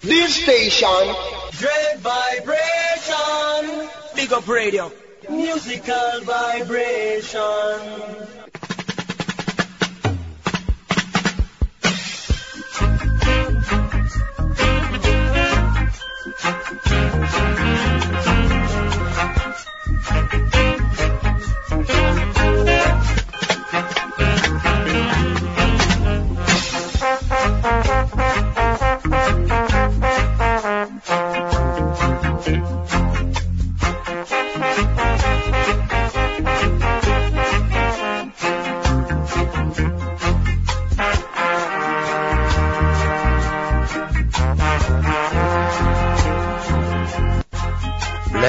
This 0.00 0.36
station, 0.36 1.12
Dread 1.50 1.98
Vibration, 1.98 3.88
Big 4.14 4.32
Up 4.32 4.46
Radio, 4.46 4.92
Musical 5.28 6.20
Vibration. 6.22 8.37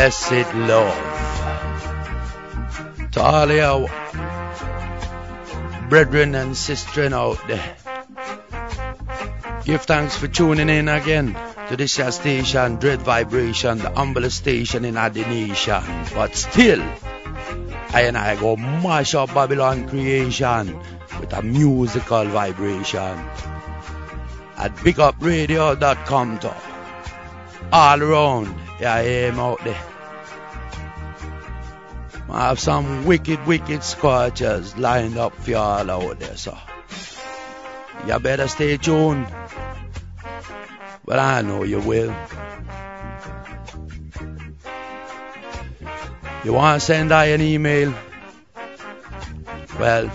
Blessed 0.10 0.56
love. 0.56 0.98
To 3.12 3.22
all 3.22 3.52
your 3.52 3.88
brethren 5.88 6.34
and 6.34 6.58
sisters 6.58 7.14
out 7.14 7.38
there, 7.48 7.76
give 9.66 9.84
thanks 9.84 10.18
for 10.18 10.28
tuning 10.28 10.68
in 10.70 10.88
again 10.90 11.38
to 11.68 11.78
this 11.78 11.94
station, 11.94 12.78
Dread 12.78 13.04
Vibration, 13.04 13.78
the 13.78 13.92
humblest 13.92 14.38
station 14.38 14.84
in 14.84 14.96
the. 14.96 15.84
But 16.16 16.36
still, 16.36 16.82
I 17.94 18.06
and 18.08 18.18
I 18.18 18.36
go 18.36 18.56
mash 18.56 19.14
up 19.14 19.32
Babylon 19.36 19.88
creation 19.88 20.76
with 21.20 21.34
a 21.34 21.44
musical 21.44 22.26
vibration 22.26 23.20
at 24.58 24.76
bigupradio.com 24.78 26.40
to 26.40 26.56
all 27.72 28.02
around. 28.02 28.56
Yeah, 28.80 28.96
I 28.96 29.02
am 29.02 29.40
out 29.40 29.64
there. 29.64 29.99
I 32.32 32.50
have 32.50 32.60
some 32.60 33.06
wicked, 33.06 33.46
wicked 33.48 33.84
scorchers 33.84 34.78
lined 34.78 35.18
up 35.18 35.34
for 35.34 35.52
y'all 35.52 35.90
out 35.90 36.20
there, 36.20 36.38
so 36.38 36.56
you 38.08 38.20
better 38.20 38.48
stay 38.48 38.78
tuned. 38.78 39.28
But 41.06 41.18
I 41.18 41.42
know 41.42 41.64
you 41.64 41.80
will. 41.80 42.16
You 46.46 46.54
want 46.54 46.80
to 46.80 46.86
send 46.86 47.12
I 47.12 47.26
an 47.26 47.42
email? 47.42 47.94
Well, 49.80 50.06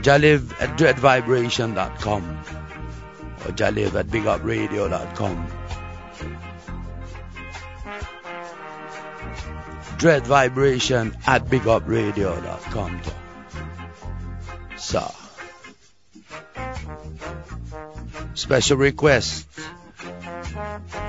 jahlive 0.00 0.52
at 0.60 0.78
dreadvibration.com 0.78 2.22
or 3.44 3.52
jahlive 3.52 3.94
at 3.94 4.06
bigupradio.com. 4.06 5.55
Dread 9.98 10.26
Vibration 10.26 11.16
at 11.26 11.46
bigupradio.com. 11.46 13.00
So, 14.76 15.14
special 18.34 18.76
request 18.76 19.48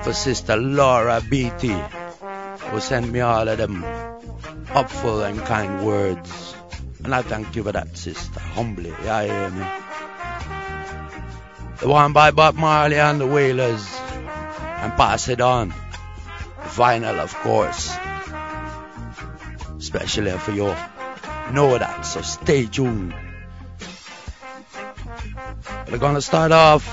for 0.04 0.14
Sister 0.14 0.56
Laura 0.56 1.22
BT, 1.22 1.68
who 1.68 2.80
sent 2.80 3.12
me 3.12 3.20
all 3.20 3.48
of 3.48 3.58
them 3.58 3.84
helpful 4.68 5.22
and 5.22 5.40
kind 5.40 5.86
words. 5.86 6.56
And 7.04 7.14
I 7.14 7.24
thank 7.24 7.58
you 7.58 7.64
for 7.64 7.74
that, 7.74 7.98
sister, 7.98 8.40
humbly. 8.40 8.90
You 8.90 8.96
hear 8.96 9.50
me? 9.50 9.66
The 11.80 11.90
one 11.90 12.14
by 12.14 12.32
Bob 12.32 12.56
Marley 12.56 12.98
and 12.98 13.20
the 13.20 13.28
Wailers, 13.28 13.86
and 14.80 14.94
pass 14.94 15.28
it 15.28 15.42
on. 15.42 15.74
Vinyl, 16.64 17.20
of 17.20 17.34
course 17.36 17.98
especially 19.78 20.32
for 20.32 20.52
you. 20.52 20.76
Know 21.54 21.78
that, 21.78 22.02
so 22.02 22.22
stay 22.22 22.66
tuned. 22.66 23.14
We're 25.90 25.98
gonna 25.98 26.22
start 26.22 26.52
off 26.52 26.84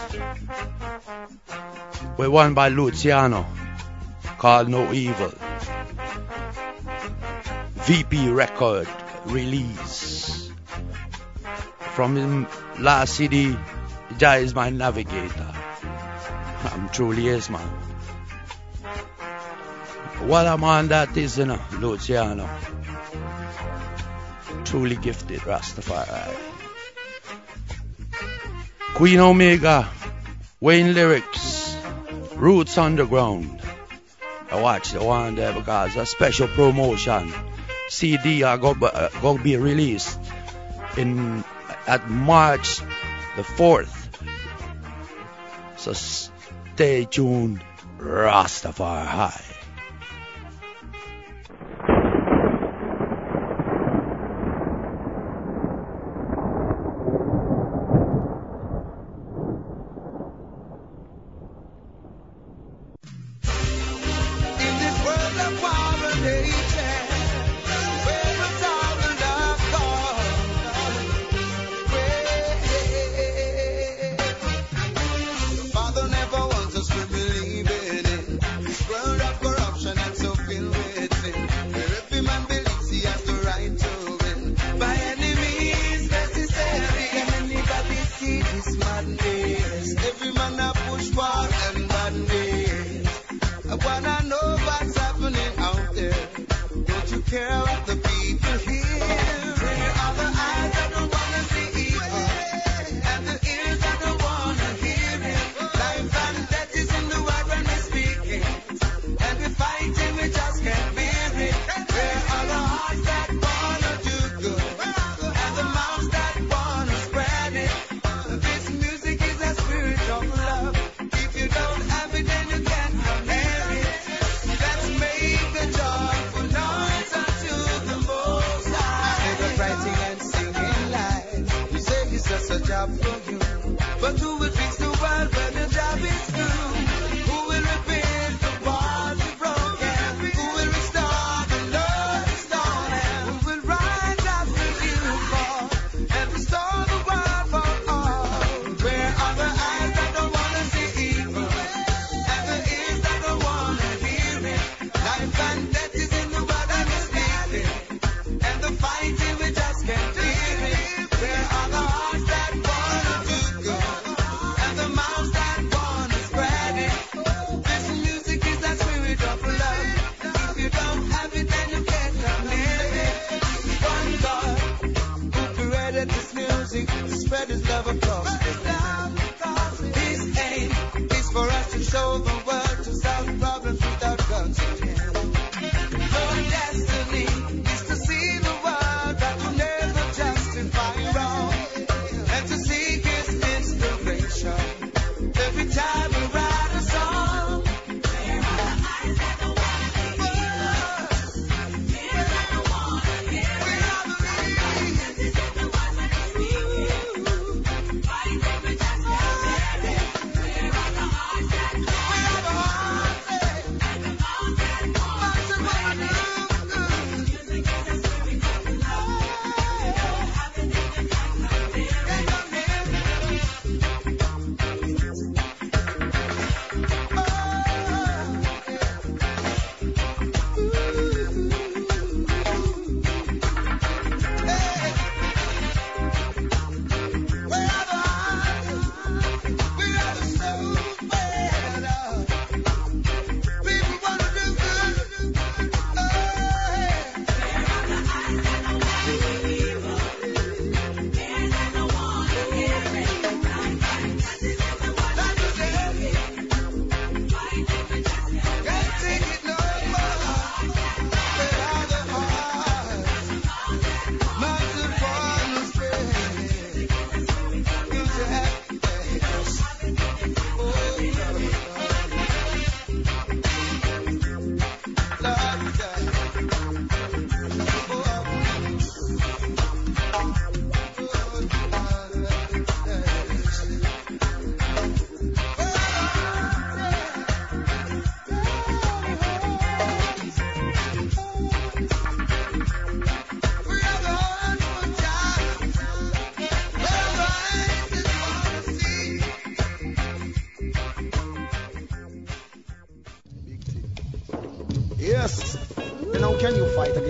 with 2.17 2.28
one 2.28 2.55
by 2.55 2.69
Luciano 2.69 3.47
called 4.39 4.69
No 4.69 4.93
Evil. 4.93 5.33
VP 7.87 8.31
record 8.31 8.89
release 9.27 10.50
from 11.94 12.17
his 12.17 12.81
last 12.81 13.15
CD, 13.15 13.56
is 14.21 14.55
my 14.55 14.71
navigator. 14.71 15.55
I'm 16.65 16.89
truly 16.89 17.28
is 17.28 17.50
man. 17.50 17.94
What 20.21 20.47
a 20.47 20.57
man 20.57 20.89
that 20.89 21.17
is, 21.17 21.39
you 21.39 21.47
know, 21.47 21.61
Luciano 21.79 22.49
truly 24.75 24.97
gifted 24.97 25.41
Rastafari. 25.41 26.35
Queen 28.95 29.21
Omega, 29.21 29.89
Wayne 30.61 30.95
Lyrics, 30.95 31.77
Roots 32.35 32.77
Underground. 32.77 33.61
I 34.51 34.61
watch 34.61 34.91
the 34.91 35.05
one 35.05 35.37
there 35.37 35.53
because 35.53 35.97
a 35.97 36.07
special 36.07 36.49
promotion 36.49 37.33
CD 37.89 38.43
are 38.43 38.59
going 38.59 38.83
uh, 38.83 39.09
to 39.09 39.39
be 39.43 39.57
released 39.57 40.19
in 40.97 41.45
at 41.87 42.09
March 42.11 42.81
the 43.37 43.43
4th. 43.43 43.95
So 45.77 45.93
stay 45.93 47.05
tuned, 47.05 47.63
Rastafari. 47.99 49.64
care 97.34 97.64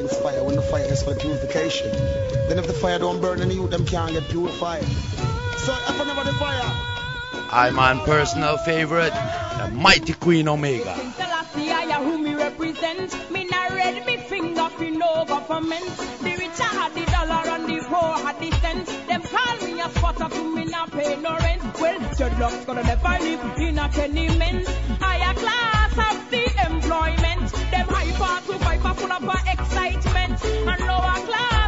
can't 0.04 0.22
get 0.22 0.28
purified. 0.48 0.82
So 0.84 2.12
if 2.12 2.50
I 2.50 2.54
never 2.54 2.66
the 2.66 2.72
fire. 2.72 2.98
Don't 2.98 3.20
burn, 3.20 3.40
any 3.40 3.58
of 3.58 3.70
them 3.70 3.86
can't 3.86 4.12
get 4.12 4.28
purified. 4.28 4.84
So, 4.84 5.72
I'm 7.50 7.74
my 7.74 8.04
personal 8.04 8.58
favorite, 8.58 9.12
the 9.58 9.70
mighty 9.72 10.12
Queen 10.14 10.48
Omega. 10.48 10.94
who 12.02 12.18
me 12.18 12.34
represent. 12.34 13.30
Me 13.30 13.44
not 13.44 13.70
read 13.70 14.04
me 14.04 14.16
finger 14.18 14.68
for 14.70 14.90
no 14.90 15.24
government. 15.24 15.86
The 16.20 16.36
rich 16.38 16.58
had 16.58 16.94
the 16.94 17.04
dollar 17.06 17.48
and 17.54 17.66
the 17.68 17.78
poor 17.88 18.18
had 18.24 18.38
the 18.40 18.50
cents. 18.60 18.92
Them 19.06 19.22
call 19.22 19.56
me 19.66 19.80
a 19.80 19.88
spotter 19.90 20.28
to 20.28 20.56
me 20.56 20.64
not 20.64 20.90
pay 20.90 21.16
no 21.16 21.36
rent. 21.36 21.62
Well, 21.80 22.00
dreadlocks 22.16 22.66
gonna 22.66 22.82
never 22.82 23.16
live 23.24 23.58
in 23.58 23.78
a 23.78 23.88
tenement. 23.88 24.68
Higher 25.00 25.34
class 25.34 25.92
of 25.92 26.30
the 26.30 26.53
employment. 26.70 27.52
Them 27.70 27.86
hyper 27.88 28.46
to 28.46 28.58
viper 28.58 28.94
full 28.94 29.12
of 29.12 29.22
excitement. 29.46 30.44
And 30.44 30.80
lower 30.86 31.18
class 31.26 31.63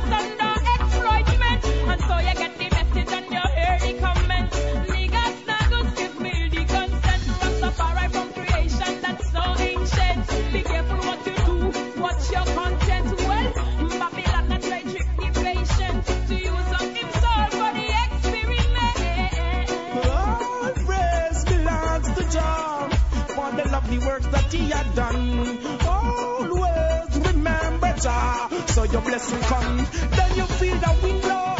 your 28.96 29.04
blessing 29.04 29.40
come. 29.40 29.76
Then 30.16 30.36
you 30.36 30.46
feel 30.58 30.76
the 30.76 30.98
wind 31.02 31.22
blow 31.22 31.56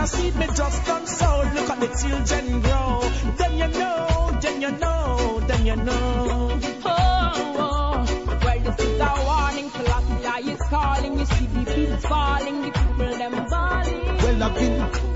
a 0.00 0.06
seed 0.06 0.34
me 0.36 0.46
just 0.46 0.88
unsold. 0.88 1.52
Look 1.54 1.70
at 1.70 1.80
the 1.80 1.88
children 2.00 2.60
grow. 2.62 3.00
Then 3.36 3.52
you 3.58 3.68
know, 3.78 4.38
then 4.40 4.62
you 4.62 4.70
know, 4.72 5.40
then 5.46 5.66
you 5.66 5.76
know. 5.76 6.60
Oh, 6.84 7.54
oh. 7.58 8.38
well 8.44 8.60
this 8.60 8.80
is 8.80 9.00
a 9.00 9.12
warning. 9.26 9.70
Selassie 9.70 10.50
is 10.50 10.60
calling. 10.70 11.18
You 11.18 11.26
see 11.26 11.46
the 11.46 11.62
beats 11.74 12.06
falling, 12.06 12.62
the 12.62 12.70
people 12.70 13.18
them 13.18 13.46
falling. 13.48 14.16
Well 14.22 14.42
I've 14.42 14.54
been 14.54 15.09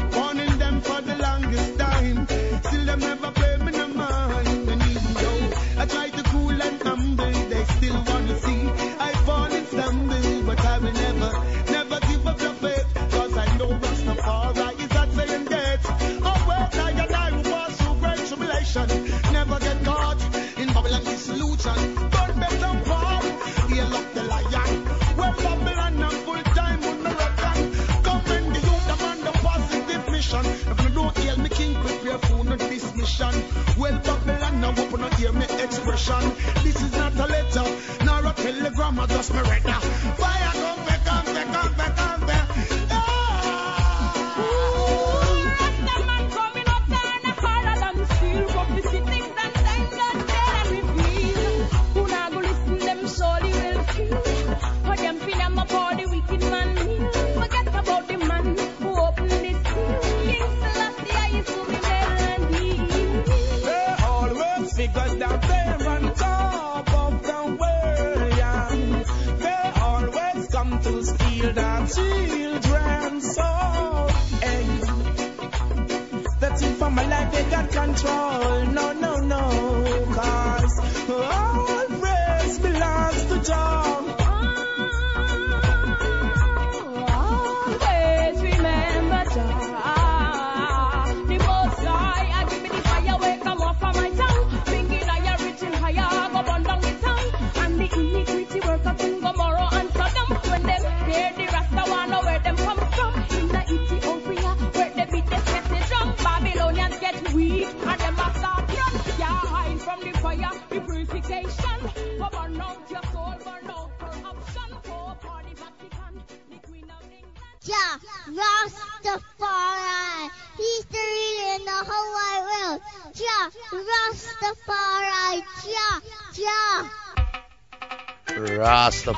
me 35.35 35.45
expression. 35.63 36.33
This 36.63 36.81
is 36.83 36.93
not 36.93 37.15
a 37.15 37.27
letter, 37.27 37.65
nor 38.05 38.27
a 38.27 38.33
telegram, 38.35 39.01
I 39.01 39.07
just 39.07 39.33
me 39.33 39.41
reader. 39.41 40.14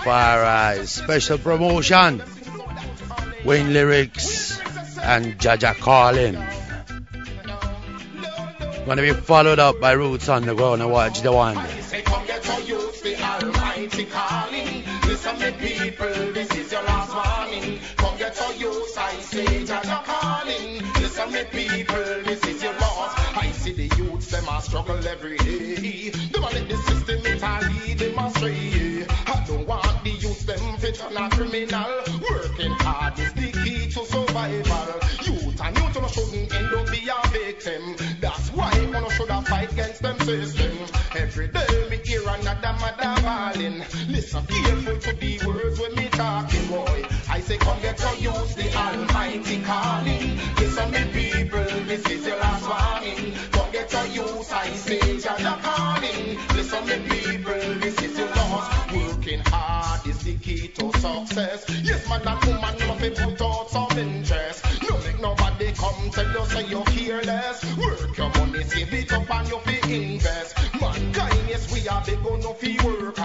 Rastafari. 0.04 0.86
Special 0.86 1.38
promotion. 1.38 2.22
Wayne 3.44 3.72
Lyrics 3.72 4.58
and 5.00 5.38
Jaja 5.38 5.74
Calling. 5.74 6.34
Gonna 8.86 9.02
be 9.02 9.12
followed 9.12 9.58
up 9.58 9.80
by 9.80 9.92
Roots 9.92 10.28
Underground 10.28 10.82
and 10.82 10.90
watch 10.90 11.22
the 11.22 11.32
one. 11.32 11.56
This 11.56 11.92
is 22.44 22.62
your 22.62 22.72
youth, 22.72 22.96
I 23.36 23.50
see 23.52 23.72
the 23.72 23.96
youths, 23.96 24.30
them 24.30 24.48
a 24.48 24.62
struggle 24.62 25.06
every 25.06 25.38
day. 25.38 25.65
A 31.00 31.28
criminal. 31.30 32.02
Working 32.30 32.72
hard 32.72 33.18
is 33.18 33.32
the 33.34 33.52
key 33.52 33.90
to 33.90 34.04
survival. 34.06 35.00
Youth 35.24 35.60
and 35.60 35.76
youth, 35.76 35.96
you 35.96 36.08
shouldn't 36.08 36.54
end 36.54 36.74
up 36.74 36.90
be 36.90 37.08
a 37.08 37.28
victim. 37.28 37.96
That's 38.20 38.50
why 38.52 38.72
you 38.72 39.10
should 39.10 39.30
have 39.30 39.46
fight 39.46 39.72
against 39.72 40.02
them 40.02 40.18
system. 40.20 40.72
Every 41.14 41.48
day 41.48 41.88
me 41.90 41.98
hear 42.04 42.22
another 42.22 42.74
mother 42.80 43.22
bawling. 43.22 43.78
Listen 44.08 44.46
careful 44.46 44.98
to 44.98 45.12
the 45.12 45.46
words 45.46 45.80
when 45.80 45.94
me 45.94 46.08
talking, 46.10 46.66
boy. 46.68 47.04
I 47.28 47.40
say 47.40 47.56
come 47.58 47.80
get 47.80 48.00
your 48.00 48.32
use 48.32 48.54
the 48.54 48.74
almighty 48.76 49.62
calling. 49.62 50.38
Listen 50.58 50.90
me 50.90 51.04
people, 51.12 51.64
this 51.86 52.06
is 52.06 52.26
your 52.26 52.38
last 52.38 52.68
warning. 52.68 53.34
Come 53.52 53.72
get 53.72 53.92
your 53.92 54.06
use, 54.06 54.52
I 54.52 54.68
say 54.70 55.18
Jah 55.18 55.58
calling. 55.62 56.38
Listen 56.54 56.86
me 56.86 57.08
people, 57.08 57.35
success. 61.06 61.66
Yes, 61.82 62.08
man 62.08 62.26
and 62.26 62.44
woman, 62.44 62.62
have 62.62 63.00
to 63.00 63.10
put 63.10 63.42
out 63.42 63.70
some 63.70 63.98
interest. 63.98 64.64
No 64.88 64.98
make 64.98 65.20
nobody 65.20 65.72
come 65.72 66.10
tell 66.10 66.30
you 66.32 66.46
say 66.46 66.66
you're 66.66 66.84
careless. 66.84 67.76
Work 67.76 68.16
your 68.16 68.30
money, 68.30 68.62
save 68.64 68.92
it 68.92 69.12
up 69.12 69.30
and 69.30 69.48
you 69.48 69.58
fi 69.60 69.92
invest. 69.92 70.56
Mankind, 70.80 71.48
yes, 71.48 71.72
we 71.72 71.88
are 71.88 72.02
big 72.04 72.26
on 72.26 72.54
fi 72.54 72.78
work 72.84 73.15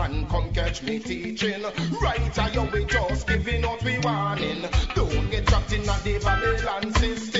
man, 0.00 0.26
come 0.26 0.52
catch 0.52 0.82
me 0.82 0.98
teaching. 0.98 1.62
Right, 2.00 2.38
I 2.38 2.50
we 2.72 2.84
just 2.84 3.26
giving 3.26 3.64
out 3.64 3.82
we 3.82 3.98
warning. 3.98 4.64
Don't 4.94 5.30
get 5.30 5.46
trapped 5.46 5.72
in 5.72 5.82
a 5.82 6.18
Babylon 6.24 6.94
system. 6.94 7.39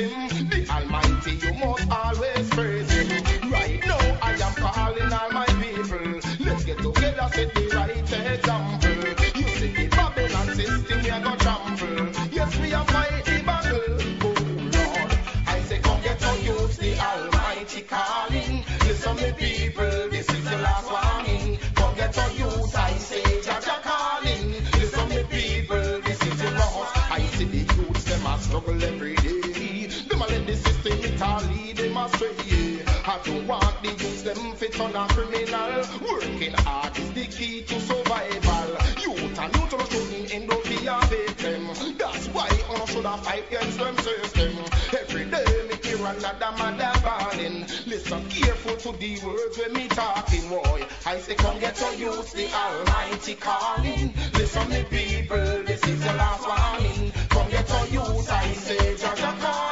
I 33.30 33.32
don't 33.32 33.46
want 33.46 33.82
the 33.84 33.90
youths, 33.90 34.22
them 34.22 34.56
fit 34.56 34.80
on 34.80 34.90
a 34.90 35.06
criminal. 35.14 35.84
Working 36.02 36.52
hard 36.66 36.98
is 36.98 37.12
the 37.12 37.26
key 37.26 37.62
to 37.62 37.80
survival. 37.80 38.70
Youth 39.00 39.38
and 39.38 39.54
youth 39.54 39.72
on 39.72 39.86
shouldn't 39.88 40.34
end 40.34 40.50
up 40.50 40.64
be 40.64 40.84
a 40.84 40.98
victim. 41.06 41.96
That's 41.96 42.26
why 42.34 42.48
on 42.70 42.86
should 42.88 43.04
have 43.04 43.24
fight 43.24 43.46
against 43.46 43.78
them 43.78 43.96
system. 43.98 44.52
Every 44.98 45.26
day 45.26 45.68
me 45.68 45.76
hear 45.80 46.04
another 46.04 46.52
mother 46.58 46.92
bawling. 47.04 47.60
Listen 47.86 48.28
careful 48.30 48.76
to 48.78 48.98
the 48.98 49.20
words 49.24 49.58
when 49.58 49.72
me 49.74 49.86
talking, 49.86 50.48
boy. 50.48 50.84
I 51.06 51.18
say 51.20 51.36
come 51.36 51.60
get 51.60 51.78
your 51.80 51.94
youth, 51.94 52.32
the 52.32 52.52
Almighty 52.52 53.36
calling. 53.36 54.12
Listen 54.34 54.68
me 54.70 54.82
people, 54.90 55.62
this 55.62 55.86
is 55.86 56.00
the 56.02 56.12
last 56.14 56.48
warning. 56.48 57.12
Come 57.28 57.48
get 57.48 57.68
your 57.68 58.02
youth, 58.02 58.28
I 58.28 58.52
say 58.54 58.94
Jaja 58.96 59.38
calling. 59.38 59.69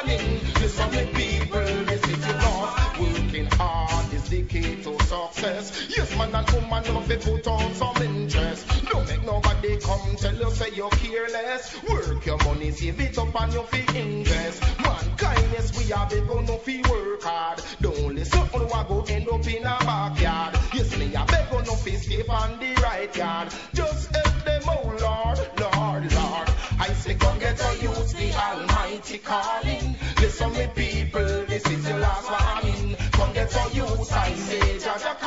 Man 6.83 6.95
have 6.95 7.09
to 7.09 7.31
put 7.31 7.47
on 7.47 7.75
some 7.75 7.97
interest. 8.03 8.67
Don't 8.91 9.07
make 9.09 9.25
nobody 9.25 9.77
come 9.79 10.17
tell 10.17 10.35
you 10.35 10.51
say 10.51 10.71
you're 10.75 10.91
careless. 10.91 11.83
Work 11.89 12.27
your 12.27 12.39
money, 12.45 12.71
save 12.71 13.01
it 13.01 13.19
up 13.19 13.41
and 13.41 13.53
you 13.53 13.63
fi 13.65 13.99
invest. 13.99 14.63
Mankind, 14.79 15.49
yes, 15.53 15.77
we 15.77 15.85
big 16.11 16.31
on 16.31 16.47
no 16.47 16.59
fi 16.59 16.83
work 16.83 17.23
hard. 17.23 17.63
Don't 17.81 18.15
listen 18.15 18.49
to 18.49 18.59
what 18.59 18.89
go 18.89 19.05
end 19.09 19.29
up 19.29 19.47
in 19.47 19.65
a 19.65 19.79
backyard. 19.81 20.59
Yes, 20.75 20.97
me 20.97 21.15
a 21.15 21.25
beg 21.27 21.53
on 21.53 21.65
no 21.65 21.75
fi 21.75 21.91
escape 21.91 22.31
on 22.31 22.59
the 22.61 22.75
right 22.83 23.17
yard. 23.17 23.49
Just 23.75 24.15
help 24.15 24.45
them, 24.45 24.63
oh 24.67 24.97
Lord, 25.01 25.39
Lord, 25.61 26.13
Lord. 26.15 26.49
I 26.81 26.93
say 26.95 27.15
come 27.15 27.39
get 27.39 27.59
your 27.59 27.75
youth, 27.75 28.17
the 28.17 28.33
Almighty 28.35 29.19
calling. 29.19 29.97
Listen 30.21 30.53
me 30.53 30.69
people, 30.75 31.45
this 31.47 31.67
is 31.67 31.89
your 31.89 31.99
last 31.99 32.31
warning. 32.31 32.97
Come 33.13 33.33
get 33.33 33.53
your 33.53 33.85
youth, 33.85 34.13
I 34.13 34.33
say 34.35 34.79
Jaja 34.79 35.19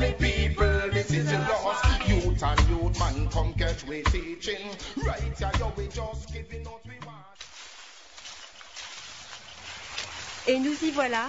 me 0.00 0.12
people, 0.18 0.80
this 0.92 1.10
is 1.10 1.30
your 1.30 1.40
last. 1.40 2.08
Youth 2.08 2.42
and 2.42 2.60
youth 2.70 2.98
man, 2.98 3.28
come 3.28 3.52
catch 3.54 3.84
we 3.84 4.02
teaching. 4.02 4.70
Right 5.06 5.20
here, 5.38 5.50
yo, 5.58 5.72
we 5.76 5.86
just 5.88 6.32
giving 6.32 6.66
out 6.66 6.80
we 6.86 6.96
want. 7.06 7.18
Et 10.46 10.58
nous 10.58 10.82
y 10.82 10.90
voilà, 10.90 11.26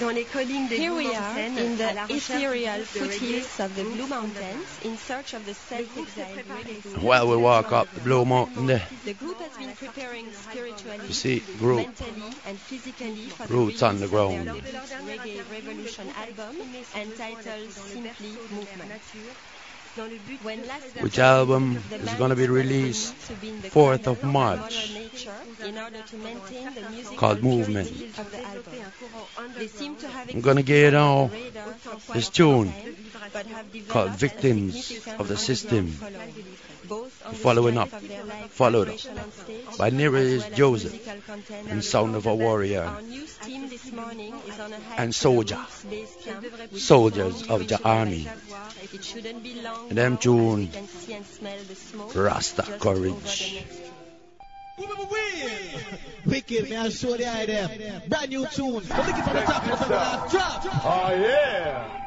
dans 0.00 0.10
les 0.10 0.24
collines 0.24 0.68
des 0.68 0.76
Here 0.76 0.94
we 0.94 1.14
are 1.14 1.38
in 1.38 1.76
the 1.76 2.06
ethereal 2.10 2.84
foothills 2.84 3.60
of 3.60 3.74
the 3.76 3.84
Blue 3.84 4.06
Mountains 4.06 4.66
in 4.82 4.96
search 4.96 5.34
of 5.34 5.44
the 5.46 5.54
self-exiled 5.54 7.02
While 7.02 7.28
we 7.28 7.36
walk 7.36 7.72
up 7.72 7.92
the 7.94 8.00
Blue 8.00 8.24
Mountain 8.24 8.66
The 9.04 9.14
group 9.14 9.38
has 9.40 9.56
been 9.56 9.74
preparing 9.76 10.32
spiritually, 10.32 11.06
you 11.06 11.12
see 11.12 11.40
group 11.58 11.86
mentally, 11.86 12.34
and 12.46 12.58
physically 12.58 13.28
for 13.30 13.46
Roots 13.46 13.80
the 13.80 13.86
on 13.86 14.00
the 14.00 14.08
ground. 14.08 14.46
their 14.48 14.54
debut 14.54 14.80
Reggae 15.06 15.50
Revolution 15.50 16.08
album 16.16 16.56
entitled 16.94 17.70
Simply 17.70 18.36
Movement. 18.50 18.92
Which 21.00 21.18
album 21.18 21.82
is 21.90 22.14
going 22.14 22.30
to 22.30 22.36
be 22.36 22.48
released 22.48 22.94
believed 22.94 23.26
to 23.26 23.34
be 23.34 23.48
in 23.50 23.60
the 23.60 23.68
4th 23.68 24.06
of 24.06 24.22
March 24.24 24.92
called 27.16 27.42
Movement. 27.42 27.90
I'm 30.32 30.40
going 30.40 30.56
to 30.56 30.62
get 30.62 30.92
now 30.92 31.30
this 32.12 32.28
tune 32.28 32.72
called 33.88 34.10
Victims 34.12 35.06
of 35.18 35.28
the 35.28 35.36
System, 35.36 35.88
following, 37.44 37.78
up, 37.78 37.90
followed 38.50 38.88
up 38.88 39.78
by 39.78 39.90
Nereus 39.90 40.48
Joseph 40.50 40.94
and 41.68 41.84
Sound 41.84 42.16
of 42.16 42.26
a 42.26 42.34
Warrior 42.34 42.90
and 44.96 45.14
Soldier, 45.14 45.64
soldiers 46.72 47.48
of 47.48 47.68
the 47.68 47.80
army. 47.84 48.28
It 48.92 49.04
shouldn't 49.04 49.42
be 49.42 49.60
long 49.62 49.88
And 49.88 49.98
them 49.98 50.16
tune, 50.18 50.68
can 50.68 50.86
see 50.86 51.14
and 51.14 51.24
smell 51.24 51.58
the 51.66 51.74
smoke 51.74 52.14
Rasta 52.14 52.62
Courage. 52.78 53.12
over 53.12 53.20
the 53.20 53.54
next 53.54 53.94
Wicked, 56.26 56.92
show 56.92 57.16
the 57.16 57.26
eye 57.26 57.46
there. 57.46 58.02
Brand 58.08 58.30
new 58.30 58.46
tune. 58.46 58.72
We're 58.74 58.80
looking 58.80 59.22
for 59.22 59.34
the 59.34 59.40
top 59.40 59.66
of 59.68 59.78
the 59.78 59.94
last 59.94 60.30
drop. 60.32 60.84
Oh 60.84 61.14
yeah. 61.14 62.00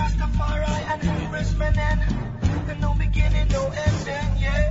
Rastafari 0.00 0.80
and 0.92 1.04
Englishmen 1.04 1.78
and 1.78 2.80
no 2.80 2.94
beginning, 2.94 3.48
no 3.48 3.64
ending, 3.66 4.30
yeah. 4.40 4.70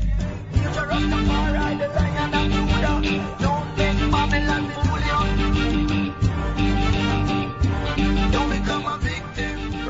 Future 0.54 0.88
Rastafari, 0.88 1.78
the 1.80 1.88
lion 1.90 2.34
of 2.34 2.46
Judah. 2.52 3.38
Don't 3.40 3.78
make 3.78 4.12
Babylon 4.12 4.70
fool 4.72 5.83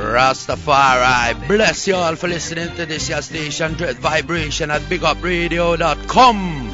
Rastafari. 0.03 1.47
Bless 1.47 1.87
you 1.87 1.95
all 1.95 2.15
for 2.15 2.27
listening 2.27 2.69
to 2.75 2.85
this 2.85 3.09
your 3.09 3.21
station, 3.21 3.73
Dread 3.73 3.97
Vibration 3.97 4.71
at 4.71 4.81
BigUpRadio.com. 4.83 6.73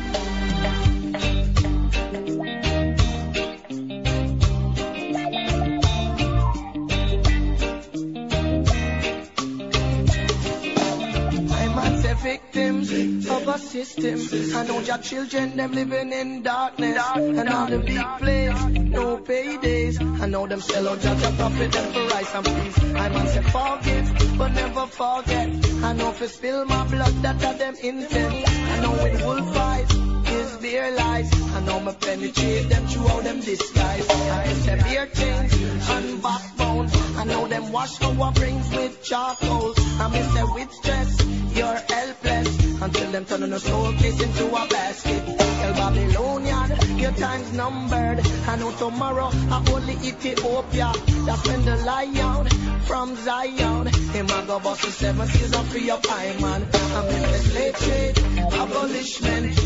system. 13.58 14.56
I 14.56 14.66
know 14.66 14.80
your 14.80 14.98
children, 14.98 15.58
them 15.58 15.72
living 15.72 16.12
in 16.14 16.44
darkness. 16.44 16.98
And 17.16 17.50
all 17.50 17.68
the 17.68 17.80
big 17.80 18.06
place, 18.20 18.66
no 18.66 19.18
paydays. 19.18 20.22
I 20.22 20.28
know 20.28 20.48
them 20.48 20.62
sell 20.62 20.88
out 20.90 21.00
judge 21.00 21.24
a 21.24 21.32
profit 21.32 21.72
them 21.72 21.94
for 21.94 22.06
rice 22.08 22.36
and 22.36 22.46
peas. 22.46 22.78
I 22.96 23.10
man 23.10 23.28
say 23.28 23.42
forgive, 23.42 24.38
but 24.38 24.50
never 24.50 24.88
forget. 24.88 25.50
I 25.84 25.94
know 25.94 26.10
if 26.12 26.22
you 26.22 26.28
spill 26.28 26.66
my 26.66 26.88
blood, 26.88 27.14
that 27.24 27.44
are 27.44 27.54
them 27.54 27.76
intent. 27.82 28.50
I 28.50 28.80
know 28.82 28.92
when 28.92 29.24
wolf 29.24 29.54
fight 29.54 29.94
is 30.30 30.58
their 30.60 30.92
lies. 30.96 31.30
I 31.56 31.62
know 31.62 31.80
me 31.80 31.94
penetrate 32.00 32.70
them 32.70 32.88
throughout 32.88 33.24
them 33.24 33.40
disguise. 33.40 34.10
I 34.10 34.48
say 34.54 34.76
beer 34.84 35.08
chains 35.08 35.54
and 35.90 36.22
backbone. 36.22 36.90
I 37.18 37.24
know 37.26 37.48
them 37.48 37.72
wash 37.72 38.02
our 38.02 38.32
brains 38.32 38.70
with 38.70 39.04
charcoal. 39.04 39.74
I 39.78 40.08
miss 40.10 40.34
say 40.34 40.44
with 40.44 40.72
stress, 40.72 41.26
you're 41.56 41.76
helpless. 41.76 42.82
Until 42.82 43.12
them 43.12 43.26
turn 43.26 43.54
a 43.54 43.60
soul 43.60 43.88
into 43.88 44.48
a 44.48 44.68
basket. 44.68 45.38
Tell 45.38 45.74
Babylonian, 45.74 46.98
your 46.98 47.12
time's 47.12 47.52
numbered. 47.54 48.20
I 48.48 48.56
know 48.56 48.72
tomorrow 48.72 49.30
I 49.34 49.66
only 49.74 49.94
eat 50.02 50.26
Ethiopia. 50.26 50.94
That's 51.26 51.48
when 51.48 51.66
the 51.66 51.76
lion 51.78 52.48
from 52.88 53.16
Zion. 53.18 53.88
Him 53.88 54.30
a 54.30 54.44
go 54.48 54.60
bust 54.60 54.82
the 54.84 54.92
seven 54.92 55.28
seas 55.28 55.54
of 55.54 55.68
free 55.68 55.90
up 55.90 56.06
I 56.10 56.36
man. 56.40 56.68
I'm 56.74 57.08
in 57.08 57.22
the 57.22 57.40
slave 57.50 57.76
trade, 57.78 58.18
abolishment. 58.62 59.60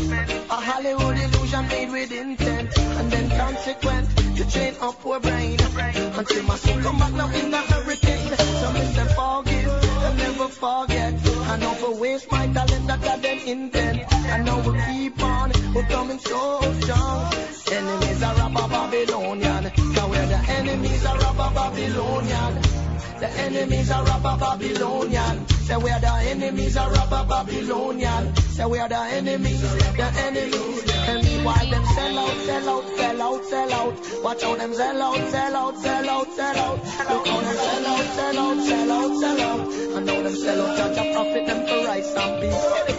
A 0.50 0.58
Hollywood 0.68 1.16
illusion 1.16 1.68
made 1.68 1.90
with 1.92 2.12
intent. 2.12 2.78
And 2.78 3.10
then 3.12 3.30
consequent 3.30 4.08
to 4.36 4.50
train 4.50 4.74
up 4.80 5.06
our 5.06 5.20
brain. 5.20 5.58
Until 6.18 6.42
my 6.44 6.56
soul 6.56 6.80
come 6.80 6.98
back 6.98 7.12
now 7.12 7.28
in 7.30 7.54
a 7.54 7.58
hurricane. 7.58 8.28
So 8.60 8.66
Mr. 8.74 9.06
Forgive 9.14 9.93
and 10.04 10.18
never 10.18 10.48
forget. 10.48 11.14
I 11.52 11.56
know 11.56 11.74
for 11.74 11.94
waste 12.00 12.30
my 12.30 12.46
talent 12.48 12.86
that 12.86 13.04
I 13.04 13.16
them 13.18 13.38
intent. 13.46 14.12
I 14.12 14.38
know 14.38 14.58
we'll 14.64 14.80
keep 14.86 15.22
on, 15.22 15.52
we're 15.74 15.86
coming 15.86 16.18
so 16.18 16.60
strong. 16.80 17.32
Enemies 17.72 18.22
are 18.22 18.34
robber 18.36 18.68
Babylonian. 18.68 19.70
Cause 19.94 20.10
we're 20.10 20.26
the 20.26 20.40
enemies 20.58 21.04
are 21.06 21.18
robber 21.18 21.50
Babylonian. 21.54 22.63
The 23.24 23.30
enemies 23.40 23.90
are 23.90 24.04
robber 24.04 24.36
Babylonian. 24.38 25.48
Say 25.48 25.76
we're 25.78 25.98
the 25.98 26.12
enemies 26.28 26.76
are 26.76 26.92
robber 26.92 27.24
Babylonian. 27.26 28.36
Say 28.36 28.66
we're 28.66 28.86
the 28.86 28.98
enemies, 28.98 29.62
the 29.62 30.04
enemies. 30.26 30.92
And 31.08 31.24
meanwhile 31.24 31.70
them 31.70 31.84
sell 31.86 32.18
out, 32.18 32.36
sell 32.44 32.68
out, 32.68 32.96
sell 32.98 33.22
out, 33.22 33.44
sell 33.46 33.72
out. 33.72 34.22
Watch 34.22 34.42
how 34.42 34.56
them 34.56 34.74
sell 34.74 35.02
out, 35.02 35.30
sell 35.30 35.56
out, 35.56 35.78
sell 35.78 36.10
out, 36.10 36.32
sell 36.36 36.58
out. 36.58 36.86
Sell 36.86 37.16
out, 37.16 38.04
sell 38.14 38.38
out, 38.38 38.66
sell 38.66 38.92
out, 38.92 39.20
sell 39.20 39.40
out. 39.40 39.60
I 39.96 40.00
know 40.00 40.22
them 40.22 40.34
sell 40.34 40.60
out, 40.60 40.76
judge 40.76 40.98
a 40.98 41.12
profit 41.14 41.46
them 41.46 41.66
for 41.66 41.86
rice 41.88 42.14
and 42.14 42.40
beef. 42.42 42.93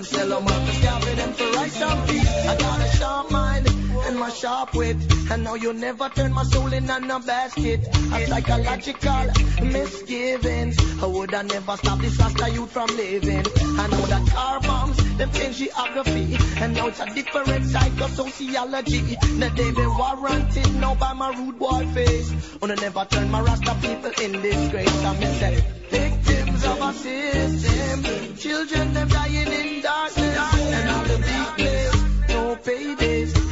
Them 0.00 0.04
sell 0.04 0.28
them 0.28 0.48
out 0.48 0.66
to 0.66 0.72
scalping 0.74 1.16
them 1.16 1.32
for 1.32 1.50
rice 1.56 1.82
and 1.82 2.08
peas. 2.08 2.28
I 2.46 2.56
got 2.56 2.80
a 2.80 2.96
sharp 2.96 3.30
mind 3.30 3.79
and 4.10 4.18
my 4.18 4.30
sharp 4.30 4.74
wit. 4.74 4.96
And 5.30 5.44
now 5.44 5.54
you 5.54 5.72
never 5.72 6.08
turn 6.08 6.32
my 6.32 6.42
soul 6.42 6.72
in 6.72 6.90
a 6.90 7.20
basket. 7.20 7.80
A 8.12 8.26
psychological 8.26 9.26
misgivings. 9.62 10.76
I 11.02 11.06
would 11.06 11.32
I 11.32 11.42
never 11.42 11.76
stop 11.76 11.98
this 12.00 12.18
Rasta 12.18 12.50
youth 12.50 12.72
from 12.72 12.88
living. 12.88 13.44
I 13.82 13.86
know 13.92 14.04
that 14.12 14.26
car 14.34 14.60
bombs, 14.60 14.96
them 15.16 15.30
change 15.32 15.58
geography. 15.58 16.36
And 16.56 16.74
now 16.74 16.88
it's 16.88 17.00
a 17.00 17.06
different 17.14 17.64
psychosociology. 17.72 19.02
That 19.40 19.54
they 19.56 19.70
be 19.70 19.86
warranted 19.86 20.74
now 20.80 20.94
by 20.96 21.12
my 21.12 21.30
rude 21.38 21.58
boy 21.58 21.86
face. 21.94 22.28
Wanna 22.60 22.76
never 22.76 23.04
turn 23.04 23.30
my 23.30 23.40
Rasta 23.40 23.74
people 23.80 24.12
in 24.24 24.32
disgrace. 24.42 25.04
I'm 25.04 25.22
say, 25.40 25.64
victims 25.88 26.64
of 26.64 26.80
a 26.82 26.92
system. 26.92 28.36
Children 28.36 28.92
them 28.94 29.08
dying 29.08 29.52
in 29.60 29.82
darkness. 29.82 30.36
And 30.78 30.90
all 30.90 31.04
the 31.04 31.18
big 31.28 31.46
place, 31.58 32.28
no 32.28 32.56
paydays. 32.56 33.09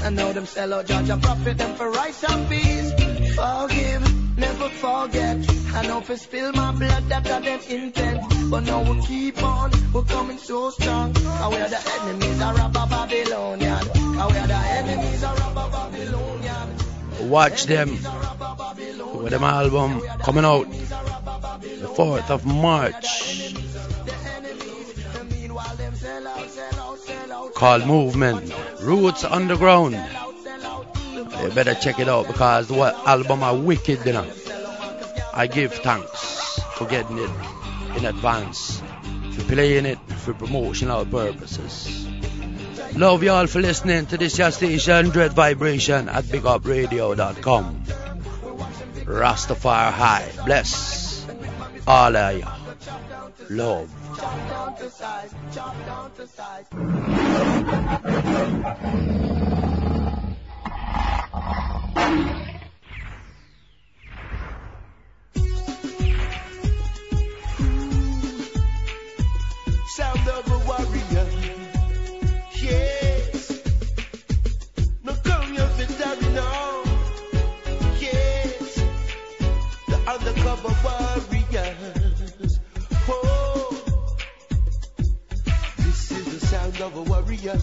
And 0.09 0.17
now 0.17 0.33
them 0.33 0.47
sell 0.47 0.73
out 0.73 0.87
judge 0.87 1.11
and 1.11 1.23
profit 1.23 1.59
them 1.59 1.75
for 1.75 1.91
rice 1.91 2.25
and 2.25 2.49
peas. 2.49 2.93
Forgive, 3.37 4.39
never 4.39 4.71
forget. 4.71 5.37
I 5.75 5.87
know 5.87 5.99
if 5.99 6.19
spill 6.19 6.51
my 6.55 6.73
blood 6.73 7.11
that 7.11 7.31
are 7.31 7.43
them 7.43 7.61
intent. 7.69 8.23
But 8.51 8.61
now 8.61 8.91
we 8.91 9.03
keep 9.03 9.43
on, 9.43 9.71
we're 9.93 10.05
coming 10.05 10.39
so 10.39 10.71
strong. 10.71 11.15
And 11.15 11.53
we 11.53 11.59
are 11.61 11.69
the 11.69 11.83
enemies 12.01 12.41
of 12.41 12.57
Rabba 12.57 12.87
Babylonian. 12.89 13.85
And 13.85 14.33
we 14.33 14.39
are 14.39 14.47
the 14.47 14.63
enemies 14.81 15.23
of 15.23 15.39
Rabba 15.41 15.69
Babylonian. 15.73 17.29
Watch 17.29 17.65
them 17.65 17.91
with 17.91 19.33
them 19.33 19.45
album 19.45 20.01
coming 20.23 20.47
out 20.47 20.71
the 20.71 21.89
4th 21.99 22.31
of 22.31 22.47
March 22.47 23.45
called 27.55 27.87
Movement 27.87 28.55
Roots 28.89 29.23
Underground. 29.23 29.93
You 29.93 31.51
better 31.51 31.75
check 31.75 31.99
it 32.01 32.09
out 32.09 32.27
because 32.27 32.69
the 32.69 32.75
album 33.05 33.43
are 33.43 33.55
wicked, 33.55 34.07
you 34.07 34.15
know. 34.15 34.27
I 35.35 35.47
give 35.47 35.75
thanks 35.75 36.59
for 36.73 36.87
getting 36.87 37.19
it 37.19 37.31
in 37.99 38.07
advance, 38.07 38.81
for 39.33 39.43
playing 39.43 39.85
it 39.85 39.99
for 40.25 40.33
promotional 40.33 41.05
purposes. 41.05 42.09
Love 42.97 43.23
y'all 43.23 43.47
for 43.47 43.61
listening 43.61 44.07
to 44.07 44.17
this 44.17 44.39
your 44.39 44.51
station, 44.51 45.11
Dread 45.11 45.35
Vibration 45.35 46.09
at 46.09 46.25
BigUpRadio.com. 46.25 47.85
Rastafari 49.05 49.93
High. 49.93 50.33
Bless 50.47 51.27
all 51.87 52.17
of 52.17 52.39
you. 52.39 52.58
Love. 53.51 53.89
Sound 86.79 86.93
of 86.93 86.99
a 86.99 87.11
warrior 87.11 87.59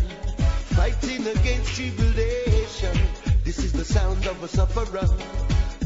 fighting 0.76 1.26
against 1.28 1.76
tribulation. 1.76 2.98
This 3.44 3.60
is 3.60 3.72
the 3.72 3.86
sound 3.86 4.26
of 4.28 4.44
a 4.44 4.48
sufferer 4.48 5.08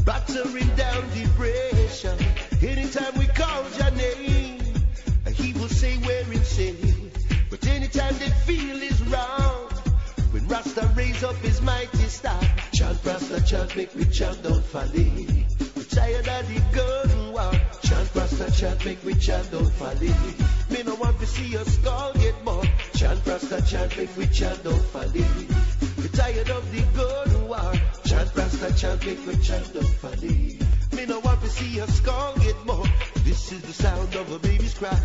battering 0.04 0.68
down 0.74 1.04
depression. 1.14 2.18
Anytime 2.60 3.18
we 3.18 3.26
call 3.26 3.64
your 3.78 3.90
name, 3.92 4.60
he 5.32 5.52
will 5.52 5.68
say 5.68 5.96
we're 5.98 6.32
insane. 6.32 7.12
But 7.50 7.66
anytime 7.66 8.14
they 8.18 8.30
feel 8.46 8.82
is 8.82 9.00
wrong, 9.04 9.68
when 10.32 10.46
Rasta 10.48 10.90
raise 10.96 11.22
up 11.22 11.36
his 11.36 11.60
mighty 11.60 12.08
star, 12.08 12.40
chant 12.72 12.98
Rasta, 13.04 13.40
chant, 13.42 13.76
make 13.76 13.94
me 13.94 14.06
chant, 14.06 14.42
don't 14.42 14.64
fall 14.64 14.90
in. 14.94 15.46
Tired 15.90 16.28
of 16.28 16.48
the 16.48 16.60
gun 16.72 17.32
war. 17.32 17.50
Chant 17.82 18.14
Rasta, 18.14 18.52
chant, 18.52 18.84
make 18.84 19.04
me 19.04 19.14
chant, 19.14 19.50
don't 19.50 19.72
fall 19.72 20.00
in. 20.00 20.14
Me 20.70 20.82
no 20.84 20.94
want 20.94 21.18
to 21.18 21.26
see 21.26 21.48
your 21.48 21.64
skull 21.64 22.12
get 22.14 22.44
more. 22.44 22.62
Chant 22.94 23.26
Rasta, 23.26 23.60
chant, 23.62 23.96
make 23.96 24.16
me 24.16 24.26
chant, 24.28 24.62
don't 24.62 24.84
fall 24.92 25.02
in. 25.02 25.46
We're 25.98 26.08
tired 26.08 26.50
of 26.50 26.70
the 26.70 26.82
gun 26.96 27.48
war. 27.48 27.72
Chant 28.04 28.30
Rasta, 28.36 28.72
chant, 28.76 29.04
make 29.04 29.26
me 29.26 29.34
chant, 29.42 29.74
don't 29.74 29.84
fall 29.84 30.22
in. 30.22 30.58
Me 30.96 31.06
no 31.06 31.18
want 31.20 31.40
to 31.40 31.48
see 31.48 31.68
your 31.68 31.88
skull 31.88 32.36
get 32.36 32.64
more. 32.64 32.86
This 33.24 33.50
is 33.50 33.60
the 33.62 33.72
sound 33.72 34.14
of 34.14 34.30
a 34.30 34.38
baby's 34.38 34.74
cry. 34.74 34.96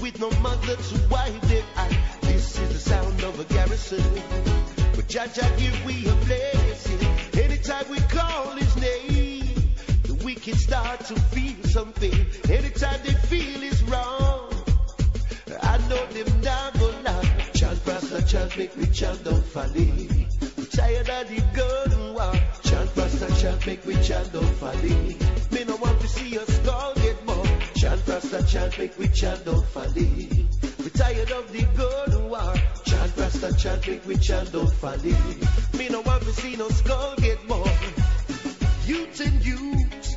With 0.00 0.20
no 0.20 0.30
mother 0.40 0.76
to 0.76 1.08
wipe 1.08 1.40
their 1.42 1.62
eye. 1.76 1.98
This 2.22 2.58
is 2.58 2.68
the 2.72 2.90
sound 2.90 3.22
of 3.22 3.38
a 3.38 3.44
garrison. 3.44 4.02
But 4.96 5.06
Jah 5.08 5.28
give 5.56 5.84
we 5.86 6.06
a 6.08 6.14
blessing. 6.26 7.06
Anytime 7.40 7.88
we 7.90 7.98
call 8.00 8.54
name, 8.54 8.65
the 10.46 10.56
start 10.56 11.00
to 11.00 11.14
feel 11.34 11.60
something. 11.64 12.14
Anytime 12.48 13.00
they 13.02 13.14
feel 13.26 13.62
it's 13.64 13.82
wrong, 13.82 14.52
I 15.60 15.78
know 15.88 16.06
them 16.14 16.40
go 16.78 16.88
lie. 17.04 17.50
Chant 17.52 17.80
Rasta, 17.84 18.22
chant, 18.24 18.56
make 18.56 18.76
we 18.76 18.86
chant, 18.86 19.24
don't 19.24 19.44
fall 19.44 19.74
in. 19.74 20.28
We 20.56 20.64
tired 20.66 21.10
of 21.10 21.28
the 21.28 21.42
gun 21.52 22.14
war. 22.14 22.32
Chant 22.62 22.96
Rasta, 22.96 23.40
chant, 23.40 23.66
make 23.66 23.84
we 23.86 23.94
chant, 24.02 24.32
don't 24.32 24.56
fall 24.60 24.84
in. 24.84 25.18
Me 25.50 25.64
no 25.64 25.74
want 25.76 26.00
to 26.00 26.08
see 26.08 26.28
your 26.28 26.46
skull 26.46 26.94
get 26.94 27.26
more. 27.26 27.44
Chant 27.74 28.06
Rasta, 28.06 28.46
chant, 28.46 28.78
make 28.78 28.96
we 28.98 29.08
chant, 29.08 29.44
don't 29.44 29.66
fall 29.66 29.96
in. 29.96 30.48
We 30.78 30.90
tired 30.90 31.32
of 31.32 31.52
the 31.52 31.62
gun 31.76 32.28
war. 32.30 32.54
Chant 32.84 33.16
Rasta, 33.16 33.52
chant, 33.56 33.88
make 33.88 34.06
we 34.06 34.16
chant, 34.18 34.52
don't 34.52 34.72
fall 34.74 35.04
in. 35.04 35.40
Me 35.76 35.88
no 35.88 36.02
want 36.02 36.22
to 36.22 36.32
see 36.32 36.54
no 36.54 36.68
skull 36.68 37.16
get 37.16 37.44
more. 37.48 37.66
Youth 38.86 39.20
and 39.20 39.44
youth, 39.44 40.15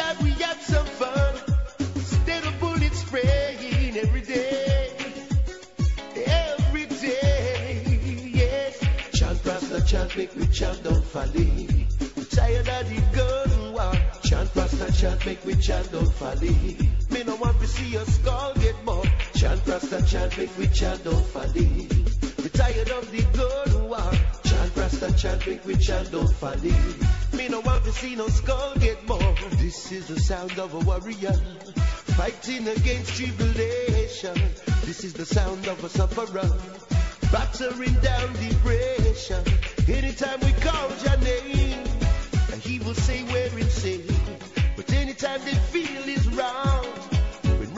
make 0.00 0.22
we 0.22 0.30
had 0.30 0.60
some 0.60 0.86
fun, 0.86 1.34
instead 1.94 2.44
of 2.44 2.58
bullet 2.60 2.94
spraying 2.94 3.96
every 3.96 4.20
day. 4.20 4.92
Every 6.26 6.86
day, 6.86 8.30
yes. 8.34 8.78
Child 9.12 9.42
craft 9.42 9.70
the 9.70 9.80
church 9.82 10.16
make 10.16 10.34
we 10.36 10.46
chant, 10.46 10.82
don't 10.82 11.04
in. 16.42 16.90
Me 17.10 17.22
no 17.24 17.36
want 17.36 17.58
to 17.60 17.66
see 17.66 17.88
your 17.90 18.04
skull 18.04 18.54
get 18.54 18.76
more. 18.84 19.04
Chant 19.40 19.66
Rasta, 19.66 20.02
chant, 20.06 20.36
make 20.36 20.58
we 20.58 20.66
chant, 20.66 21.02
don't 21.02 21.56
in. 21.56 21.88
We 22.42 22.50
tired 22.50 22.90
of 22.90 23.10
the 23.10 23.22
gun 23.32 23.88
war. 23.88 24.12
Chant 24.44 24.76
Rasta, 24.76 25.12
chant, 25.16 25.46
make 25.46 25.64
we 25.64 25.76
chant, 25.76 26.10
don't 26.10 26.42
in. 26.62 27.38
Me 27.38 27.48
no 27.48 27.60
want 27.60 27.82
to 27.84 27.90
see 27.90 28.16
no 28.16 28.28
skull 28.28 28.74
get 28.80 29.08
more. 29.08 29.34
This 29.52 29.92
is 29.92 30.08
the 30.08 30.20
sound 30.20 30.58
of 30.58 30.74
a 30.74 30.80
warrior 30.80 31.32
fighting 32.18 32.68
against 32.68 33.16
tribulation. 33.16 34.36
This 34.84 35.04
is 35.04 35.14
the 35.14 35.24
sound 35.24 35.66
of 35.68 35.82
a 35.84 35.88
sufferer 35.88 36.50
battering 37.32 37.94
down 38.02 38.32
depression. 38.34 39.42
Anytime 39.88 40.40
we 40.40 40.52
call 40.60 40.90
your 41.02 41.16
name, 41.16 41.86
he 42.60 42.78
will 42.80 42.94
say 42.94 43.22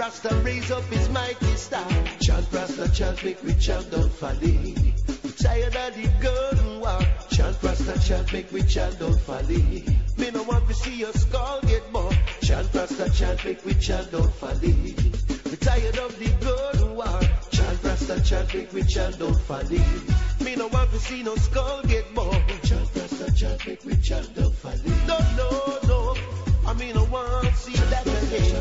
Rasta 0.03 0.35
raise 0.43 0.69
up 0.73 0.83
his 0.87 1.09
mighty 1.11 1.55
star, 1.55 1.89
chant 2.19 2.45
Rasta, 2.51 2.91
chant, 2.93 3.23
make 3.23 3.41
we 3.45 3.55
chant, 3.55 3.89
don't. 3.93 4.11
We 4.43 5.31
tired 5.39 5.77
of 5.77 5.95
the 5.95 6.11
gun 6.21 6.81
war. 6.81 6.99
Chant 7.31 7.63
Rasta, 7.63 8.01
chant, 8.01 8.33
make 8.33 8.51
we 8.51 8.65
chant, 8.65 8.99
don't 8.99 9.21
fall 9.21 9.49
in. 9.49 9.85
Me 10.19 10.31
no 10.33 10.43
want 10.43 10.67
to 10.67 10.75
see 10.75 10.97
your 10.97 11.13
skull 11.13 11.61
get 11.69 11.93
more. 11.93 12.11
Chant 12.43 12.75
Rasta, 12.75 13.11
chant, 13.11 13.45
make 13.45 13.65
we 13.65 13.75
chant, 13.75 14.11
don't 14.11 14.35
fall 14.35 14.65
in. 14.65 14.83
We 14.83 15.57
tired 15.59 15.99
of 15.99 16.19
the 16.19 16.31
gun 16.45 16.97
war. 16.97 17.21
Chant 17.53 17.85
Rasta, 17.85 18.21
chant, 18.25 18.55
make 18.55 18.73
we 18.73 18.83
chant, 18.83 19.21
don't 19.21 19.41
fall 19.43 19.61
in. 19.61 20.45
Me 20.45 20.57
no 20.57 20.67
want 20.67 20.91
to 20.91 20.99
see 20.99 21.23
no 21.23 21.37
skull 21.37 21.81
get 21.85 22.13
more. 22.13 22.43
Chant 22.65 22.91
Rasta, 22.97 23.33
chant, 23.37 23.67
make 23.69 23.85
we 23.85 23.95
chant, 23.99 24.35
don't 24.35 24.53
fall 24.53 24.73
in. 24.73 25.07
No, 25.07 25.19
no, 25.37 25.79
no. 25.87 26.42
I 26.73 26.75
mean, 26.75 26.97
I 26.97 27.03
want 27.03 27.45
to 27.45 27.55
see 27.55 27.75
that 27.75 28.07
again. 28.07 28.57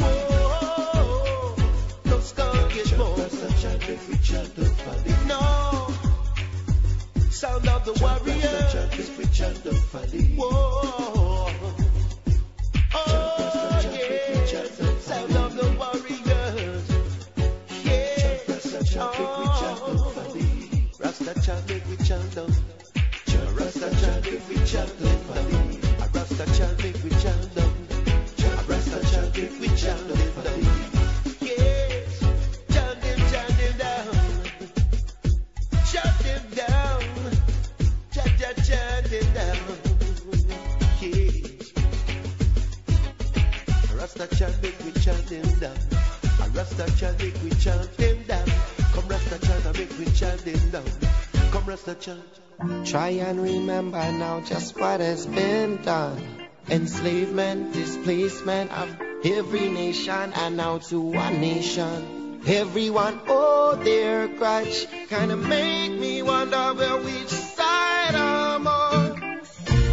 Oh, 0.00 1.54
no 2.06 2.18
skull 2.18 2.68
get 2.70 2.96
more. 2.96 3.14
No. 5.28 5.92
Sound 7.28 7.68
of 7.68 7.84
the. 7.84 7.92
Whoa. 10.38 11.50
Oh, 12.94 13.82
yeah. 13.92 14.64
Sound 14.98 15.36
of 15.36 15.54
the 15.54 15.66
warriors. 15.76 16.86
Yeah. 17.84 18.38
Oh. 18.96 20.24
Rasta 20.98 21.34
chant, 21.44 21.68
make 21.68 21.86
we 21.86 21.96
chant. 21.98 22.34
Rasta 23.58 23.88
chant, 24.00 24.24
we 24.48 24.56
chant. 24.64 25.71
Rasta 26.42 26.58
chant, 26.58 26.82
make 26.82 27.04
we 27.04 27.10
chant 27.10 27.54
down. 27.54 27.72
Rasta 28.66 28.98
chant, 29.12 29.36
make 29.36 29.60
we 29.60 29.68
chant 29.76 30.08
down. 30.08 30.58
Yes, 31.40 32.20
chant 32.72 33.00
them, 33.00 33.18
chant 33.30 33.56
them 33.58 33.78
down. 33.78 34.14
Chant 35.86 36.18
them 36.18 36.42
down. 36.56 37.02
Chant, 38.10 38.38
chant, 38.40 38.56
chant 38.66 39.06
them 39.06 39.34
down. 39.34 39.56
Yes. 41.00 41.72
Rasta 43.94 44.26
chant, 44.34 44.62
make 44.62 44.78
we 44.84 44.90
chant 45.00 45.26
them 45.28 45.60
down. 45.60 45.76
A 46.40 46.48
Rasta 46.48 46.92
chant, 46.98 47.22
make 47.22 47.40
we 47.44 47.50
chant 47.50 47.96
them 47.98 48.20
down. 48.26 48.48
Come 48.92 49.06
Rasta 49.06 49.68
and 49.68 49.78
make 49.78 49.96
we 49.96 50.06
chant 50.06 50.44
them 50.44 50.70
down. 50.70 50.90
Come 51.52 51.66
Rasta 51.66 51.94
chant. 51.94 52.41
Try 52.84 53.10
and 53.10 53.40
remember 53.40 54.02
now 54.12 54.40
just 54.40 54.78
what 54.78 55.00
has 55.00 55.24
been 55.26 55.82
done. 55.82 56.20
Enslavement, 56.68 57.72
displacement 57.72 58.72
of 58.72 58.88
every 59.24 59.68
nation 59.68 60.32
and 60.34 60.56
now 60.56 60.78
to 60.78 61.00
one 61.00 61.40
nation. 61.40 62.40
Everyone 62.46 63.20
owe 63.28 63.76
their 63.76 64.26
grudge. 64.26 64.86
Kinda 65.08 65.36
make 65.36 65.92
me 65.92 66.22
wonder 66.22 66.74
where 66.74 66.98
which 66.98 67.28
side 67.28 68.14
I'm 68.16 68.66
on. 68.66 69.40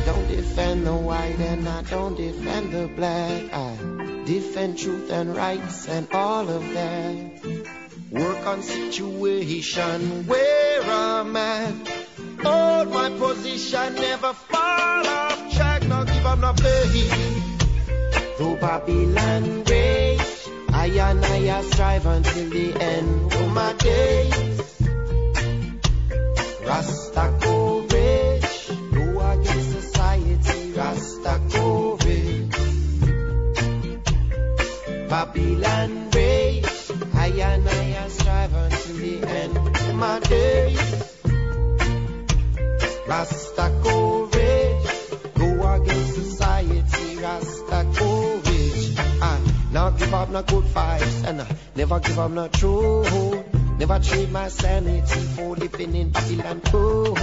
Don't 0.06 0.28
defend 0.28 0.88
the 0.88 0.96
white 0.96 1.40
and 1.40 1.70
I 1.70 1.84
don't 1.84 2.16
defend 2.16 2.74
the 2.74 2.88
black. 2.88 3.54
I 3.54 3.78
defend 4.26 4.80
truth 4.80 5.12
and 5.12 5.36
rights 5.36 5.88
and 5.88 6.08
all 6.12 6.50
of 6.50 6.74
that. 6.74 7.70
Work 8.10 8.48
on 8.48 8.64
situation 8.64 10.26
where 10.26 10.82
I'm 10.82 11.36
at. 11.36 12.09
Hold 12.44 12.90
my 12.90 13.10
position, 13.18 13.96
never 13.96 14.34
fall 14.34 15.08
off 15.08 15.54
track. 15.54 15.88
Now 15.88 16.04
give 16.04 16.26
up 16.26 16.40
no 16.40 16.54
faith. 16.54 18.38
Though 18.38 18.56
Babylon 18.56 19.64
rage, 19.66 20.22
I 20.72 20.88
and 20.88 21.26
I 21.26 21.62
strive 21.64 22.06
until 22.06 22.50
the 22.50 22.82
end 22.82 23.34
of 23.34 23.54
my 23.54 23.74
days. 23.74 24.62
Rasta 26.66 27.38
courage, 27.42 28.68
go 28.94 29.32
against 29.32 29.72
society. 29.72 30.72
Rasta 30.74 31.42
courage. 31.52 32.60
Babylon 35.10 36.10
rage, 36.12 36.92
I 37.16 37.28
and 37.28 37.68
I 37.68 38.08
strive 38.08 38.54
until 38.54 38.96
the 38.96 39.28
end 39.28 39.58
of 39.58 39.96
my 39.96 40.20
days. 40.20 41.09
Rasta 43.10 43.74
courage, 43.84 45.34
go 45.34 45.74
against 45.74 46.14
society. 46.14 47.18
Rasta 47.18 47.88
courage. 47.96 49.00
I 49.00 49.42
not 49.72 49.98
give 49.98 50.14
up 50.14 50.30
no 50.30 50.44
good 50.44 50.66
vibes 50.66 51.24
and 51.28 51.42
I 51.42 51.48
never 51.76 52.00
give 52.02 52.20
up 52.20 52.30
no 52.30 52.48
truth. 52.50 53.46
Never 53.80 53.98
trade 53.98 54.32
my 54.32 54.48
sanity 54.48 55.22
for 55.36 55.56
living 55.56 55.96
in 55.96 56.12
Babylon. 56.12 56.62
Oh, 56.72 57.16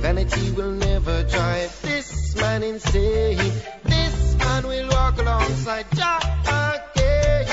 vanity 0.00 0.52
will 0.52 0.72
never 0.72 1.22
drive 1.24 1.82
this 1.82 2.34
man 2.36 2.62
insane. 2.62 3.36
This 3.84 4.36
man 4.38 4.66
will 4.66 4.88
walk 4.88 5.18
alongside 5.18 5.84
Jah 5.96 6.80
again. 6.94 7.46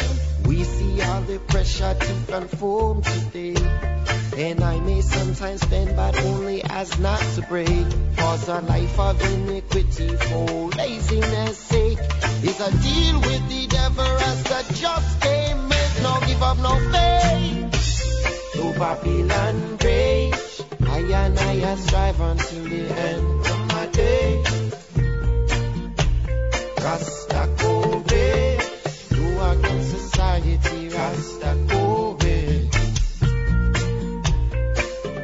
We 0.46 0.64
see 0.64 1.02
all 1.02 1.22
the 1.24 1.40
pressure 1.40 1.94
to 2.00 2.32
conform 2.32 3.02
today. 3.02 3.97
And 4.38 4.64
I 4.64 4.80
may 4.82 5.02
sometimes 5.02 5.66
bend, 5.66 5.96
but 5.96 6.16
only 6.22 6.64
as 6.64 7.00
not 7.00 7.20
to 7.34 7.42
break. 7.42 7.88
Cause 8.18 8.48
a 8.48 8.62
life 8.62 9.00
of 9.00 9.20
iniquity 9.34 10.10
for 10.16 10.70
laziness 10.78 11.58
sake 11.58 11.98
is 12.44 12.60
a 12.60 12.70
deal 12.70 13.20
with 13.20 13.50
the 13.50 13.66
devil 13.68 14.06
as 14.06 14.44
the 14.44 14.74
just 14.76 15.22
make. 15.22 16.04
No 16.04 16.20
give 16.28 16.44
up, 16.44 16.58
no 16.60 16.76
faith. 16.92 18.54
To 18.54 18.80
Babylon 18.80 19.78
rage, 19.84 20.62
I 20.82 21.00
and 21.00 21.40
I 21.40 21.76
strive 21.78 22.22
until 22.22 22.64
the 22.66 22.84
end 23.10 23.48
of 23.48 23.68
my 23.74 23.86
day. 23.88 24.44
Rasta 26.78 27.50
courage, 27.58 28.62
do 29.10 29.42
against 29.42 29.90
society, 29.90 30.90
Rasta. 30.90 31.87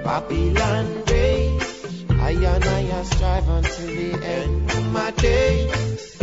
Babylon 0.04 1.04
rage, 1.08 2.06
I 2.10 2.32
and 2.32 2.66
I 2.66 3.04
strive 3.04 3.48
until 3.48 3.88
the 3.88 4.26
end 4.26 4.70
of 4.70 4.92
my 4.92 5.12
days. 5.12 6.18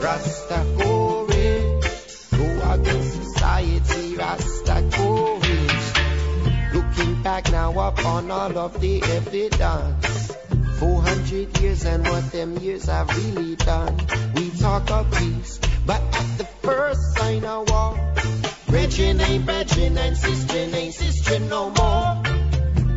Rasta 0.00 0.64
courage, 0.78 1.84
go 2.30 2.72
against 2.72 3.22
society, 3.22 4.16
Rasta 4.16 4.82
courage. 4.92 6.74
Looking 6.74 7.22
back 7.22 7.52
now 7.52 7.72
upon 7.88 8.30
all 8.30 8.56
of 8.56 8.80
the 8.80 9.02
evidence. 9.02 10.32
400 10.78 11.60
years 11.60 11.84
and 11.84 12.02
what 12.08 12.32
them 12.32 12.56
years 12.58 12.86
have 12.86 13.08
really 13.14 13.56
done. 13.56 13.94
We 14.34 14.48
talk 14.58 14.90
of 14.90 15.10
peace, 15.12 15.60
but 15.84 16.00
at 16.00 16.38
the 16.38 16.44
first 16.62 17.18
sign 17.18 17.44
of 17.44 17.68
war, 17.68 18.39
brethren 18.70 19.20
ain't 19.20 19.44
brethren 19.44 19.98
and 19.98 20.16
sister 20.16 20.56
ain't 20.56 20.94
sister 20.94 21.38
no 21.40 21.70
more. 21.70 22.22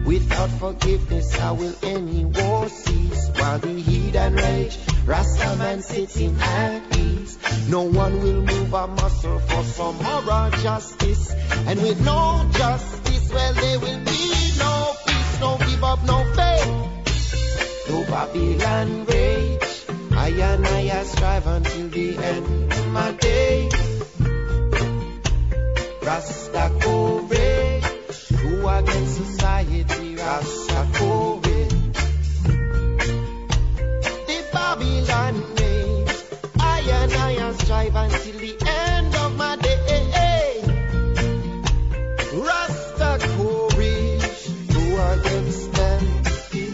Without 0.06 0.50
forgiveness, 0.52 1.36
how 1.36 1.54
will 1.56 1.76
any 1.82 2.26
war 2.26 2.70
cease? 2.70 3.30
While 3.38 3.60
the 3.60 3.74
heat 3.74 4.16
and 4.16 4.36
rage, 4.36 4.78
Rasta 5.06 5.56
man 5.58 5.82
sitting 5.82 6.36
at 6.40 6.98
ease. 6.98 7.38
No 7.68 7.84
one 7.84 8.22
will 8.22 8.42
move 8.42 8.74
a 8.74 8.88
muscle 8.88 9.40
for 9.40 9.64
some 9.64 9.98
moral 10.04 10.52
justice. 10.52 11.34
And 11.68 11.82
with 11.82 12.00
no 12.06 12.50
justice, 12.54 13.32
well, 13.34 13.54
there 13.54 13.80
will 13.80 14.04
be 14.06 14.52
no 14.60 14.96
peace, 15.08 15.40
no 15.40 15.58
give 15.58 15.84
up, 15.84 16.04
no 16.06 16.24
faith. 16.36 16.94
No 17.90 18.04
Babylon 18.06 19.06
rage. 19.06 19.86
I 20.12 20.30
and 20.30 20.68
I 20.68 21.04
strive 21.04 21.48
until 21.48 21.90
the 21.90 22.18
end 22.18 22.74
of 22.74 22.88
my 22.92 23.12
day. 23.14 23.63
Rasta 26.14 26.70
courage, 26.80 27.86
who 28.38 28.68
against 28.68 29.16
society, 29.18 30.16
Rasta 30.16 30.88
courage. 30.94 31.74
The 34.28 34.38
Babylon 34.54 35.36
rage. 35.58 36.16
I 36.60 36.82
and 37.00 37.14
I 37.14 37.54
strive 37.54 37.96
until 37.96 38.38
the 38.38 38.56
end 38.68 39.16
of 39.16 39.36
my 39.38 39.56
day. 39.56 40.62
Rasta 42.32 43.18
courage, 43.34 44.28
go 44.70 44.84
against 45.14 45.74
them, 45.74 46.04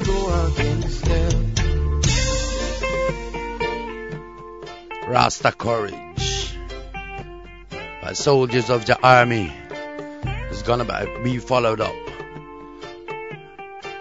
go 0.03 0.17
against 0.47 1.05
them. 1.05 1.33
Rasta 5.07 5.51
courage 5.53 6.08
by 8.09 8.13
soldiers 8.13 8.71
of 8.71 8.87
the 8.87 8.99
army 9.03 9.53
is 10.49 10.63
gonna 10.63 10.83
be 11.23 11.37
followed 11.37 11.79
up. 11.79 11.93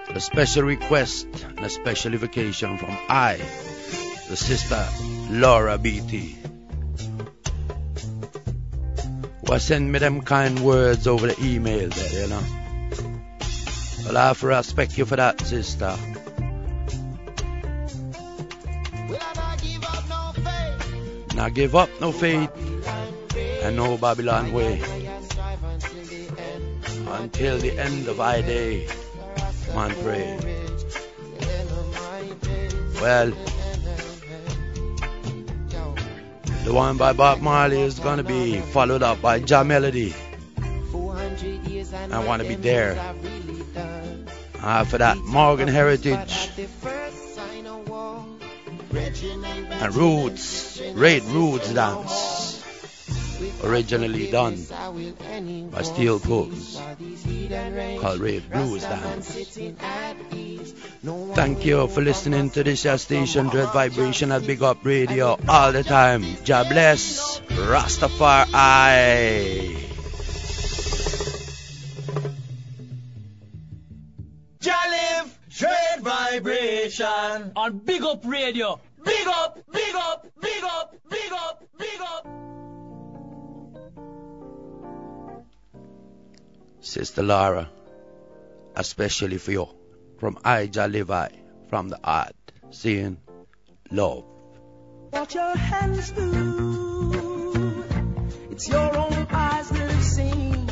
A 0.08 0.18
special 0.18 0.62
request 0.62 1.26
and 1.44 1.60
a 1.60 1.68
special 1.68 2.14
invocation 2.14 2.78
from 2.78 2.96
I, 3.10 3.36
the 4.30 4.34
sister 4.34 4.82
Laura 5.28 5.76
BT. 5.76 6.38
Who 9.46 9.58
send 9.58 9.92
me 9.92 9.98
them 9.98 10.22
kind 10.22 10.58
words 10.64 11.06
over 11.06 11.26
the 11.26 11.36
email 11.44 11.90
there, 11.90 12.22
you 12.22 12.28
know. 12.28 12.44
Well, 14.06 14.16
I 14.16 14.28
have 14.28 14.40
to 14.40 14.46
respect 14.46 14.96
you 14.96 15.04
for 15.04 15.16
that, 15.16 15.38
sister. 15.42 15.94
Now 21.34 21.50
give 21.50 21.76
up 21.76 21.90
no 22.00 22.10
faith 22.10 22.67
and 23.62 23.76
no 23.76 23.96
Babylon 23.96 24.52
way 24.52 24.80
until 27.06 27.58
the 27.58 27.78
end 27.78 28.08
of 28.08 28.20
our 28.20 28.42
day. 28.42 28.86
Man 29.74 29.94
pray. 30.02 30.38
Well, 33.00 33.32
the 36.64 36.72
one 36.72 36.96
by 36.96 37.12
Bob 37.12 37.40
Marley 37.40 37.80
is 37.80 37.98
gonna 37.98 38.22
be 38.24 38.60
followed 38.60 39.02
up 39.02 39.22
by 39.22 39.36
Ja 39.36 39.62
Melody. 39.64 40.14
I 42.10 42.24
wanna 42.24 42.44
be 42.44 42.56
there. 42.56 42.98
After 44.60 44.98
that, 44.98 45.16
Morgan 45.18 45.68
Heritage 45.68 46.50
and 48.90 49.94
Roots, 49.94 50.82
Red 50.94 51.22
Roots 51.24 51.72
Dance, 51.72 52.47
originally 53.62 54.30
done 54.30 54.56
by 55.70 55.82
Steel 55.82 56.18
Cooks, 56.20 56.80
called 58.00 58.20
Red 58.20 58.50
Blues 58.50 58.82
Dance. 58.82 59.58
Thank 61.34 61.64
you 61.64 61.86
for 61.88 62.00
listening 62.00 62.50
to 62.50 62.64
this 62.64 62.86
station, 63.02 63.48
Dread 63.48 63.72
Vibration 63.72 64.32
at 64.32 64.46
Big 64.46 64.62
Up 64.62 64.84
Radio 64.84 65.38
all 65.48 65.72
the 65.72 65.84
time. 65.84 66.24
God 66.44 66.68
bless, 66.68 67.40
Rastafari. 67.40 68.48
JahLive 74.60 75.30
Dread 75.50 76.00
Vibration 76.00 77.52
on 77.56 77.78
Big 77.78 78.02
Up 78.02 78.24
Radio. 78.26 78.80
Big 79.04 79.26
up, 79.26 79.58
big 79.72 79.94
up, 79.94 80.26
big 80.40 80.64
up, 80.64 80.94
big 81.08 81.32
up, 81.32 81.62
big 81.78 82.00
up. 82.00 82.57
Sister 86.80 87.22
Laura, 87.22 87.68
especially 88.76 89.38
for 89.38 89.50
you, 89.50 89.68
from 90.18 90.36
Ija 90.36 90.90
Levi, 90.90 91.28
from 91.68 91.88
the 91.88 91.98
art, 92.02 92.34
seeing 92.70 93.18
love. 93.90 94.24
What 95.10 95.34
your 95.34 95.56
hands 95.56 96.10
do, 96.12 97.84
it's 98.50 98.68
your 98.68 98.96
own 98.96 99.26
eyes 99.30 99.68
that 99.70 99.90
have 99.90 100.04
seen. 100.04 100.68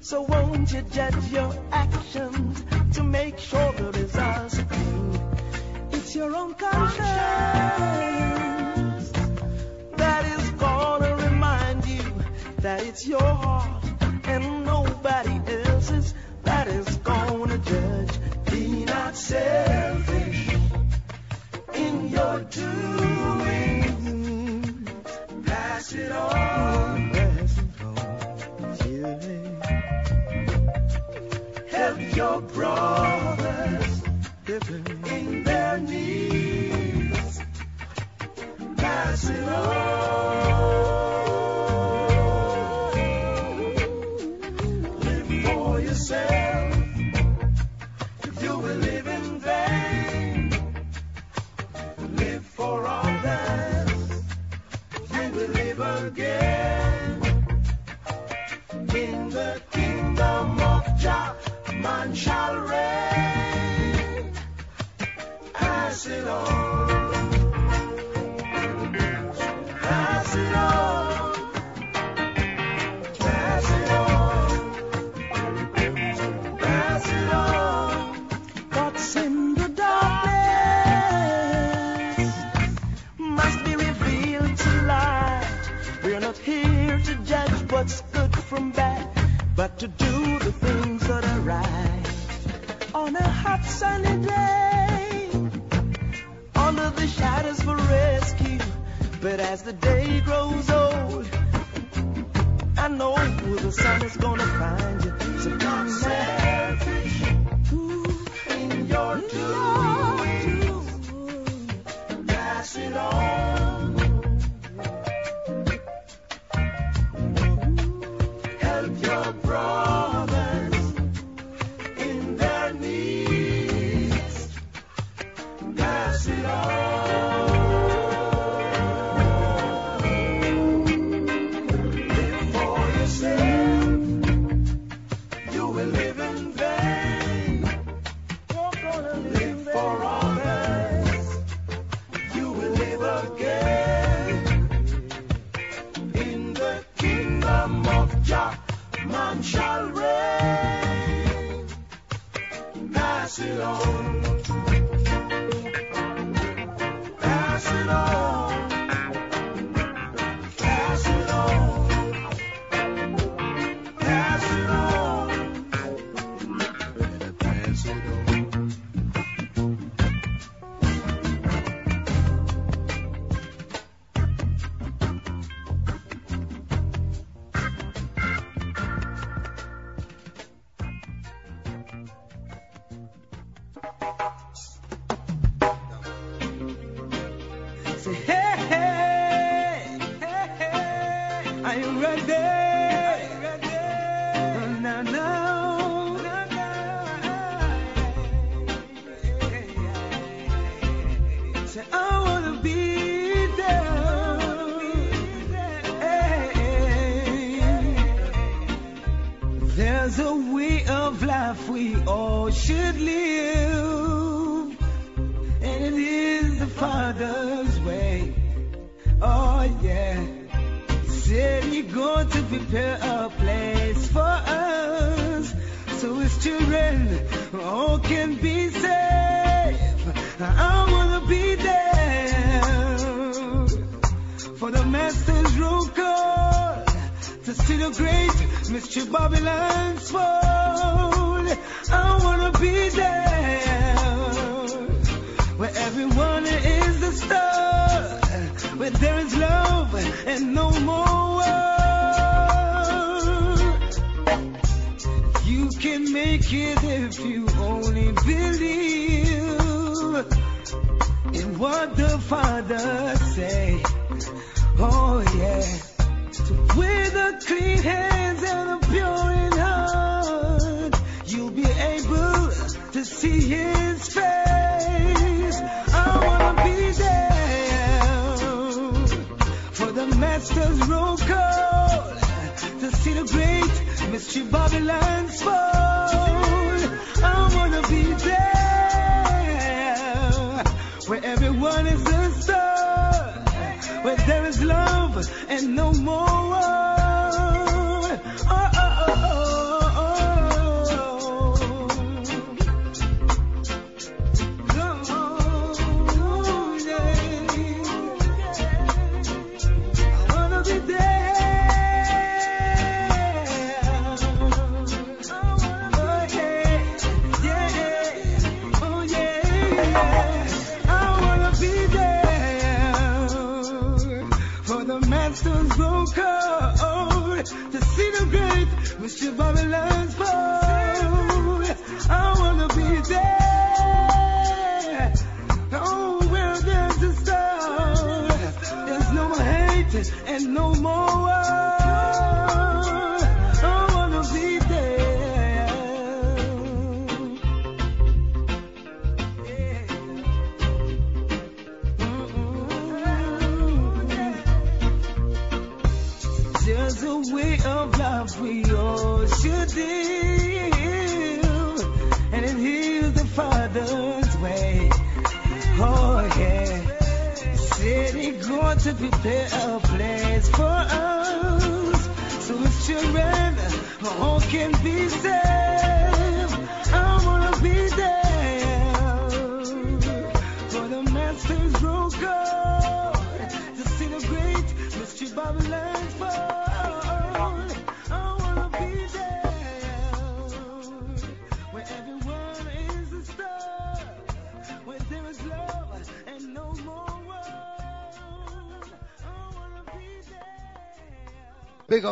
So 0.00 0.22
won't 0.22 0.72
you 0.72 0.82
judge 0.82 1.30
your 1.30 1.54
actions 1.70 2.64
to 2.96 3.04
make 3.04 3.38
sure 3.38 3.72
the 3.72 3.92
results 3.92 4.58
are 4.58 4.64
clean? 4.64 5.20
It's 5.92 6.16
your 6.16 6.34
own 6.34 6.54
conscience 6.54 7.02
that 9.96 10.24
is 10.38 10.50
gonna 10.50 11.16
remind 11.16 11.86
you 11.86 12.02
that 12.58 12.82
it's 12.82 13.06
your 13.06 13.20
heart 13.20 13.91
and 14.32 14.64
nobody 14.64 15.40
else's 15.66 16.14
that 16.42 16.66
is 16.66 16.96
gonna 16.98 17.58
judge. 17.58 18.18
Be 18.50 18.84
not 18.84 19.14
selfish 19.14 20.48
in 21.74 22.08
your 22.08 22.40
doing. 22.40 23.82
Pass 25.44 25.92
it 25.92 26.12
on. 26.12 27.10
Pass 27.10 27.58
it 27.58 29.04
on. 29.04 29.62
Help 31.68 32.16
your 32.16 32.40
brothers 32.40 34.02
in 34.48 35.44
their 35.44 35.78
needs. 35.78 37.40
Pass 38.78 39.28
it 39.28 39.48
on. 39.48 41.31
Yourself. 46.02 46.74
You 48.42 48.58
will 48.58 48.76
live 48.76 49.06
in 49.06 49.38
vain, 49.38 50.50
live 52.16 52.44
for 52.44 52.84
others. 52.86 54.22
You 55.14 55.30
will 55.30 55.52
live 55.60 55.80
again 55.80 57.22
in 58.94 59.30
the 59.30 59.62
kingdom 59.70 60.60
of 60.60 60.98
Jah. 60.98 61.36
Man 61.74 62.14
shall 62.14 62.56
reign. 62.56 64.32
Pass 65.52 66.06
it 66.06 66.26
on. 66.26 66.81
What's 79.14 79.41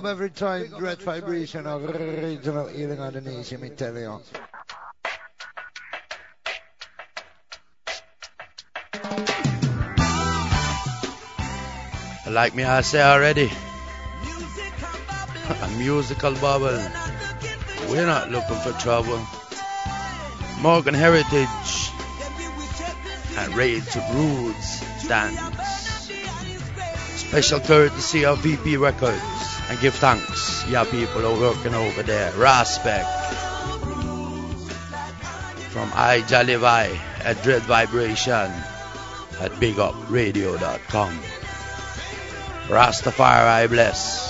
up 0.01 0.07
every 0.07 0.31
time, 0.31 0.67
Dread 0.79 1.03
Vibration 1.03 1.67
of 1.67 1.83
regional 1.83 2.69
healing 2.69 3.01
on 3.01 3.13
the 3.13 3.21
nation, 3.21 3.61
me 3.61 3.69
tell 3.69 3.95
you. 3.95 4.19
Like 12.31 12.55
me 12.55 12.65
I 12.65 12.81
say 12.81 13.03
already, 13.03 13.51
a 15.63 15.69
musical 15.77 16.33
bubble. 16.37 16.81
We're 17.91 18.07
not 18.07 18.31
looking 18.31 18.57
for 18.57 18.73
trouble. 18.81 19.21
Morgan 20.61 20.95
Heritage 20.95 21.91
and 23.37 23.55
Raid 23.55 23.83
to 23.83 24.01
Roots 24.15 24.81
dance. 25.07 26.11
Special 27.17 27.61
courtesy 27.61 28.25
of 28.25 28.39
VP 28.39 28.79
Records 28.79 29.39
and 29.71 29.79
give 29.79 29.95
thanks, 29.95 30.68
yeah, 30.68 30.83
people 30.85 31.25
are 31.25 31.41
working 31.41 31.75
over 31.75 32.03
there. 32.03 32.33
Respect 32.33 33.09
from 35.71 35.89
I 35.95 36.23
Vi 36.27 37.01
at 37.23 37.41
Dread 37.45 37.62
Vibration 37.62 38.51
at 39.41 39.53
BigUpRadio.com. 39.61 41.21
Rastafari 42.66 43.68
bless. 43.68 44.30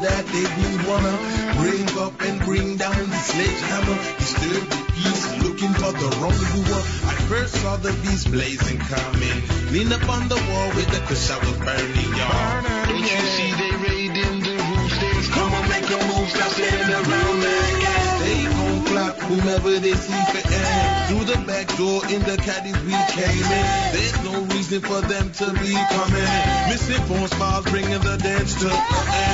That 0.00 0.24
they 0.32 0.46
would 0.56 0.80
wanna 0.88 1.12
bring 1.60 1.84
up 2.00 2.16
and 2.22 2.40
bring 2.40 2.76
down 2.76 2.96
the 2.96 3.20
sledgehammer, 3.20 3.96
disturb 4.16 4.64
the 4.72 4.80
peace, 4.96 5.24
looking 5.44 5.72
for 5.76 5.92
the 5.92 6.08
wrongdoer. 6.16 6.82
I 7.04 7.14
first 7.28 7.54
saw 7.60 7.76
the 7.76 7.92
beast 8.00 8.32
blazing 8.32 8.78
coming, 8.78 9.38
lean 9.72 9.92
up 9.92 10.08
on 10.08 10.28
the 10.28 10.40
wall 10.48 10.68
with 10.72 10.88
the 10.88 11.00
kush 11.04 11.30
I 11.30 11.36
was 11.44 11.56
burning, 11.60 12.12
y'all. 12.16 12.62
Don't 12.88 13.04
you 13.04 13.20
see 13.36 13.52
they 13.60 13.72
raiding 13.76 14.40
the 14.40 14.56
roof 14.56 14.88
stairs? 14.88 15.28
Come 15.36 15.52
on, 15.52 15.68
make 15.68 15.84
a 15.84 16.00
move, 16.08 16.28
stop 16.32 16.48
standing 16.48 16.96
around, 16.96 17.36
man. 17.44 18.00
They 18.24 18.44
gon' 18.44 18.84
clap 18.86 19.16
whomever 19.28 19.78
they 19.80 19.92
see 19.92 20.22
for 20.32 20.44
air. 20.48 21.06
Through 21.08 21.24
the 21.24 21.38
back 21.44 21.68
door 21.76 22.00
in 22.08 22.22
the 22.22 22.36
caddies 22.40 22.78
we 22.88 22.96
came 23.12 23.44
in. 23.52 23.66
There's 23.92 24.18
no 24.24 24.40
reason 24.54 24.80
for 24.80 25.00
them 25.00 25.32
to 25.32 25.46
be 25.60 25.76
coming. 25.92 26.30
Missing 26.72 27.02
phone 27.04 27.28
smiles 27.28 27.64
bringing 27.66 28.00
the 28.00 28.16
dance 28.16 28.54
to 28.60 28.68
an 28.68 29.08
end. 29.08 29.29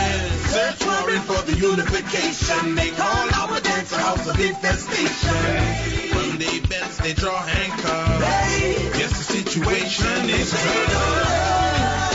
Search 0.57 0.87
warrant 0.87 1.25
for 1.25 1.43
the 1.43 1.53
unification. 1.53 2.77
They 2.77 2.89
call 2.89 3.29
our 3.35 3.61
dance 3.61 3.93
a 3.93 3.99
house 3.99 4.27
of 4.27 4.41
infestation. 4.41 6.17
When 6.17 6.39
they 6.39 6.61
bends, 6.61 6.97
they 6.97 7.13
draw 7.13 7.37
handcuffs. 7.43 8.99
Yes, 8.99 9.19
the 9.19 9.25
situation 9.35 10.31
is 10.31 10.51
tough. 10.53 12.06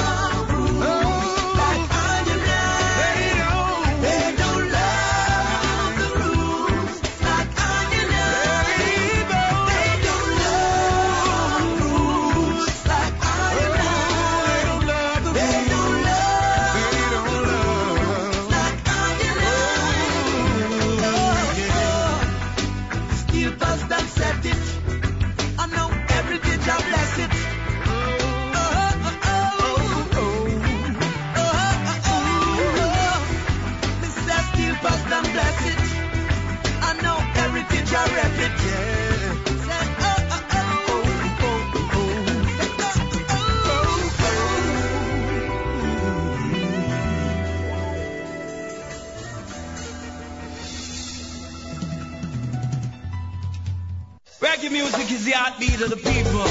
Reggae 54.52 54.70
music 54.70 55.10
is 55.10 55.24
the 55.24 55.32
heartbeat 55.32 55.80
of 55.80 55.90
the 55.90 55.96
people. 55.96 56.46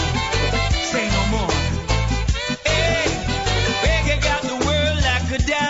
Say 0.91 1.07
no 1.11 1.23
more. 1.37 1.51
Hey, 2.65 3.05
reggae 3.85 4.23
got 4.23 4.41
the 4.41 4.57
world 4.67 5.03
locked 5.05 5.47
down. 5.47 5.70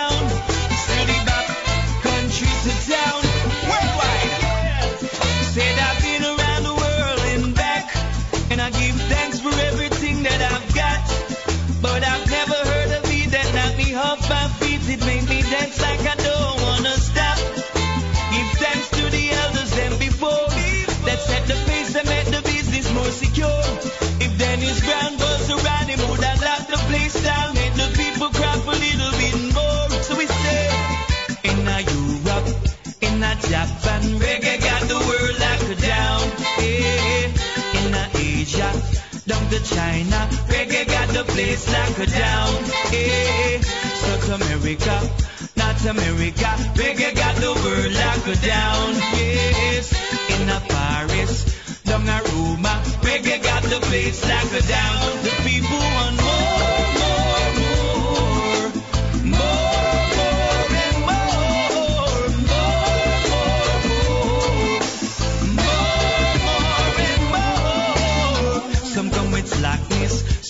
in 33.51 33.67
Japan, 33.67 34.01
reggae 34.19 34.61
got 34.61 34.81
the 34.87 34.95
world 34.95 35.39
locked 35.39 35.81
down. 35.81 36.21
Yeah. 36.59 37.27
In 37.79 37.95
Asia, 38.15 38.71
down 39.27 39.43
to 39.49 39.59
China, 39.63 40.19
reggae 40.47 40.87
got 40.87 41.09
the 41.09 41.23
place 41.25 41.67
locked 41.71 42.11
down. 42.11 42.49
Yeah. 42.91 43.61
South 44.01 44.41
America, 44.41 44.95
North 45.57 45.85
America, 45.85 46.49
reggae 46.79 47.15
got 47.15 47.35
the 47.37 47.51
world 47.63 47.93
locked 47.93 48.41
down. 48.41 48.93
Yes, 49.19 49.91
in 50.29 50.47
Paris, 50.69 51.83
down 51.83 52.07
a 52.07 52.21
Roma, 52.31 52.81
reggae 53.01 53.43
got 53.43 53.63
the 53.63 53.79
place 53.87 54.23
locked 54.27 54.67
down. 54.67 55.23
The 55.23 55.33
people 55.43 55.77
want 55.77 56.15
more, 56.17 56.90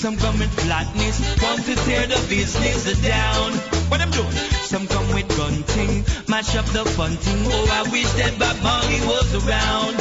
Some 0.02 0.18
come 0.18 0.40
with 0.40 0.50
flatness, 0.60 1.22
want 1.44 1.64
to 1.64 1.76
tear 1.86 2.08
the 2.08 2.18
business 2.28 3.00
down. 3.04 3.54
What 3.88 4.02
I'm 4.02 4.10
doing? 4.10 4.32
Some 4.66 4.88
come 4.88 5.08
with 5.14 5.30
gunting, 5.38 6.04
mash 6.28 6.56
up 6.56 6.66
the 6.74 6.84
funting. 6.86 7.46
Oh, 7.46 7.68
I 7.70 7.84
wish 7.92 8.10
that 8.14 8.34
Bob 8.40 8.58
Marley 8.64 9.00
was 9.06 9.30
around. 9.46 9.94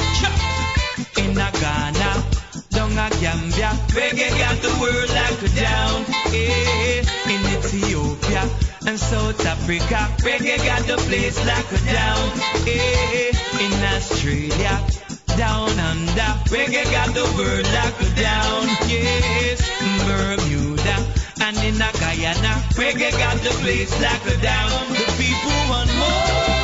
In 1.20 1.36
a 1.36 1.52
Ghana, 1.52 2.24
down 2.70 2.92
a 2.96 3.10
Gambia, 3.20 3.76
reggae 3.92 4.30
got 4.40 4.56
the 4.64 4.72
world 4.80 5.10
like 5.10 5.42
a 5.44 5.48
down. 5.60 6.06
Yeah. 6.32 7.04
In 7.28 7.40
Ethiopia 7.60 8.48
and 8.86 8.98
South 8.98 9.44
Africa, 9.44 10.08
reggae 10.24 10.64
got 10.64 10.86
the 10.86 10.96
place 10.96 11.36
like 11.44 11.70
a 11.76 11.80
down. 11.92 12.40
Yeah. 12.64 13.36
In 13.60 13.72
Australia 13.92 15.09
down 15.40 15.78
under. 15.78 16.30
Reggae 16.52 16.84
got 16.92 17.14
the 17.14 17.24
world 17.36 17.66
locked 17.72 18.14
down. 18.14 18.68
Yes, 18.92 19.60
Bermuda 20.04 20.96
and 21.40 21.56
in 21.64 21.78
Guyana. 21.78 22.52
Reggae 22.76 23.10
got 23.12 23.38
the 23.38 23.52
place 23.62 23.90
locked 24.02 24.42
down. 24.42 24.70
The 24.92 25.06
people 25.16 25.58
want 25.70 25.90
more. 25.96 26.59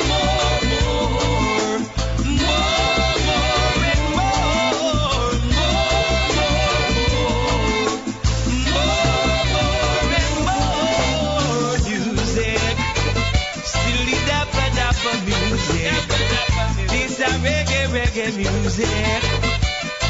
reggae 17.96 18.36
music, 18.36 19.22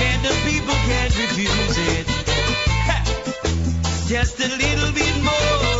and 0.07 0.18
the 0.26 0.34
people 0.43 0.74
can't 0.91 1.14
refuse 1.22 1.78
it. 1.95 2.07
Just 4.09 4.41
a 4.41 4.49
little 4.49 4.93
bit 4.93 5.14
more, 5.22 5.78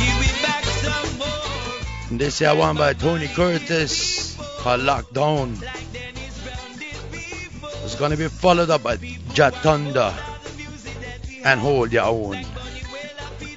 give 0.00 0.16
me 0.20 0.30
back 0.44 0.64
some 0.64 1.18
more. 1.18 2.10
And 2.10 2.20
this 2.20 2.42
is 2.42 2.54
one 2.54 2.76
by 2.76 2.92
Tony 2.92 3.28
Curtis 3.28 4.36
called 4.60 4.82
Lockdown. 4.82 5.56
It's 7.84 7.94
gonna 7.94 8.16
be 8.16 8.28
followed 8.28 8.68
up 8.68 8.82
by 8.82 8.98
Jatunda 9.32 10.12
and 11.44 11.58
Hold 11.60 11.92
Your 11.92 12.04
Own, 12.04 12.44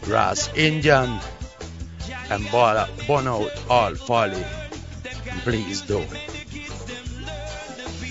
Ras 0.08 0.50
Indian, 0.56 1.20
and 2.30 2.50
Burn 2.52 3.28
Out 3.28 3.52
All 3.70 3.96
Folly. 3.96 4.46
Please 5.44 5.82
don't. 5.82 6.29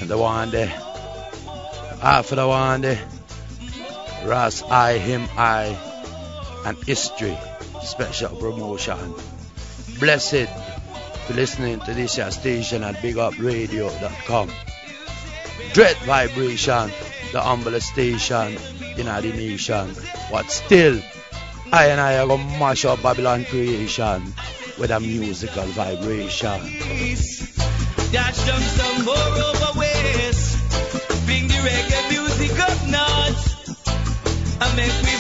Dawande. 0.09 0.73
Alpha 2.03 2.35
Dawande. 2.35 2.99
Ras 4.25 4.63
I, 4.63 4.99
him 4.99 5.29
I. 5.37 5.77
And 6.65 6.77
history. 6.85 7.37
Special 7.83 8.35
promotion. 8.37 9.15
Blessed 10.01 10.49
for 11.27 11.35
listening 11.35 11.81
to 11.81 11.93
this 11.93 12.19
station 12.35 12.83
at 12.85 12.97
bigupradio.com. 12.97 14.51
Dread 15.75 15.97
Vibration, 15.99 16.91
the 17.33 17.41
humblest 17.41 17.89
station 17.89 18.57
in 18.97 19.07
the 19.07 19.33
nation. 19.37 19.95
But 20.33 20.51
still, 20.51 21.01
I 21.71 21.89
and 21.89 22.01
I 22.01 22.19
are 22.19 22.27
going 22.27 22.41
to 22.41 22.59
mash 22.59 22.87
up 22.87 23.03
Babylon 23.03 23.45
creation 23.45 24.33
with 24.79 24.91
a 24.91 25.01
musical 25.01 25.67
vibration. 25.67 26.61
Some 28.33 29.05
more 29.05 29.58
make 34.79 35.03
me 35.03 35.18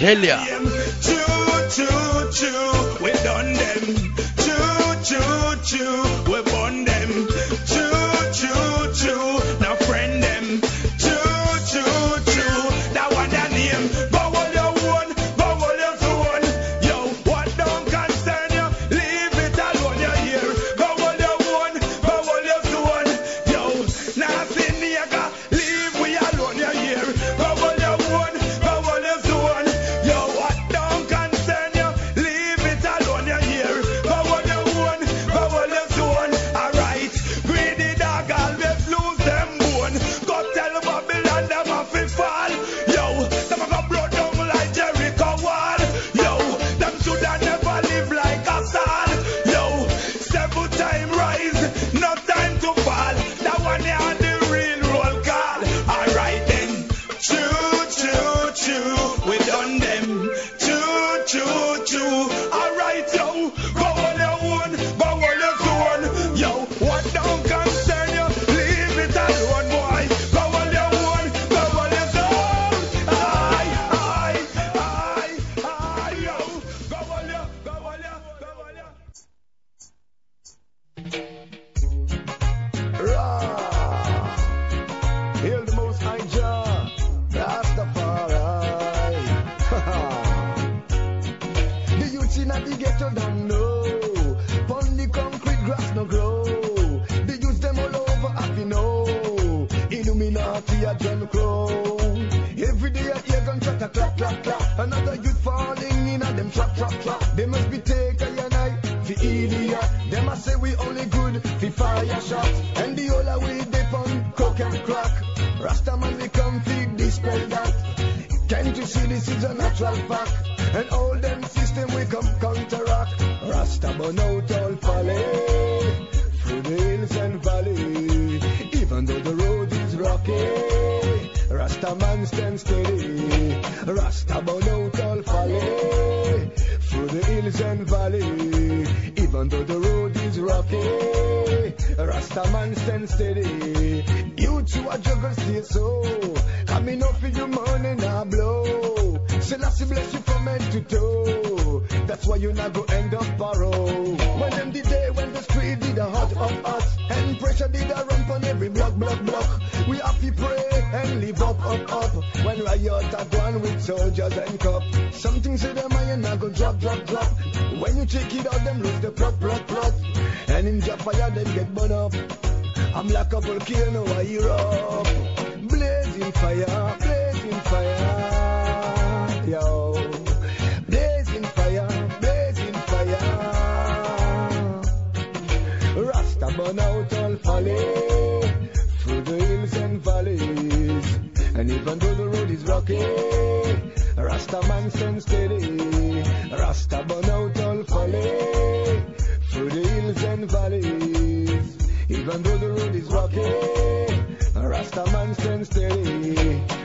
Telia. 0.00 0.79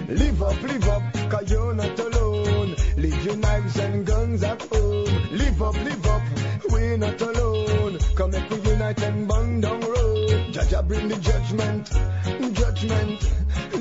Live 0.07 0.43
up, 0.43 0.61
live 0.61 0.87
up, 0.87 1.13
cause 1.31 1.49
you're 1.49 1.73
not 1.73 1.97
alone. 1.99 2.75
Leave 2.95 3.25
your 3.25 3.35
knives 3.37 3.77
and 3.79 4.05
guns 4.05 4.43
at 4.43 4.61
home. 4.61 5.05
Live 5.31 5.61
up, 5.63 5.73
live 5.73 6.05
up, 6.05 6.21
we're 6.69 6.97
not 6.97 7.19
alone. 7.21 7.97
Come 8.15 8.31
make 8.31 8.47
we 8.51 8.57
unite 8.59 9.01
and 9.01 9.27
bond 9.27 9.63
down 9.63 9.81
road. 9.81 10.53
Jaja 10.53 10.87
bring 10.87 11.07
the 11.07 11.15
judgment, 11.17 11.89
judgment, 12.55 13.21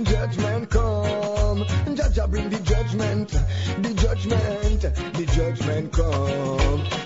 judgment 0.07 0.71
come. 0.71 1.65
Jaja 1.95 2.31
bring 2.31 2.49
the 2.49 2.61
judgment, 2.61 3.29
the 3.29 3.95
judgment, 3.95 4.81
the 4.81 5.27
judgment 5.27 5.93
come. 5.93 7.04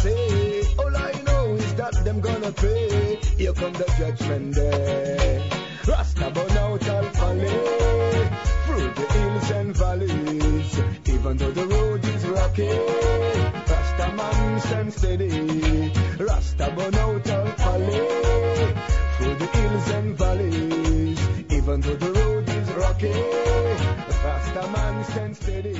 say. 0.00 0.62
All 0.78 0.96
I 0.96 1.12
know 1.26 1.54
is 1.54 1.74
that 1.74 2.04
them 2.04 2.20
gonna 2.20 2.52
pay. 2.52 3.16
Here 3.36 3.52
come 3.52 3.72
the 3.72 3.86
judgment 3.98 4.54
day. 4.54 5.50
Rasta 5.86 6.30
burn 6.30 6.56
out 6.64 6.88
all 6.88 7.04
folly 7.18 7.58
through 8.64 8.88
the 8.98 9.06
hills 9.14 9.50
and 9.50 9.76
valleys. 9.76 10.80
Even 11.06 11.36
though 11.36 11.52
the 11.52 11.66
road 11.66 12.04
is 12.04 12.26
rocky, 12.26 12.72
Rasta 13.70 14.12
man 14.16 14.60
stand 14.60 14.92
steady. 14.92 15.92
Rasta 16.18 16.72
burn 16.76 16.94
out 16.94 17.30
all 17.30 17.46
folly 17.62 18.00
through 19.16 19.36
the 19.42 19.48
hills 19.54 19.88
and 19.90 20.18
valleys. 20.18 21.20
Even 21.50 21.80
though 21.80 21.96
the 21.96 22.12
road 22.12 22.48
is 22.48 22.68
rocky, 22.72 23.16
Rasta 24.24 24.70
man 24.72 25.04
stand 25.04 25.36
steady. 25.36 25.75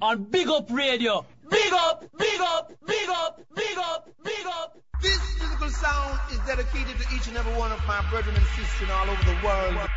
on 0.00 0.24
Big 0.24 0.48
Up 0.48 0.70
Radio. 0.70 1.24
Big 1.48 1.72
up, 1.72 2.04
big 2.16 2.40
up, 2.40 2.72
big 2.86 3.08
up, 3.08 3.40
big 3.54 3.78
up, 3.78 4.08
big 4.22 4.46
up. 4.46 4.78
This 5.00 5.18
musical 5.38 5.70
sound 5.70 6.20
is 6.30 6.38
dedicated 6.40 6.98
to 6.98 7.14
each 7.14 7.28
and 7.28 7.36
every 7.36 7.54
one 7.54 7.72
of 7.72 7.84
my 7.86 8.04
brethren 8.10 8.36
and 8.36 8.44
sisters 8.46 8.90
all 8.90 9.08
over 9.08 9.24
the 9.24 9.36
world. 9.44 9.88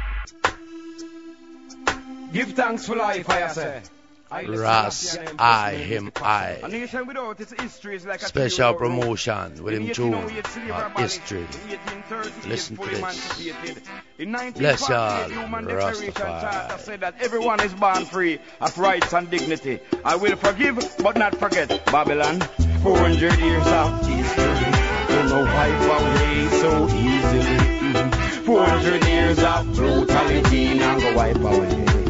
Give 2.34 2.54
thanks 2.54 2.86
for 2.86 2.96
life, 2.96 3.30
I 3.30 3.48
say. 3.48 3.82
Ras, 4.32 5.18
I, 5.38 5.74
him, 5.74 6.12
I. 6.16 6.58
Special 8.20 8.74
promotion 8.76 9.62
with 9.62 9.74
him 9.74 9.94
too. 9.94 10.14
on 10.14 10.92
history. 10.96 11.46
Listen 12.48 12.78
to 12.78 12.90
this. 12.90 13.30
Bless 14.54 14.88
y'all, 14.88 15.28
Rastafari. 15.30 16.80
said 16.80 17.02
that 17.02 17.16
everyone 17.22 17.60
is 17.60 17.74
born 17.74 18.06
free 18.06 18.40
of 18.62 18.78
rights 18.78 19.14
and 19.14 19.30
dignity. 19.30 19.80
I 20.06 20.16
will 20.16 20.38
forgive 20.38 20.80
but 21.04 21.18
not 21.18 21.36
forget 21.36 21.86
Babylon. 21.88 22.40
400 22.84 23.38
years 23.40 23.68
of 23.68 24.08
history. 24.08 24.72
Don't 25.10 25.28
know 25.28 25.44
wipe 25.44 26.02
away 26.02 26.48
so 26.62 26.88
easily. 26.88 27.82
400 28.46 29.06
years 29.06 29.40
of 29.40 29.76
brutality. 29.76 30.74
Now 30.76 31.00
go 31.00 31.16
wipe 31.16 31.36
away. 31.38 32.01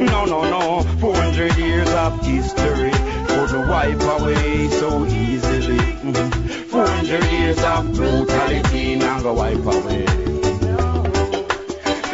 No, 0.00 0.24
no, 0.24 0.42
no. 0.42 0.82
400 1.00 1.56
years 1.56 1.88
of 1.88 2.24
history 2.24 2.92
could 3.26 3.68
wipe 3.68 4.00
away 4.00 4.68
so 4.68 5.04
easily. 5.06 5.76
Mm-hmm. 5.76 6.62
400 6.70 7.24
years 7.32 7.58
of 7.58 7.92
brutality 7.94 8.94
now 8.94 9.20
go 9.20 9.34
wipe 9.34 9.56
away 9.56 10.37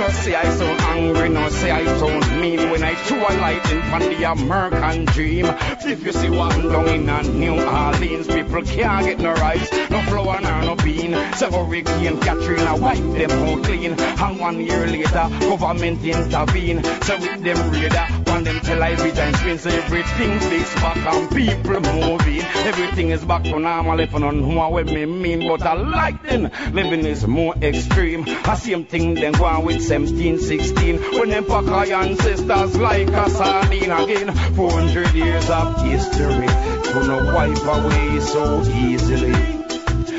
no 0.04 0.10
say 0.10 0.34
I 0.34 0.44
so 0.56 0.66
angry, 0.66 1.28
no 1.30 1.48
say 1.48 1.70
I 1.70 1.84
so 1.98 2.08
mean 2.38 2.70
when 2.70 2.82
I 2.82 2.94
threw 2.94 3.20
a 3.20 3.32
lightning 3.40 3.82
from 3.84 4.00
the 4.00 4.30
American 4.30 5.06
dream. 5.06 5.46
If 5.46 6.04
you 6.04 6.12
see 6.12 6.28
what 6.28 6.52
I'm 6.52 6.62
doing 6.62 7.04
in 7.04 7.08
a 7.08 7.22
New 7.22 7.64
Orleans, 7.64 8.26
people 8.26 8.62
can't 8.62 9.06
get 9.06 9.18
no 9.18 9.32
rice, 9.32 9.70
no 9.90 10.02
flour, 10.02 10.40
nor 10.42 10.62
no 10.62 10.76
bean. 10.76 11.12
So 11.36 11.50
Hurricane 11.50 12.20
Katrina 12.20 12.76
wipe 12.76 12.98
them 12.98 13.30
out 13.30 13.64
clean. 13.64 13.92
And 13.98 14.40
one 14.40 14.60
year 14.60 14.86
later, 14.86 15.26
government 15.40 16.04
intervene. 16.04 16.84
So 17.02 17.18
with 17.18 17.42
them 17.42 17.70
radar, 17.70 18.08
one 18.26 18.44
them 18.44 18.60
tell 18.60 18.82
I 18.82 18.96
bit 18.96 19.18
and 19.18 19.36
spin. 19.36 19.72
Everything 19.72 20.40
fix 20.40 20.74
back 20.74 20.96
and 20.96 21.30
people 21.30 21.80
moving. 21.80 22.42
Everything 22.70 23.10
is 23.10 23.24
back 23.24 23.44
to 23.44 23.58
normal 23.58 24.00
if 24.00 24.14
I 24.14 24.18
don't 24.18 24.40
know 24.40 24.68
what 24.68 24.86
me 24.86 25.06
mean. 25.06 25.48
But 25.48 25.62
I 25.62 25.74
like 25.74 26.22
them. 26.22 26.50
Living 26.72 27.06
is 27.06 27.26
more 27.26 27.54
extreme. 27.62 28.24
I 28.26 28.54
same 28.56 28.84
thing 28.84 29.14
then 29.14 29.32
go 29.32 29.44
on 29.44 29.64
with 29.64 29.82
17, 29.94 30.38
16. 30.40 30.98
When 31.20 31.28
them 31.28 31.44
pack 31.44 31.88
ancestors 31.88 32.76
like 32.76 33.06
a 33.10 33.30
sardine 33.30 33.92
again. 33.92 34.34
400 34.56 35.14
years 35.14 35.48
of 35.48 35.80
history. 35.82 36.48
Gonna 36.92 37.32
wipe 37.32 37.64
away 37.64 38.18
so 38.18 38.60
easily. 38.74 39.32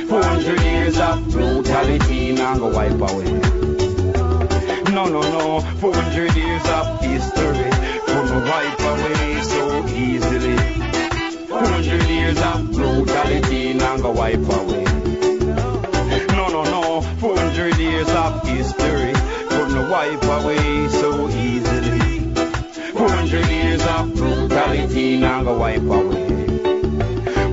400 0.07 0.61
years 0.61 0.97
of 0.97 1.29
brutality 1.29 2.31
now 2.31 2.57
go 2.57 2.69
wipe 2.71 2.93
away. 2.93 3.33
No, 4.95 5.09
no, 5.09 5.19
no. 5.19 5.59
400 5.59 6.33
years 6.37 6.65
of 6.69 7.01
history. 7.01 7.69
Gonna 8.07 8.39
wipe 8.49 8.79
away 8.79 9.41
so 9.41 9.87
easily. 9.87 10.57
400 11.49 12.03
years 12.07 12.41
of 12.41 12.71
brutality 12.71 13.73
now 13.73 13.97
go 13.97 14.11
wipe 14.11 14.35
away. 14.39 14.85
No, 16.31 16.47
no, 16.47 16.63
no. 16.63 17.01
400 17.19 17.77
years 17.77 18.07
of 18.07 18.47
history. 18.47 18.94
Wipe 19.89 20.23
away 20.23 20.87
so 20.89 21.29
easily. 21.29 22.33
400 22.91 23.45
years 23.47 23.85
of 23.85 24.15
brutality 24.15 25.17
now 25.17 25.43
go 25.43 25.57
wipe 25.59 25.81
away. 25.81 26.27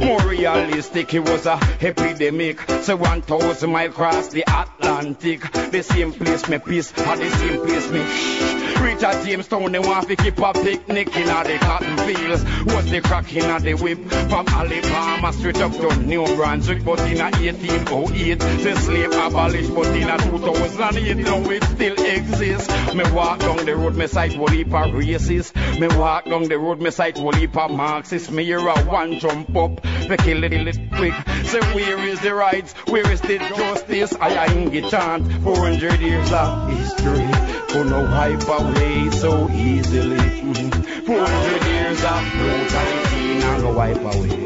More 0.05 0.21
realistic, 0.21 1.13
it 1.15 1.21
was 1.21 1.47
a 1.47 1.59
epidemic. 1.81 2.61
So 2.83 2.97
1,000 2.97 3.71
mile 3.71 3.91
across 3.91 4.29
the 4.29 4.45
Atlantic. 4.49 5.41
The 5.71 5.83
same 5.83 6.13
place 6.13 6.49
me 6.49 6.59
peace, 6.59 6.93
and 6.97 7.21
the 7.21 7.31
same 7.31 7.67
place 7.67 7.91
me 7.91 8.62
shh. 8.83 8.93
Reach 8.93 9.03
at 9.03 9.25
Jamestown, 9.25 9.73
they 9.73 9.79
want 9.79 10.09
to 10.09 10.17
keep 10.17 10.39
a 10.39 10.53
picnic 10.53 11.17
in 11.17 11.27
the 11.27 11.59
cotton 11.61 11.97
fields. 11.99 12.45
Was 12.67 12.91
the 12.91 13.01
crack 13.01 13.35
in 13.35 13.63
the 13.63 13.75
whip 13.75 13.99
from 14.29 14.49
Alabama 14.49 15.33
straight 15.33 15.59
up 15.59 15.73
to 15.73 15.97
New 16.03 16.25
Brunswick. 16.37 16.85
But 16.85 17.01
in 17.01 17.19
a 17.19 17.31
1808, 17.31 18.39
the 18.39 18.77
slave 18.77 19.13
abolished. 19.13 19.75
But 19.75 19.87
in 19.97 20.09
a 20.09 20.19
2008, 20.19 21.17
now 21.19 21.51
it 21.51 21.65
still 21.65 21.95
exists. 21.95 22.95
Me 22.95 23.05
walk 23.13 23.41
down 23.41 23.65
the 23.65 23.77
road, 23.77 23.97
me 23.97 24.07
sight 24.07 24.35
whole 24.35 24.49
heap 24.49 24.69
of 24.69 24.91
racists. 24.93 25.53
Me 25.79 25.89
walk 25.97 26.25
down 26.25 26.45
the 26.45 26.59
road, 26.59 26.81
me 26.81 26.91
sight 26.91 27.17
whole 27.17 27.33
heap 27.33 27.57
of 27.57 27.71
Marxists. 27.71 28.31
Me 28.31 28.45
hear 28.45 28.59
a 28.59 28.85
one 28.85 29.19
jump 29.19 29.57
up, 29.57 29.85
me 30.09 30.17
kill 30.19 30.45
it, 30.45 30.53
it 30.53 30.91
quick. 30.93 31.15
Say 31.45 31.61
where 31.75 31.99
is 31.99 32.21
the 32.21 32.35
rights? 32.35 32.73
Where 32.89 33.11
is 33.11 33.21
the 33.21 33.39
justice? 33.39 34.15
I 34.15 34.47
ain't 34.47 34.73
get 34.73 34.91
chant. 34.91 35.31
400 35.43 36.01
years 36.01 36.33
of 36.33 36.71
history. 36.71 37.53
Gonna 37.73 38.03
wipe 38.05 38.49
away 38.73 39.11
so 39.11 39.51
easily. 39.51 40.17
Mhm. 40.17 41.07
400 41.07 41.65
years 41.67 42.05
of 42.05 42.23
brutality 42.39 43.35
now 43.41 43.61
go 43.61 43.73
wipe 43.73 44.05
away. 44.15 44.45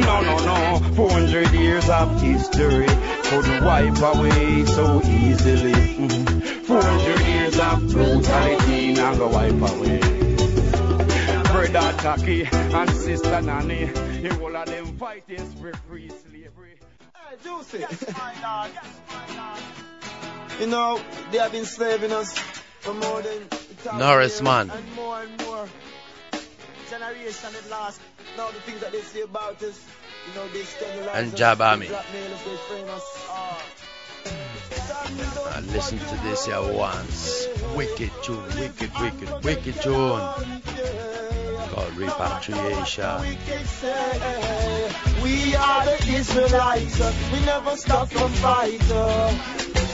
No, 0.00 0.20
no, 0.22 0.36
no. 0.38 0.80
400 0.94 1.50
years 1.52 1.88
of 1.88 2.20
history 2.20 2.86
couldn't 3.24 3.64
wipe 3.64 4.02
away 4.02 4.64
so 4.66 5.00
easily. 5.04 5.72
Mhm. 5.72 6.66
400 6.66 7.20
years 7.26 7.58
of 7.58 7.92
brutality 7.92 8.92
now 8.92 9.14
go 9.14 9.28
wipe 9.28 9.62
away. 9.70 10.00
Brother 11.52 11.92
Tacky 11.98 12.48
and 12.52 12.90
Sister 12.90 13.40
Nanny, 13.40 13.90
you 14.22 14.30
all 14.42 14.56
of 14.56 14.66
them 14.66 14.86
fighting 14.98 15.46
for 15.60 15.72
free 15.88 16.10
slavery. 16.10 16.74
Hey, 17.14 17.36
Juicy. 17.44 17.78
Yes, 17.78 18.04
my 18.12 18.32
lord, 18.42 18.70
yes, 18.74 18.90
my 19.08 19.26
lord. 19.38 20.60
You 20.60 20.66
know, 20.66 21.00
they 21.30 21.38
have 21.38 21.52
been 21.52 21.64
slaving 21.64 22.12
us 22.12 22.34
for 22.84 22.92
more 22.94 23.22
than 23.22 23.98
Norris, 23.98 24.42
man. 24.42 24.70
And 24.70 24.92
more 24.94 25.22
and 25.22 25.40
more. 25.46 25.66
Generation 26.90 27.50
at 27.56 27.70
last. 27.70 28.00
Now 28.36 28.48
the 28.48 28.60
things 28.60 28.80
that 28.80 28.92
they 28.92 29.00
say 29.00 29.22
about 29.22 29.62
us, 29.62 29.82
you 30.28 30.34
know, 30.34 30.46
they 30.48 30.64
And 31.18 31.34
Jab 31.34 31.58
they 31.58 31.64
Army. 31.64 31.86
blackmail 31.88 32.34
us, 32.34 32.42
they 32.44 32.56
frame 32.68 32.88
us. 32.88 33.26
Ah. 33.30 33.62
I 35.56 35.60
listen 35.60 35.98
to 35.98 36.16
this 36.24 36.46
here 36.46 36.60
once. 36.60 37.46
Wicked 37.74 38.10
tune, 38.22 38.44
wicked, 38.58 38.90
wicked, 39.00 39.44
wicked 39.44 39.80
tune. 39.80 40.20
Called 41.70 41.96
Repatriation. 41.96 43.20
We 45.22 45.54
are 45.56 45.84
the 45.86 45.98
Israelites, 46.08 47.00
we 47.32 47.40
never 47.46 47.76
stop 47.76 48.10
from 48.10 48.30
fight. 48.32 49.93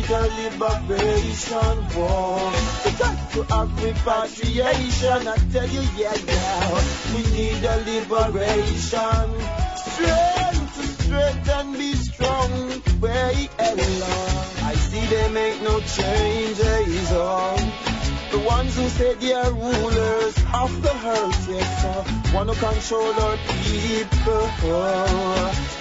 Need 0.00 0.10
a 0.10 0.22
liberation 0.42 1.76
war. 1.96 2.52
We 2.84 2.90
got 2.92 3.32
to 3.32 3.42
have 3.44 3.82
repatriation, 3.82 5.28
I 5.28 5.36
tell 5.52 5.68
you, 5.68 5.82
yeah, 5.96 6.14
yeah. 6.26 7.14
We 7.14 7.22
need 7.36 7.64
a 7.64 7.76
liberation. 7.84 9.28
Strength 9.76 10.74
to 10.76 11.02
strength 11.02 11.48
and 11.48 11.72
be 11.76 11.92
strong. 11.94 12.82
Along. 13.02 14.46
I 14.62 14.74
see 14.74 15.06
they 15.06 15.28
make 15.30 15.62
no 15.62 15.80
changes 15.80 17.12
on. 17.12 17.89
The 18.30 18.38
ones 18.38 18.76
who 18.76 18.88
say 18.88 19.14
they 19.14 19.32
are 19.32 19.52
rulers 19.52 20.36
of 20.54 20.82
the 20.82 20.94
earth, 21.04 21.48
yes, 21.50 21.84
uh, 21.84 22.32
want 22.32 22.48
to 22.48 22.56
control 22.56 23.12
our 23.12 23.36
people. 23.66 24.46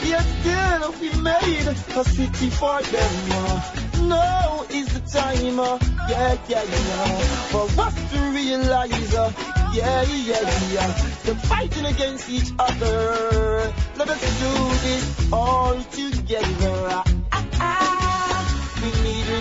Yet 0.10 0.26
still 0.42 0.92
we 1.00 1.10
made 1.22 1.68
a 1.68 2.04
city 2.04 2.50
for 2.50 2.82
them. 2.82 3.14
Uh, 3.32 3.62
now 4.08 4.66
is 4.70 4.88
the 4.94 5.02
time, 5.02 5.60
uh, 5.60 5.78
yeah, 6.10 6.38
yeah, 6.48 6.64
yeah, 6.64 7.20
for 7.52 7.68
us 7.82 8.12
to 8.12 8.20
realize, 8.32 9.14
uh, 9.14 9.32
yeah, 9.74 10.02
yeah, 10.04 10.72
yeah, 10.74 10.88
they're 11.24 11.36
fighting 11.36 11.86
against 11.86 12.30
each 12.30 12.50
other. 12.58 13.72
Let 13.96 14.10
us 14.10 14.22
do 14.42 14.54
this 14.88 15.32
all 15.32 15.80
together. 15.94 17.04
Ah, 17.32 17.46
ah. 17.60 17.99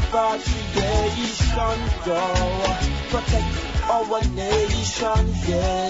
Need 0.09 0.14
repatriation, 0.14 1.80
yo. 2.06 2.20
Protect 3.11 3.90
our 3.90 4.20
nation, 4.34 5.34
yeah. 5.46 5.88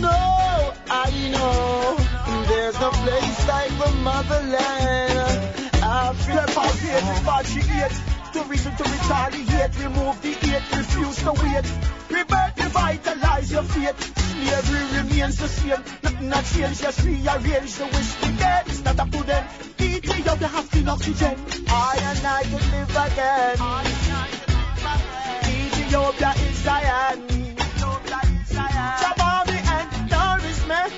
No, 0.00 0.72
I 0.90 1.10
know 1.32 1.96
there's 2.46 2.78
no 2.78 2.90
place 2.90 3.48
like 3.48 3.70
the 3.78 3.90
motherland. 4.02 5.56
Africa. 5.82 6.44
repatriate. 6.46 8.15
The 8.32 8.42
reason 8.48 8.76
to 8.76 8.82
retaliate, 8.84 9.78
remove 9.82 10.20
the 10.22 10.32
hate, 10.32 10.76
refuse 10.76 11.16
to 11.24 11.32
wait. 11.32 11.64
Rebirth, 12.10 12.58
revitalize 12.58 13.50
your 13.50 13.62
faith. 13.62 13.96
Slavery 14.18 15.02
remains 15.02 15.36
the 15.38 15.48
same. 15.48 15.82
Nothing 16.02 16.30
has 16.30 16.52
changed, 16.56 16.80
just 16.82 17.02
rearrange 17.04 17.74
the 17.76 17.86
wish 17.86 18.22
we 18.22 18.36
get. 18.36 18.68
It's 18.68 18.84
not 18.84 18.98
up 19.00 19.10
to 19.10 19.22
them. 19.24 19.46
Ethiopia 19.80 20.48
has 20.48 20.68
clean 20.68 20.88
oxygen. 20.88 21.36
I 21.68 21.98
and 22.02 22.26
I 22.26 22.42
can 22.42 22.62
live 22.72 22.96
again. 23.06 23.56
Ethiopia 25.48 26.34
is 26.36 26.56
Zion. 26.58 27.18
Jabari 29.00 29.58
and 29.76 30.10
nourishment. 30.10 30.92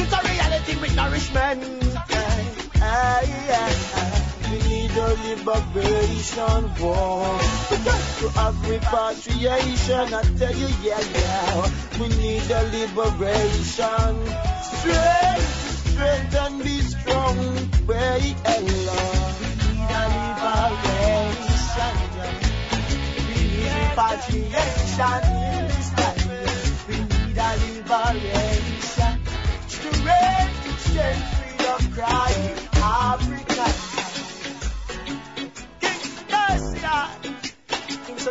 It's 0.00 0.12
a 0.12 0.20
reality 0.28 0.74
with 0.80 0.96
nourishment. 0.96 1.64
Aye, 1.96 2.46
aye, 2.80 3.54
aye. 3.54 4.24
We 4.50 4.56
need 4.68 4.77
a 4.96 5.08
liberation 5.28 6.62
war. 6.80 7.38
We 7.70 7.76
got 7.84 8.02
to 8.18 8.28
have 8.38 8.68
repatriation. 8.68 10.14
I 10.14 10.22
tell 10.38 10.54
you, 10.54 10.68
yeah, 10.82 11.00
yeah. 11.00 11.70
We 11.98 12.08
need 12.08 12.50
a 12.50 12.62
liberation. 12.76 14.14
Strength, 14.62 15.90
strength 15.90 16.34
and 16.36 16.62
be 16.62 16.80
strong. 16.80 17.36
Where 17.86 18.16
it 18.20 18.38
alone. 18.46 19.34
We 19.40 19.48
need 19.68 19.90
a 19.90 20.04
liberation. 20.18 21.96
We 23.28 23.36
need 23.48 23.72
repatriation 23.88 25.22
in 25.48 25.64
this 25.68 25.88
time. 25.96 26.20
We 26.88 26.96
need 26.96 27.38
a 27.38 27.50
liberation. 27.66 29.14
Strength 29.68 30.68
change 30.94 31.24
freedom 31.36 31.92
cry. 31.92 32.32
Africa. 32.80 34.17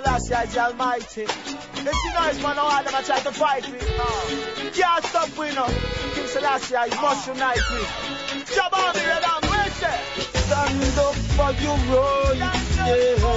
Selassie 0.07 0.47
is 0.47 0.53
the 0.53 0.61
Almighty. 0.61 1.21
You 1.21 1.83
know 1.83 2.27
it's 2.29 2.41
man 2.41 2.57
all 2.57 2.83
them 2.83 2.95
a 2.95 3.03
try 3.03 3.19
to 3.19 3.31
fight 3.33 3.69
me. 3.69 3.77
Uh, 3.81 4.71
can't 4.71 5.03
stop 5.03 5.37
we 5.37 5.53
know. 5.53 5.67
King 6.15 6.27
Selassie 6.27 6.75
is 6.75 6.95
must 7.01 7.27
unite 7.27 7.67
me. 7.73 7.83
Jabba 8.55 8.93
me 8.95 9.05
red 9.05 9.23
and. 9.25 9.91
Stand 10.47 10.99
up 10.99 11.15
for 11.35 11.51
your 11.61 11.77
rights, 11.91 12.77
yeah. 12.77 13.27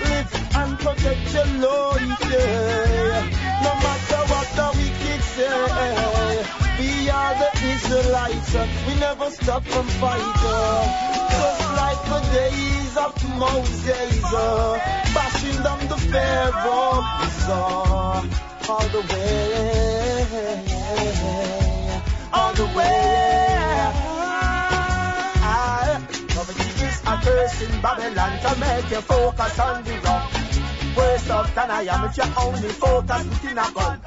Live 0.00 0.32
and 0.56 0.78
protect 0.78 1.34
your 1.34 1.46
life, 1.68 2.20
yeah. 2.32 3.60
No 3.62 3.72
matter 3.84 4.22
what 4.32 4.48
the 4.56 4.68
wicked 4.78 5.22
say, 5.22 6.59
lights, 6.80 7.62
Israelites. 7.62 8.54
we 8.86 8.94
never 9.00 9.30
stop 9.30 9.64
from 9.64 9.86
fighting. 9.86 10.88
Just 11.30 11.60
like 11.80 12.02
the 12.12 12.20
days 12.32 12.96
of 12.96 13.12
Moses, 13.38 14.22
bashing 15.14 15.62
down 15.62 15.88
the 15.88 15.96
pharaohs 15.96 17.48
all 18.68 18.88
the 18.88 19.02
way, 19.10 20.64
all 22.32 22.52
the 22.54 22.66
way. 22.76 23.06
Is 26.50 27.02
a 27.06 27.20
curse 27.22 27.60
in 27.62 27.80
Babylon 27.82 28.40
to 28.40 28.58
make 28.58 28.90
you 28.90 29.00
focus 29.02 29.58
on 29.58 29.84
the 29.84 29.92
wrong. 30.00 30.30
Worse 30.96 31.30
off 31.30 31.54
than 31.54 31.70
I 31.70 31.82
am 31.82 32.04
if 32.06 32.16
you 32.16 32.24
only 32.38 32.68
focus 32.70 33.24
within 33.24 33.58
a 33.58 33.70
gun. 33.72 34.00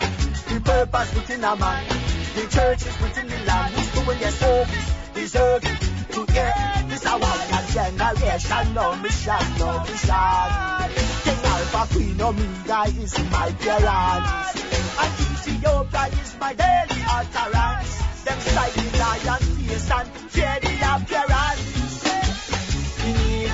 The 0.49 0.59
purpose 0.59 1.13
within 1.13 1.43
a 1.43 1.55
man. 1.55 2.22
The 2.35 2.47
church 2.49 2.81
is 2.85 3.01
within 3.01 3.27
the 3.27 3.39
land. 3.45 3.73
Doing 3.93 4.19
your 4.19 4.31
service? 4.31 4.91
Deserving 5.13 5.77
to 6.13 6.25
get 6.25 6.55
this 6.89 7.05
one 7.05 7.67
generation. 7.73 8.73
No 8.73 8.95
mission, 8.97 9.43
no 9.59 9.79
mission. 9.81 10.89
King 11.23 11.45
Alpha 11.53 11.83
Queen 11.93 12.21
Omega 12.21 12.81
is 13.01 13.13
my 13.31 13.51
parents. 13.51 14.61
And 15.01 15.13
Ethiopia 15.33 16.05
is 16.21 16.35
my 16.39 16.53
daily 16.53 17.01
utterance. 17.07 17.91
Them 18.23 18.39
silent 18.39 18.99
lion 18.99 19.53
face 19.83 19.91
and 19.91 20.07
fear 20.31 20.57
appearance. 20.95 22.05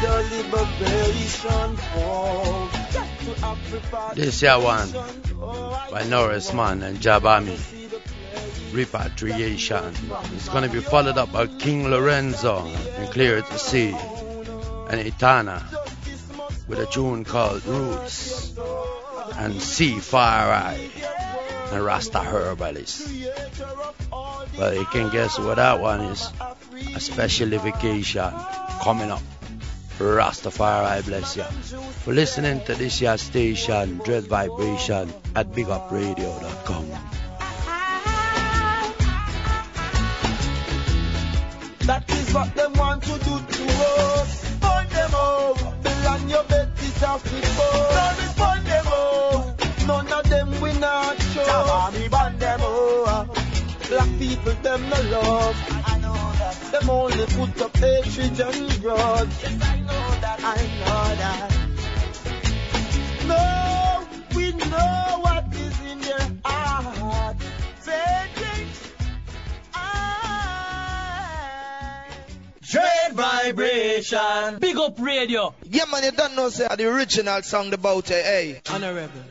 A 0.02 0.06
This 4.16 4.42
year 4.42 4.60
one 4.60 4.90
by 5.92 6.04
Norris 6.08 6.54
Man 6.54 6.84
and 6.84 6.98
Jabami. 7.00 7.79
Repatriation. 8.72 9.93
It's 10.36 10.49
gonna 10.49 10.70
be 10.70 10.80
followed 10.80 11.17
up 11.17 11.32
by 11.32 11.47
King 11.47 11.89
Lorenzo 11.89 12.65
and 12.97 13.09
Clear 13.11 13.41
to 13.41 13.59
Sea 13.59 13.95
and 14.89 14.99
Itana 14.99 15.63
with 16.67 16.80
a 16.80 16.86
tune 16.86 17.26
called 17.26 17.65
Roots 17.65 18.53
and 19.36 19.61
Sea 19.61 19.99
Fire 19.99 20.51
Eye 20.51 20.89
and 21.72 21.84
Rasta 21.84 22.20
Herbalist. 22.20 23.07
Well, 24.57 24.74
you 24.74 24.86
can 24.86 25.09
guess 25.11 25.39
what 25.39 25.55
that 25.55 25.80
one 25.80 26.01
is. 26.01 26.32
A 26.95 26.99
special 26.99 27.47
specialification 27.47 28.32
coming 28.82 29.11
up. 29.11 29.22
Rastafari 29.99 31.05
bless 31.05 31.36
you. 31.36 31.43
For 32.03 32.13
listening 32.13 32.63
to 32.65 32.76
this 32.76 33.01
year 33.01 33.17
station, 33.17 33.99
Dread 34.05 34.28
Vibration 34.28 35.13
at 35.36 35.51
BigUpRadio.com. 35.51 37.29
That 41.90 42.06
is 42.12 42.32
what 42.36 42.54
them 42.54 42.74
want 42.74 43.02
to 43.02 43.14
do 43.18 43.40
to 43.40 43.64
us. 43.82 44.58
Burn 44.60 44.88
them 44.90 45.12
out. 45.16 45.58
Belong 45.82 46.30
your 46.30 46.44
bed 46.44 46.70
is 46.78 47.02
off 47.02 47.24
the 47.24 47.42
boat. 47.58 47.90
Now 47.98 48.14
we 48.20 48.26
burn 48.38 48.64
them 48.64 48.88
out. 48.94 49.88
None 49.88 50.14
of 50.14 50.30
them 50.30 50.62
we 50.62 50.72
not 50.78 51.20
show. 51.20 51.44
Java 51.46 51.98
me 51.98 52.08
burn 52.08 52.38
them 52.38 52.62
out. 52.62 53.34
Black 53.90 54.10
people 54.20 54.54
them 54.62 54.88
no 54.88 55.02
love. 55.10 55.56
I 55.84 55.98
know 55.98 56.14
that. 56.38 56.56
Them 56.74 56.90
only 56.92 57.26
put 57.26 57.60
up 57.60 57.76
hatred 57.78 58.40
and 58.40 58.82
grudge. 58.84 59.30
Yes, 59.42 59.60
I 59.64 59.80
know 59.80 60.10
that. 60.22 60.40
I 60.44 60.62
know 60.80 61.16
that. 61.22 61.50
No, 63.32 64.08
we 64.36 64.52
know 64.70 65.29
Dread 72.70 73.13
vibration. 73.13 74.59
Big 74.59 74.78
up 74.78 74.99
radio. 74.99 75.55
Yeah, 75.63 75.86
man, 75.91 76.03
you 76.03 76.11
don't 76.11 76.36
know, 76.36 76.49
say, 76.49 76.67
the 76.78 76.86
original 76.86 77.41
song 77.41 77.74
about 77.74 78.11
it, 78.11 78.24
hey. 78.24 78.61
Honorable. 78.70 79.24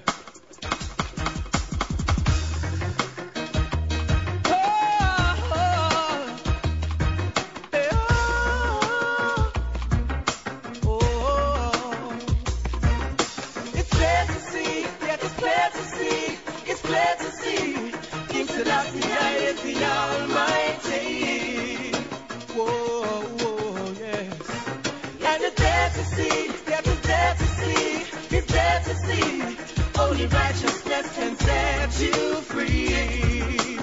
Righteousness 30.27 31.07
set 31.39 32.01
you 32.01 32.35
free. 32.43 33.79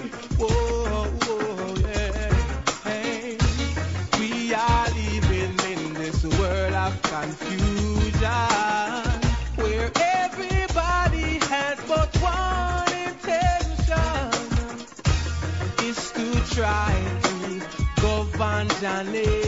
We 4.19 4.53
are 4.53 4.89
living 4.89 5.59
in 5.71 5.93
this 5.93 6.23
world 6.25 6.73
of 6.73 7.01
confusion 7.03 8.29
where 9.55 9.91
everybody 9.95 11.39
has 11.47 11.79
but 11.87 12.15
one 12.17 12.93
intention 13.09 14.87
is 15.83 16.11
to 16.11 16.53
try 16.53 16.93
to 17.23 17.61
govern 18.01 18.67
the 18.67 19.03
nation, 19.11 19.44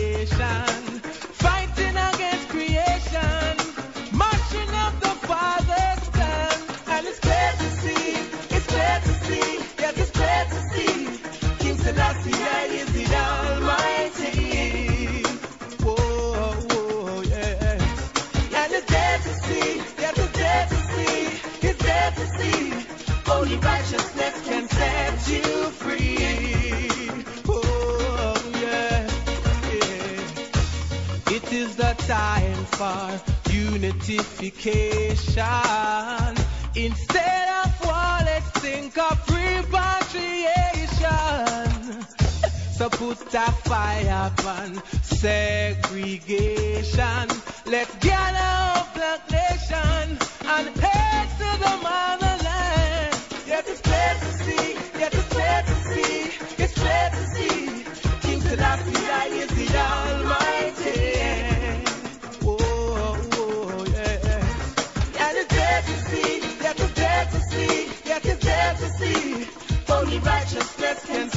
for 32.78 33.10
unification. 33.52 35.44
Instead 36.76 37.50
of 37.66 37.72
war, 37.84 38.20
let's 38.24 38.50
think 38.60 38.96
of 39.00 39.18
repatriation. 39.30 42.06
So 42.78 42.88
put 42.90 43.34
a 43.34 43.52
fire 43.66 44.32
upon 44.32 44.80
segregation. 45.02 47.30
Let's 47.66 47.96
gather 47.96 48.80
up 48.80 48.94
black 48.94 49.28
nation 49.32 50.20
and 50.46 50.78
head 50.78 51.30
to 51.40 51.58
the 51.64 51.78
motherland. 51.82 52.47
Righteousness 70.88 71.32
can 71.32 71.37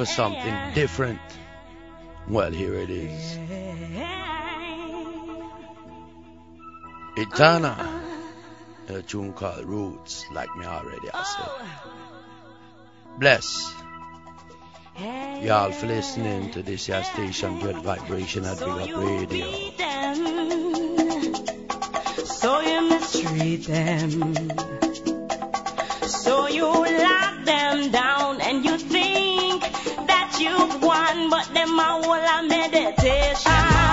for 0.00 0.06
something 0.06 0.54
different. 0.72 1.20
Well, 2.26 2.50
here 2.50 2.72
it 2.72 2.88
is. 2.88 3.36
Itana, 7.18 7.76
a 8.88 9.02
tune 9.02 9.34
called 9.34 9.66
Roots, 9.66 10.24
like 10.32 10.48
me 10.56 10.64
already 10.64 11.10
I 11.12 11.22
said. 11.22 11.50
Bless. 13.18 13.74
Y'all 15.42 15.70
for 15.70 15.86
listening 15.86 16.50
to 16.52 16.62
this 16.62 16.84
station, 16.84 17.60
Good 17.60 17.76
Vibration 17.82 18.46
at 18.46 18.58
Big 18.58 18.68
Up 18.68 18.96
Radio. 18.96 19.50
So 22.24 22.60
you 22.62 22.88
mistreat 22.88 23.66
them. 23.66 24.34
So 26.08 26.48
you 26.48 26.64
lock 26.64 27.44
them 27.44 27.90
down 27.90 28.29
out 30.60 30.80
one, 30.82 31.30
but 31.30 31.46
them 31.54 31.78
a 31.78 31.82
whole 31.82 32.14
a 32.14 32.42
meditation. 32.46 33.89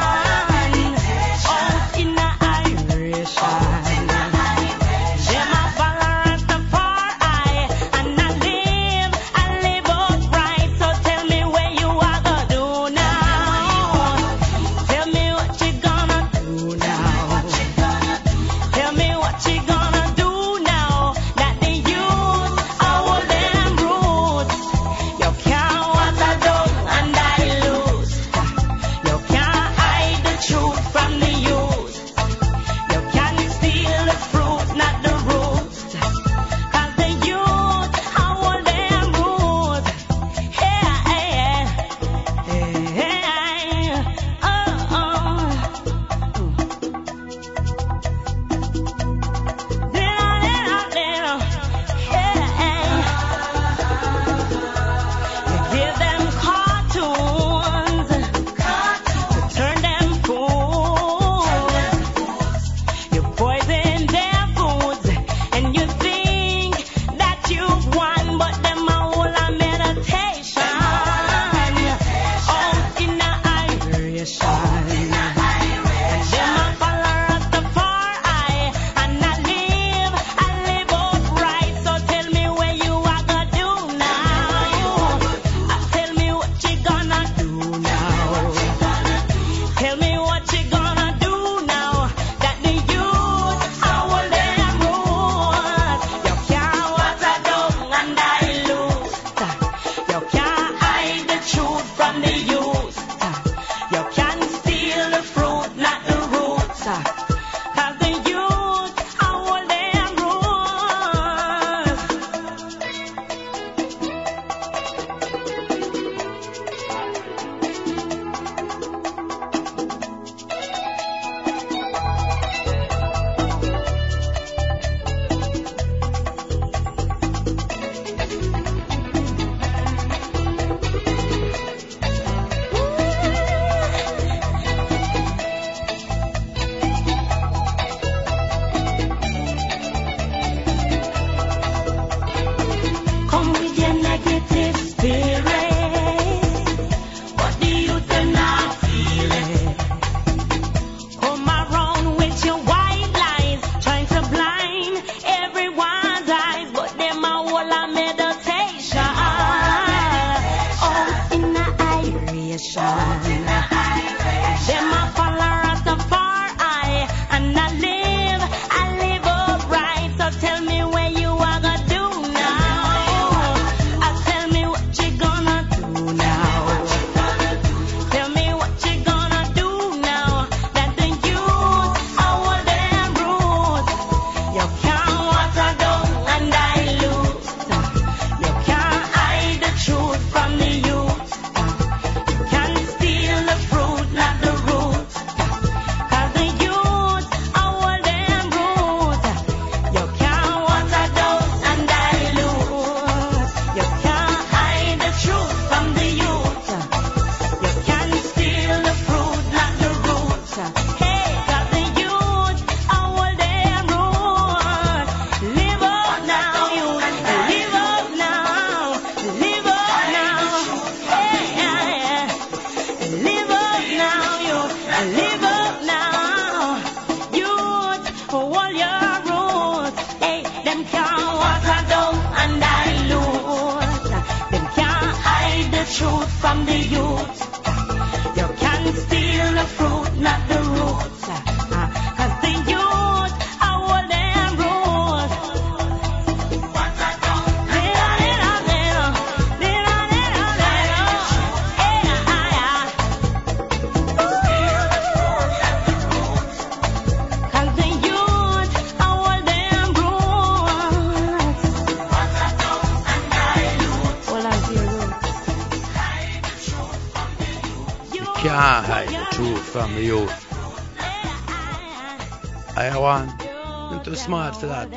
Too 274.60 274.68
smart 274.68 274.68
for 274.68 274.68
that. 274.68 274.90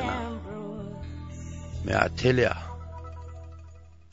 May 1.84 1.94
I 1.94 2.08
tell 2.16 2.38
ya? 2.38 2.54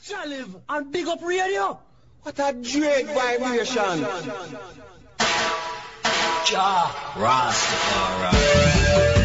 JahLive 0.04 0.60
and 0.68 0.92
big 0.92 1.06
up 1.06 1.22
radio. 1.22 1.78
What 2.22 2.38
a 2.38 2.52
dread 2.52 3.06
vibration. 3.06 4.06
Jah 6.44 6.92
Rastafari. 7.16 9.17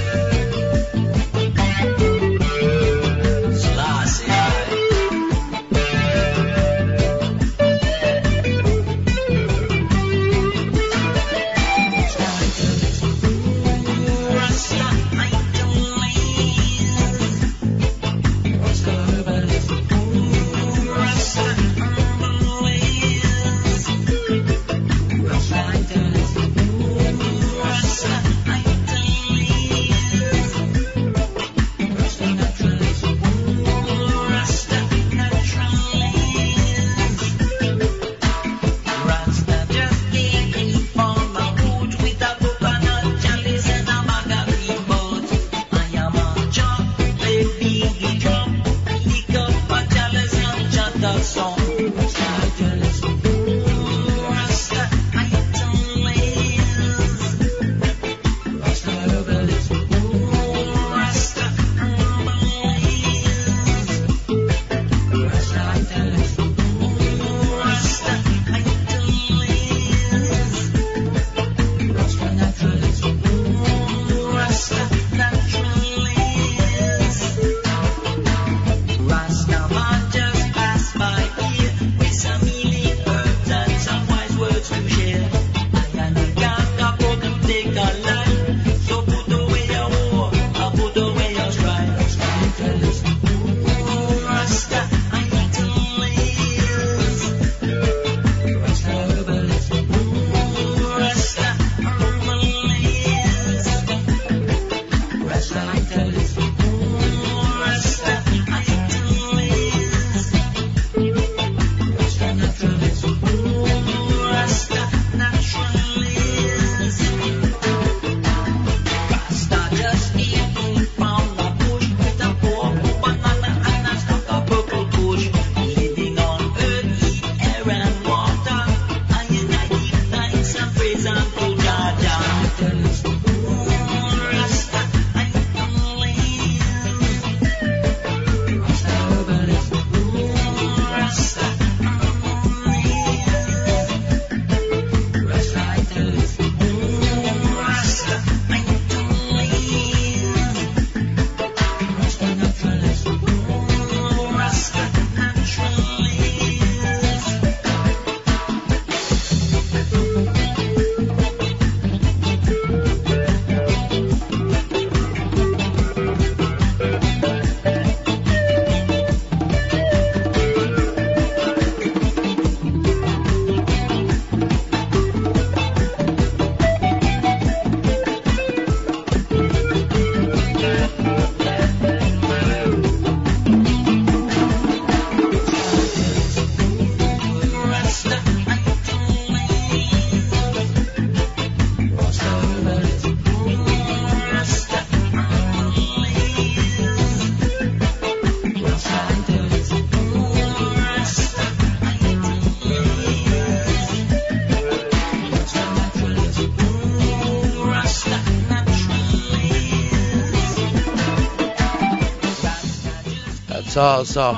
That's 213.74 214.14
also 214.14 214.38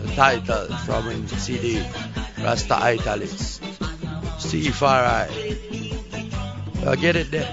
the 0.00 0.12
title 0.14 0.66
from 0.86 1.08
in 1.08 1.26
CD 1.26 1.84
Rasta 2.38 2.76
Italics. 2.76 3.58
C 4.38 4.68
Farai. 4.70 5.26
You'll 6.80 6.94
get 6.94 7.16
it 7.16 7.32
there 7.32 7.50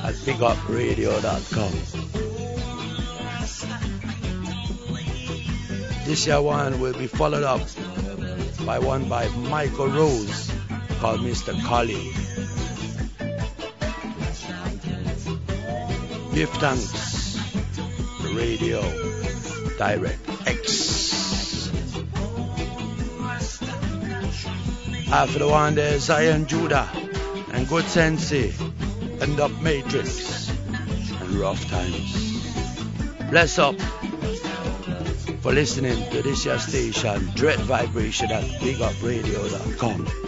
at 0.00 0.14
bigupradio.com. 0.24 1.72
This 6.06 6.26
year 6.26 6.40
one 6.40 6.80
will 6.80 6.96
be 6.96 7.06
followed 7.06 7.44
up 7.44 7.60
by 8.64 8.78
one 8.78 9.10
by 9.10 9.28
Michael 9.28 9.88
Rose 9.88 10.50
called 11.00 11.20
Mr. 11.20 11.52
Collie. 11.66 12.12
Give 16.34 16.48
thanks 16.48 17.36
to 18.22 18.34
Radio 18.34 19.17
Direct 19.78 20.28
X. 20.46 21.70
After 25.10 25.38
the 25.38 25.48
one, 25.48 25.76
there's 25.76 26.02
Zion 26.02 26.46
Judah 26.46 26.88
and 27.52 27.66
Good 27.68 27.84
Sensei 27.86 28.52
and 29.20 29.36
Dub 29.36 29.52
Matrix 29.62 30.50
and 30.50 31.30
Rough 31.34 31.64
Times. 31.70 32.42
Bless 33.30 33.58
up 33.58 33.76
for 35.40 35.52
listening 35.52 36.10
to 36.10 36.22
this 36.22 36.44
your 36.44 36.58
station, 36.58 37.30
Dread 37.34 37.60
Vibration 37.60 38.30
at 38.32 38.44
BigUpRadio.com. 38.60 40.27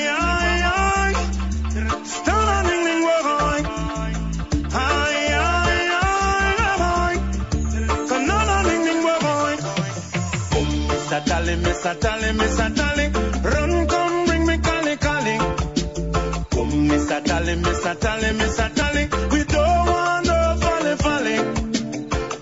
Miss 11.83 11.95
Atali, 11.95 12.33
Miss 12.37 12.59
Atali, 12.59 13.05
run, 13.43 13.87
come, 13.87 14.25
bring 14.27 14.45
me 14.45 14.57
Kali 14.59 14.97
Kali. 14.97 15.37
Come, 16.51 16.87
Miss 16.87 17.09
Atali, 17.09 17.55
Miss 17.57 17.83
Atali, 17.83 18.37
Miss 18.37 18.59
Atali, 18.59 19.09
we 19.31 19.43
don't 19.45 19.87
want 19.87 20.27
no 20.27 20.57
folly 20.61 20.95
folly. 20.97 21.37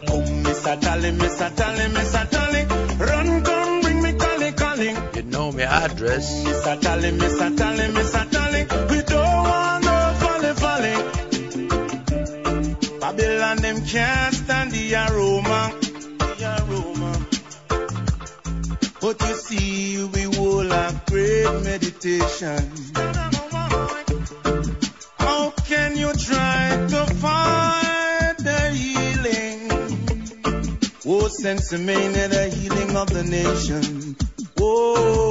Come, 0.07 0.43
Miss 0.43 0.63
Atali, 0.67 1.11
Miss 1.17 1.39
Atali, 1.39 1.87
Miss 1.93 2.13
Atali, 2.15 2.67
run, 2.99 3.43
come, 3.45 3.79
bring 3.79 4.01
me 4.03 4.11
Kali 4.19 4.51
Kali. 4.51 4.93
You 5.15 5.23
know 5.23 5.51
my 5.53 5.61
address. 5.61 6.43
Miss 6.43 6.65
Atali, 6.67 7.11
Miss 7.17 7.39
Atali, 7.39 7.93
Miss 7.93 8.13
Atali, 8.13 8.67
we 8.91 9.01
don't 9.03 9.43
want 9.47 9.85
no 9.85 10.13
folly 10.19 10.53
folly. 10.55 10.95
Babylon 12.99 13.57
them 13.57 13.85
can't 13.85 14.38
How 25.17 25.49
can 25.67 25.97
you 25.97 26.13
try 26.13 26.87
to 26.89 27.05
find 27.15 28.37
the 28.37 28.71
healing? 28.73 29.69
Oh, 31.05 31.27
sense 31.27 31.73
of 31.73 31.81
the 32.29 32.47
healing 32.55 32.95
of 32.95 33.09
the 33.09 33.23
nation. 33.23 34.15
Oh. 34.61 35.28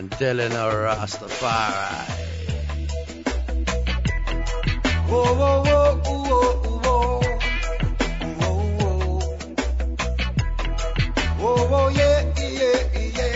and 0.00 0.10
Dylan 0.12 0.52
Rastafari. 0.86 2.08
Whoa, 5.10 5.34
whoa, 5.40 5.62
whoa, 5.68 6.00
whoa, 6.06 6.40
whoa, 6.86 7.20
whoa, 8.40 8.60
whoa, 11.38 11.56
whoa, 11.56 11.68
whoa, 11.70 11.88
yeah, 11.88 12.20
yeah, 12.38 12.80
yeah, 12.96 13.28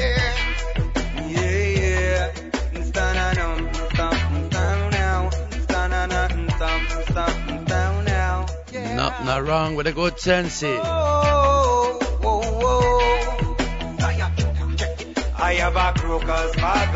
yeah, 9.13 9.43
wrong 9.43 9.75
with 9.77 9.87
a 9.87 9.93
good 9.93 10.19
sense. 10.19 10.63
Oh. 10.65 11.44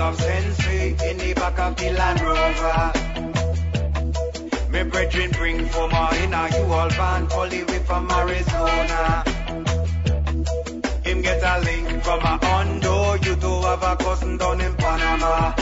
Of 0.09 0.17
sensei 0.21 0.97
in 1.11 1.19
the 1.19 1.35
back 1.35 1.59
of 1.59 1.77
the 1.77 1.91
Land 1.91 2.21
Rover. 2.21 2.93
Me 4.73 4.83
brethren 4.91 5.31
bring 5.33 5.67
for 5.67 5.87
my 5.89 6.09
inner 6.23 6.49
you 6.57 6.65
all 6.73 6.89
van, 6.89 7.29
only 7.33 7.63
way 7.65 7.79
from 7.81 8.11
Arizona. 8.11 9.25
Him 11.05 11.21
get 11.21 11.43
a 11.53 11.61
link 11.61 12.03
from 12.03 12.21
a 12.21 12.39
Hondo, 12.43 13.15
you 13.25 13.37
do 13.37 13.53
have 13.69 13.83
a 13.83 13.97
cousin 13.97 14.39
down 14.39 14.61
in 14.63 14.75
Panama. 14.77 15.53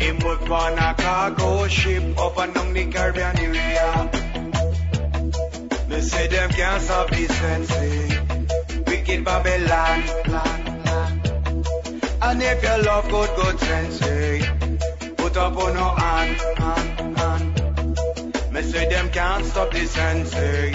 Him 0.00 0.18
work 0.20 0.50
on 0.50 0.78
a 0.78 0.94
cargo 0.94 1.68
ship 1.68 2.18
up 2.18 2.38
and 2.38 2.54
down 2.54 2.72
the 2.72 2.86
Caribbean 2.86 3.38
area. 3.46 4.10
Me 5.88 6.00
say 6.00 6.28
them 6.28 6.50
can't 6.50 6.82
stop 6.82 7.10
this 7.10 7.36
sensei, 7.36 8.08
wicked 8.86 9.22
Babylon. 9.22 10.51
And 12.32 12.42
if 12.42 12.62
you 12.62 12.82
love 12.86 13.10
good, 13.10 13.28
good 13.36 13.60
sensei, 13.60 14.40
put 15.18 15.36
up 15.36 15.54
on 15.54 15.74
no 15.74 15.90
hand, 15.90 16.36
hand, 16.56 17.18
hand. 17.18 18.52
Me 18.54 18.62
say 18.62 18.88
them 18.88 19.10
can't 19.10 19.44
stop 19.44 19.70
this 19.70 19.90
sensei, 19.90 20.72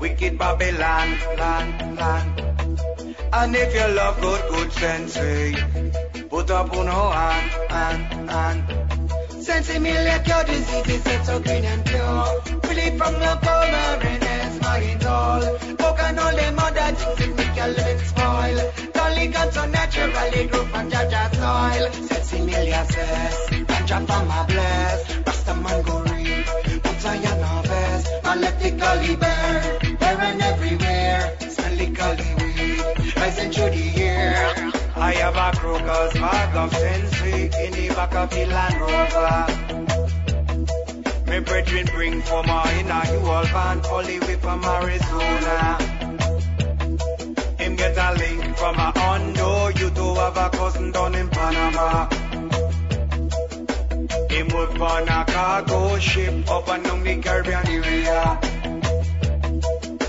wicked 0.00 0.36
Babylon, 0.36 1.18
land, 1.38 1.96
land. 1.96 2.80
And 3.32 3.54
if 3.54 3.72
you 3.72 3.94
love 3.94 4.20
good, 4.20 4.42
good 4.50 4.72
sensei, 4.72 5.54
put 6.28 6.50
up 6.50 6.72
on 6.72 6.86
no 6.86 7.10
hand, 7.10 7.50
hand, 7.70 8.30
hand. 8.30 9.44
Sensei 9.44 9.78
me 9.78 9.92
like 9.92 10.26
your 10.26 10.42
disease 10.42 11.06
is 11.06 11.26
so 11.26 11.38
green 11.38 11.64
and 11.64 11.84
pure. 11.86 12.42
Really 12.64 12.98
from 12.98 13.14
the 13.22 13.38
polar 13.40 13.98
and 14.10 14.24
as 14.24 14.60
my. 14.60 14.96
Coconut 15.78 16.18
all 16.18 16.34
them 16.34 16.58
other 16.58 16.96
things 16.96 17.16
that 17.18 17.36
make 17.36 17.56
your 17.56 17.68
living. 17.68 18.11
Got 19.42 19.54
so 19.54 19.66
naturally 19.66 20.46
grow 20.46 20.64
from 20.66 20.88
Jaja 20.88 21.22
soil. 21.34 21.90
Sensei 22.06 22.38
Milia 22.46 22.86
says, 22.86 23.34
Ganja 23.66 24.06
my 24.28 24.46
bless. 24.46 25.16
Rasta 25.26 25.54
man 25.56 25.82
go 25.82 26.04
I 27.04 27.16
am 27.16 27.40
harvest, 27.42 28.06
the 28.62 28.70
burn. 29.18 29.96
There 29.98 30.20
and 30.20 30.42
everywhere, 30.42 31.36
gully 31.92 32.30
weed. 32.38 33.16
Rising 33.16 33.50
through 33.50 33.70
the 33.70 34.02
air. 34.04 34.70
I 34.94 35.12
have 35.14 35.34
a 35.34 35.50
crocus 35.58 36.12
bag 36.12 36.56
of 36.56 36.72
sensei 36.76 37.50
in 37.66 37.72
the 37.72 37.88
back 37.96 38.14
of 38.14 38.30
the 38.30 38.46
Land 38.46 38.80
Rover. 38.80 39.46
Me 41.28 41.40
brethren 41.40 41.86
bring 41.92 42.22
for 42.22 42.44
my 42.44 42.72
inner 42.78 43.26
all 43.26 43.44
van, 43.46 43.84
only 43.90 44.20
way 44.20 44.36
from 44.36 44.64
Arizona. 44.64 45.78
Him 47.58 47.74
get 47.74 47.98
a 47.98 48.12
link 48.14 48.56
from 48.56 48.78
a 48.78 48.91
Hondo, 49.22 49.68
you 49.78 49.90
do 49.90 50.14
have 50.14 50.36
a 50.36 50.50
cousin 50.50 50.90
down 50.90 51.14
in 51.14 51.28
Panama. 51.28 52.08
Him 54.28 54.48
work 54.48 54.80
on 54.80 55.08
a 55.08 55.24
cargo 55.24 55.98
ship 55.98 56.50
up 56.50 56.68
and 56.68 56.84
down 56.84 57.04
the 57.04 57.16
Caribbean 57.16 57.66
area. 57.68 58.40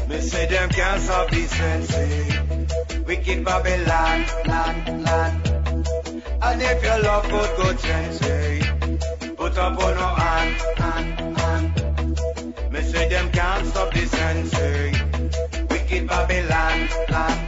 Me 0.09 0.19
say 0.19 0.45
them 0.47 0.69
can't 0.69 1.01
stop 1.01 1.29
this 1.29 1.51
sensei 1.51 2.23
wicked 3.05 3.45
Babylon, 3.45 4.25
land, 4.45 5.03
land. 5.03 5.47
And 6.41 6.61
if 6.61 6.83
you 6.83 7.03
love 7.03 7.29
good, 7.29 7.55
good 7.57 7.79
sensei, 7.79 8.61
put 9.35 9.57
up 9.57 9.77
on 9.77 9.95
no 9.95 10.07
hand, 10.23 10.55
hand, 10.79 11.37
hand. 11.37 12.71
Me 12.71 12.81
say 12.81 13.09
them 13.09 13.29
can't 13.31 13.67
stop 13.67 13.93
the 13.93 14.05
sensei, 14.07 14.91
wicked 15.69 16.07
Babylon, 16.07 16.89
land. 17.09 17.42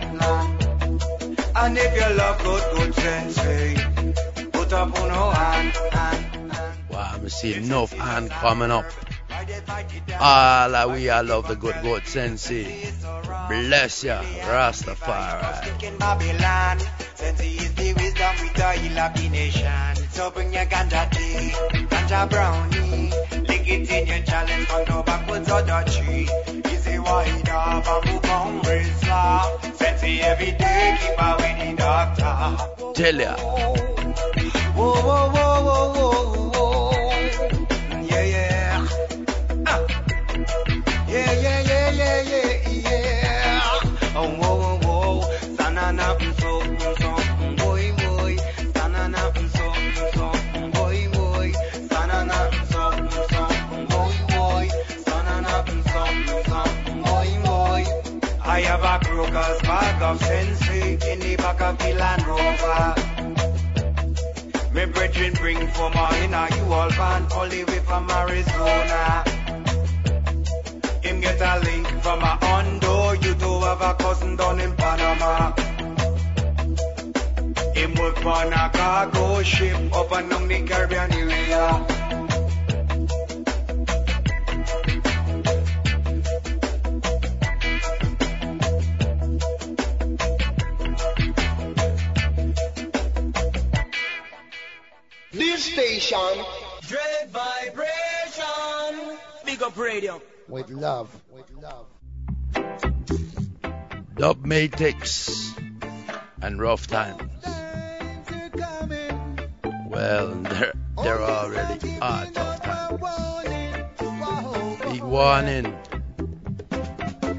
And 1.65 1.79
if 1.79 1.95
you 1.95 2.15
love 2.15 2.43
good, 2.43 2.63
good 2.75 2.93
sensei, 2.93 3.73
put 4.51 4.71
up 4.71 5.01
on 5.01 5.07
no 5.07 5.31
hand, 5.31 5.73
hand, 5.91 6.51
hand. 6.51 6.79
Wow, 6.91 7.11
I'm 7.15 7.27
seeing 7.27 7.63
enough 7.63 7.91
hand 7.91 8.29
coming 8.29 8.69
up. 8.69 8.85
All 9.31 10.75
ah, 10.75 10.85
we 10.93 11.09
all 11.09 11.23
love 11.23 11.47
the 11.47 11.55
good 11.55 11.73
good 11.81 12.05
sensei. 12.05 12.93
Bless 13.49 14.03
ya, 14.03 14.21
Rastafari. 14.45 15.97
Babylon, 15.97 16.77
sensei 17.15 17.53
is 17.57 17.73
the 17.73 17.93
wisdom 17.93 18.35
with 18.41 18.53
the 18.53 18.71
heal 18.73 18.99
of 18.99 19.13
the 19.15 19.29
nation. 19.29 19.95
So 20.11 20.29
bring 20.29 20.53
your 20.53 20.65
ganja 20.65 21.09
tea, 21.09 21.49
ganja 21.89 22.29
brownie. 22.29 23.09
Lick 23.47 23.67
it 23.67 23.89
in 23.89 24.05
your 24.05 24.23
challenge, 24.23 24.67
come 24.67 24.85
no 24.87 25.01
backwards 25.01 25.49
or 25.49 25.63
the 25.63 25.83
Easy 27.05 27.49
up, 27.49 27.85
and 27.87 28.05
move 28.05 28.25
on. 28.25 29.75
Sensei 29.75 30.21
every 30.21 30.51
day, 30.53 30.97
keep 30.99 31.19
away 31.19 31.53
the 31.59 31.77
doctor. 31.77 32.93
Tell 32.93 33.15
ya. 33.15 33.35
Whoa, 34.75 34.93
whoa, 34.93 35.29
whoa, 35.35 35.63
whoa, 35.65 35.93
whoa. 35.93 36.44
Crocus 59.35 59.61
bag 59.63 60.01
of 60.01 60.17
sensei 60.23 60.93
in 61.11 61.19
the 61.19 61.35
back 61.35 61.59
of 61.59 61.77
the 61.77 61.93
Land 61.93 62.25
Rover. 62.25 62.95
Me 64.73 64.85
brethren 64.85 65.33
bring 65.33 65.67
for 65.75 65.89
my 65.89 66.47
you 66.55 66.73
all 66.73 66.89
van, 66.91 67.27
all 67.33 67.49
the 67.49 67.63
way 67.65 67.79
from 67.79 68.09
Arizona. 68.09 69.23
Him 71.01 71.19
get 71.19 71.41
a 71.41 71.59
link 71.65 71.87
from 72.01 72.21
a 72.21 72.37
Hondo, 72.45 73.11
you 73.23 73.35
do 73.35 73.59
have 73.59 73.81
a 73.81 73.93
cousin 73.95 74.37
down 74.37 74.61
in 74.61 74.73
Panama. 74.73 75.51
Him 77.73 77.93
work 77.95 78.25
on 78.25 78.53
a 78.53 78.69
cargo 78.69 79.43
ship 79.43 79.93
up 79.93 80.11
and 80.13 80.29
down 80.29 80.47
the 80.47 80.61
Caribbean 80.63 81.11
area. 81.13 81.94
This 96.05 96.13
station, 96.13 96.45
Dread 96.81 97.31
vibration. 97.31 99.17
Big 99.43 99.63
up 99.63 99.75
radio. 99.75 100.21
With 100.47 100.69
love. 100.69 101.09
With 101.31 101.49
love. 101.51 101.87
Dub 104.15 104.45
Matrix 104.45 105.55
and 106.43 106.61
Rough 106.61 106.85
Times. 106.85 107.23
Well, 109.87 110.27
they're, 110.35 110.73
they're 111.01 111.23
already 111.23 111.97
are 111.99 112.25
tough 112.27 112.61
times. 112.61 113.01
Big 114.91 115.01
warning. 115.01 115.73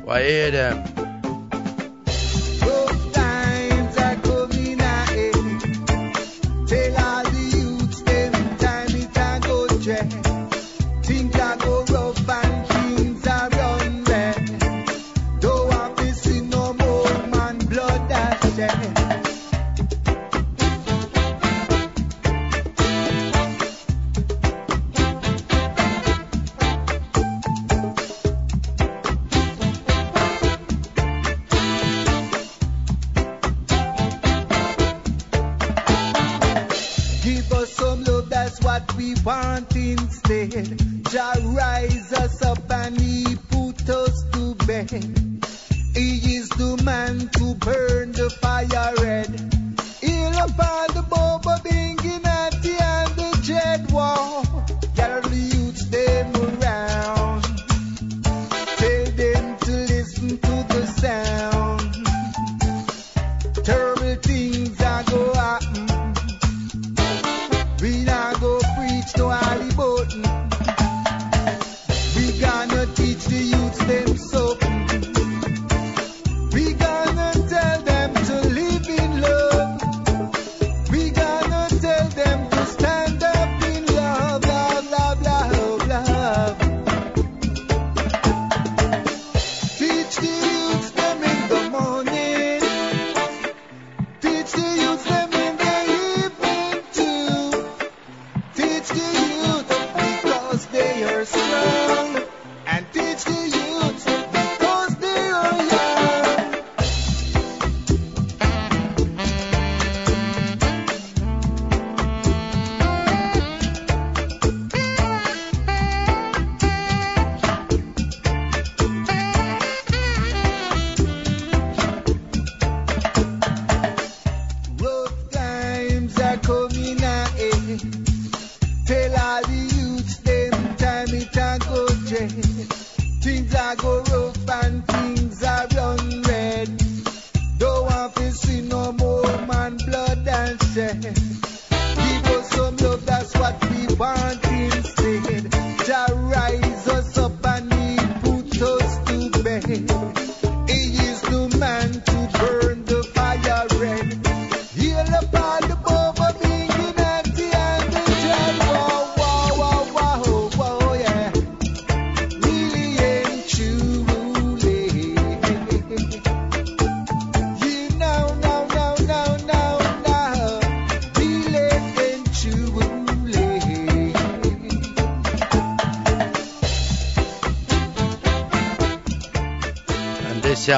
Why 0.05 0.23
hear 0.23 0.51
them? 0.51 1.06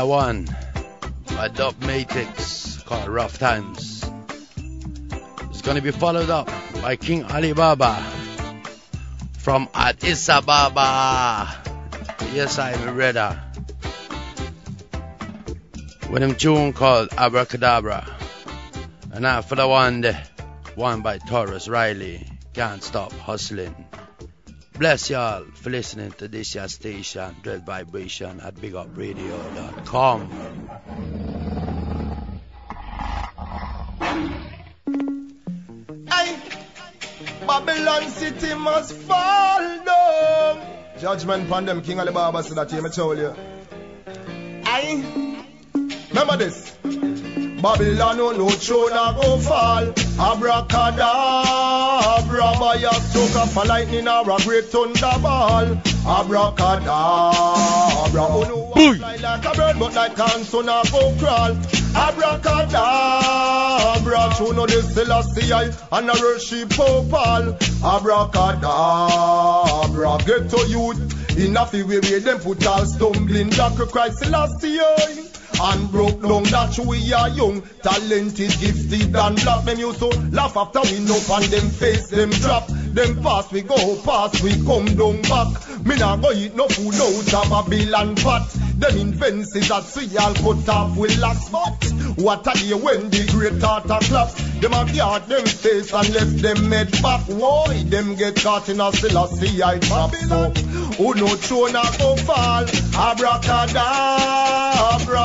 One 0.07 0.49
by 1.27 1.49
Dub 1.49 1.81
Matrix 1.83 2.83
called 2.83 3.09
Rough 3.09 3.39
Times. 3.39 4.05
It's 5.51 5.63
gonna 5.63 5.81
be 5.81 5.91
followed 5.91 6.31
up 6.31 6.49
by 6.81 6.97
King 6.97 7.25
Alibaba 7.25 8.03
from 9.39 9.69
Addis 9.75 10.29
Ababa. 10.29 11.49
Yes, 12.33 12.59
I'm 12.59 12.95
ready. 12.97 13.37
With 16.11 16.23
him 16.23 16.35
tune 16.37 16.73
called 16.73 17.09
Abracadabra. 17.19 18.07
And 19.13 19.27
after 19.27 19.57
the 19.57 19.67
one, 19.67 20.05
one 20.75 21.03
by 21.03 21.19
Tarrus 21.19 21.69
Riley. 21.69 22.25
Can't 22.53 22.83
stop 22.83 23.13
hustling. 23.13 23.88
Bless 24.79 25.11
y'all 25.11 25.43
for 25.55 25.71
listening 25.71 26.13
to 26.13 26.29
this 26.29 26.55
year's 26.55 26.75
station, 26.75 27.35
Dread 27.43 27.67
Vibration 27.67 28.41
at 28.41 28.55
BigUpRadio.com. 28.55 30.31
Aye. 36.13 36.43
Babylon 37.45 38.09
city 38.09 38.55
must 38.55 38.93
fall 38.93 39.85
down. 39.85 40.65
Judgment 41.01 41.47
upon 41.47 41.67
them, 41.67 41.83
King 41.83 41.99
Alibaba 41.99 42.45
said 42.45 42.57
that, 42.59 42.73
me 42.81 42.89
tell 42.91 43.17
you. 43.17 43.35
Aye. 44.65 45.45
Remember 46.11 46.37
this. 46.37 46.71
Babylon 47.61 48.21
oh, 48.21 48.31
no 48.31 48.39
no 48.39 48.49
throne 48.51 48.93
a 48.93 49.19
go 49.21 49.39
fall. 49.39 50.08
Abracadabra, 50.19 50.99
by 52.59 52.75
a 52.75 52.93
stroke 52.93 53.37
of 53.37 53.57
a 53.57 53.65
lightning 53.65 54.09
or 54.09 54.29
a 54.29 54.37
great 54.39 54.65
thunderball. 54.65 55.79
Abracadabra, 56.05 58.27
oh 58.29 58.43
no, 58.49 58.73
I 58.75 58.97
fly 58.97 59.15
like 59.17 59.45
a 59.45 59.53
bird, 59.55 59.79
but 59.79 59.95
like 59.95 60.17
can 60.17 60.43
son 60.43 60.69
a 60.69 60.83
go 60.91 61.15
crawl. 61.21 61.57
Abracadabra, 61.95 64.35
true 64.37 64.53
no 64.55 64.67
this 64.67 64.93
Selassie 64.93 65.53
and 65.53 66.11
a 66.11 66.15
worship 66.21 66.71
Popal. 66.71 67.55
Abracadabra, 67.85 70.19
get 70.27 70.51
to 70.51 70.67
youth. 70.69 71.15
In 71.39 71.57
a 71.57 71.65
fi 71.65 71.85
way 71.85 72.01
them 72.01 72.41
put 72.41 72.67
all 72.67 72.85
stumbling 72.85 73.51
block 73.51 73.77
Christ 73.93 74.19
Selassie 74.19 74.81
and 75.61 75.91
broke 75.91 76.21
down 76.23 76.45
that 76.45 76.79
we 76.87 77.13
are 77.13 77.29
young, 77.31 77.63
talented, 77.83 78.51
gifted 78.61 79.15
and 79.17 79.37
black. 79.37 79.65
Them 79.65 79.79
used 79.79 79.99
to 79.99 80.09
laugh 80.31 80.57
after 80.57 80.81
we 80.81 81.01
know 81.01 81.19
and 81.33 81.45
them 81.45 81.69
face 81.71 82.09
them 82.09 82.31
drop. 82.31 82.67
Them 82.69 83.23
pass 83.23 83.51
we 83.53 83.63
go 83.63 83.77
past 84.03 84.43
we 84.43 84.53
come 84.65 84.87
down 84.87 85.23
back. 85.23 85.87
Me 85.87 85.97
nah 85.97 86.17
go 86.17 86.33
eat 86.33 86.55
no 86.55 86.69
food 86.69 86.95
out 86.95 87.45
of 87.45 87.51
Babylon 87.51 88.15
pot. 88.17 88.49
Them 88.79 88.97
inventions 88.97 89.69
that 89.69 89.85
see 89.85 90.17
all 90.17 90.35
cut 90.35 90.69
off 90.69 90.97
with 90.97 91.19
last 91.19 91.51
but 91.53 92.08
what 92.19 92.47
a 92.47 92.53
day 92.59 92.75
when 92.75 93.09
the 93.11 93.27
great 93.31 93.61
tartar 93.61 93.99
claps. 94.07 94.35
Them 94.61 94.73
a 94.73 94.85
guard 94.93 95.29
them 95.29 95.47
face 95.47 95.93
and 95.93 96.15
left 96.15 96.43
them 96.43 96.73
head 96.73 96.91
back. 97.01 97.21
Why 97.29 97.85
them 97.85 98.17
get 98.17 98.35
caught 98.37 98.69
in 98.69 98.81
a 98.81 98.93
Selassie 98.93 99.63
I 99.63 99.79
trap 99.79 100.15
so. 100.17 100.51
Who 100.99 101.15
no 101.15 101.29
throne 101.29 101.77
a 101.77 101.83
go 101.99 102.17
fall. 102.17 102.65
Abracadabra 102.99 103.79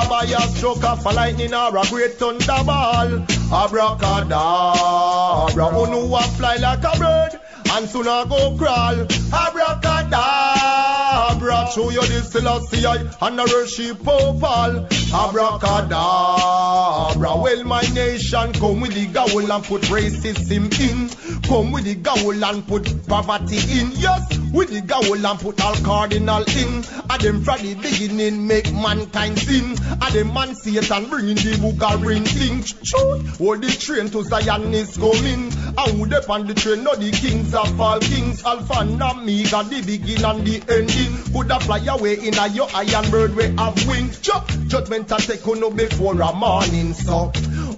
by 0.07 0.25
a 0.25 0.41
stroke 0.53 0.83
of 0.83 1.03
a 1.05 1.13
lightning 1.13 1.53
or 1.53 1.75
a 1.75 1.83
great 1.89 2.19
thunderball. 2.19 3.25
Abracadabra. 3.51 5.65
Who 5.65 5.87
no 5.87 6.15
a 6.15 6.21
fly 6.21 6.57
like 6.57 6.83
a 6.83 6.95
bird 6.99 7.39
and 7.71 7.89
soon 7.89 8.07
a 8.07 8.25
go 8.29 8.55
crawl. 8.55 9.07
Abracadabra. 9.33 11.69
Show 11.73 11.89
you 11.89 12.01
this 12.01 12.29
Selassie 12.31 12.85
and 12.85 13.39
a 13.39 13.43
worship 13.43 13.97
Popal. 13.97 14.87
Abracadabra. 15.11 16.82
Well, 16.83 17.63
my 17.63 17.81
nation, 17.81 18.51
come 18.53 18.81
with 18.81 18.93
the 18.93 19.07
gowl 19.07 19.51
and 19.51 19.63
put 19.63 19.83
racism 19.83 20.67
in. 20.79 21.41
Come 21.43 21.71
with 21.71 21.85
the 21.85 21.95
gowl 21.95 22.43
and 22.43 22.67
put 22.67 23.07
poverty 23.07 23.57
in. 23.79 23.91
Yes, 23.93 24.37
with 24.51 24.69
the 24.69 24.81
gowl 24.81 25.25
and 25.25 25.39
put 25.39 25.63
all 25.63 25.75
cardinal 25.75 26.43
in. 26.43 26.83
And 27.09 27.21
them 27.21 27.43
from 27.43 27.61
the 27.61 27.75
beginning 27.75 28.47
make 28.47 28.71
mankind 28.73 29.39
sin. 29.39 29.77
And 30.01 30.13
them 30.13 30.33
man 30.33 30.55
Satan 30.55 31.09
bring 31.09 31.27
the 31.35 31.57
book 31.61 31.89
and 31.89 32.01
bring 32.01 32.23
things. 32.25 32.73
Truth. 32.73 33.37
Hold 33.37 33.61
the 33.63 33.71
train 33.71 34.09
to 34.09 34.23
Zion 34.23 34.73
is 34.73 34.97
coming. 34.97 35.53
And 35.77 35.97
who 35.97 36.05
dep 36.05 36.29
on 36.29 36.47
the 36.47 36.53
train, 36.53 36.83
no 36.83 36.95
the 36.95 37.11
kings 37.11 37.53
of 37.55 37.79
all 37.79 37.99
kings. 37.99 38.43
Alpha 38.43 38.79
and 38.79 39.01
Omega, 39.01 39.63
the 39.63 39.81
beginning 39.85 40.25
and 40.25 40.45
the 40.45 40.61
ending. 40.67 41.33
Could 41.33 41.51
a 41.51 41.59
fly 41.61 41.79
away 41.87 42.15
in 42.27 42.37
a 42.37 42.47
your 42.49 42.67
iron 42.73 43.09
bird 43.09 43.35
we 43.35 43.43
have 43.55 43.87
wings. 43.87 44.19
Ju- 44.19 44.67
Judgment 44.67 45.11
a 45.11 45.17
take 45.17 45.45
no 45.45 45.69
before 45.69 46.19
a 46.19 46.33
morning 46.73 46.93
so. 46.93 47.31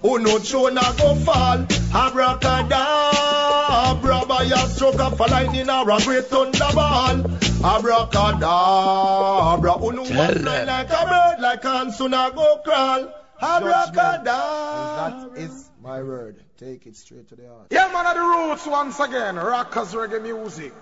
Oh 0.03 0.17
no 0.17 0.37
throne 0.39 0.77
a 0.77 0.93
go 0.97 1.15
fall. 1.15 1.65
Abracadabra 1.93 4.25
by 4.27 4.43
a 4.43 4.67
stroke 4.69 4.99
of 4.99 5.19
a 5.19 5.23
lightning 5.23 5.69
or 5.69 5.89
a 5.89 5.97
great 5.99 6.25
thunderball. 6.25 7.25
Abracadabra. 7.63 9.77
Oh 9.81 9.89
no 9.89 10.03
fly 10.05 10.63
like 10.63 10.89
a 10.89 11.05
bird 11.05 11.41
like 11.41 11.65
an 11.65 11.91
soon 11.91 12.11
go 12.11 12.61
crawl. 12.63 13.13
Abracadabra. 13.41 15.29
That 15.33 15.37
is 15.37 15.69
my 15.81 16.01
word. 16.01 16.41
Take 16.57 16.87
it 16.87 16.95
straight 16.95 17.27
to 17.29 17.35
the 17.35 17.49
heart. 17.49 17.67
Yeah, 17.69 17.89
man, 17.91 18.07
of 18.07 18.15
the 18.15 18.21
roots 18.21 18.65
once 18.65 18.97
again. 18.99 19.35
Rockers 19.35 19.93
reggae 19.93 20.21
music. 20.21 20.73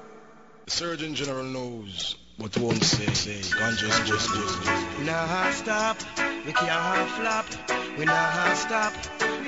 The 0.65 0.72
Surgeon 0.72 1.15
General 1.15 1.44
knows 1.44 2.15
what 2.38 2.57
won't 2.57 2.84
say, 2.84 3.05
say. 3.14 3.39
Ganja 3.57 3.84
is 3.84 4.10
just, 4.10 4.34
just, 4.34 4.64
just. 4.64 4.97
We 4.97 5.05
nah 5.05 5.51
stop, 5.51 5.97
we 6.45 6.53
can't 6.53 7.10
flop. 7.11 7.45
We 7.97 8.05
nah 8.05 8.53
stop, 8.53 8.93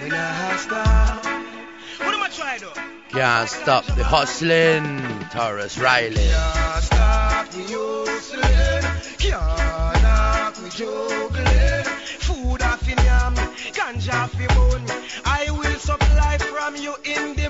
we 0.02 0.10
nah 0.10 0.56
stop. 0.58 1.26
What 1.26 2.14
am 2.14 2.24
I 2.24 2.30
try 2.30 2.58
though. 2.60 2.74
Can't 3.10 3.50
stop 3.50 3.86
the 3.86 4.04
hustling. 4.04 5.00
Tarrus 5.32 5.82
Riley. 5.82 6.16
Can't 6.16 6.84
stop 6.84 7.54
we 7.56 7.64
hustling. 7.68 8.86
Can't 9.18 10.04
knock 10.04 10.62
we 10.62 10.70
juggling. 10.70 11.84
Food 12.26 12.62
off 12.62 12.88
in 12.90 12.98
yam, 12.98 13.36
ganja 13.74 14.14
off 14.14 14.40
in 14.40 14.48
bone. 14.56 14.86
I 15.26 15.50
will 15.50 15.80
supply 15.80 16.38
from 16.38 16.76
you 16.76 16.96
in 17.04 17.34
demand. 17.34 17.45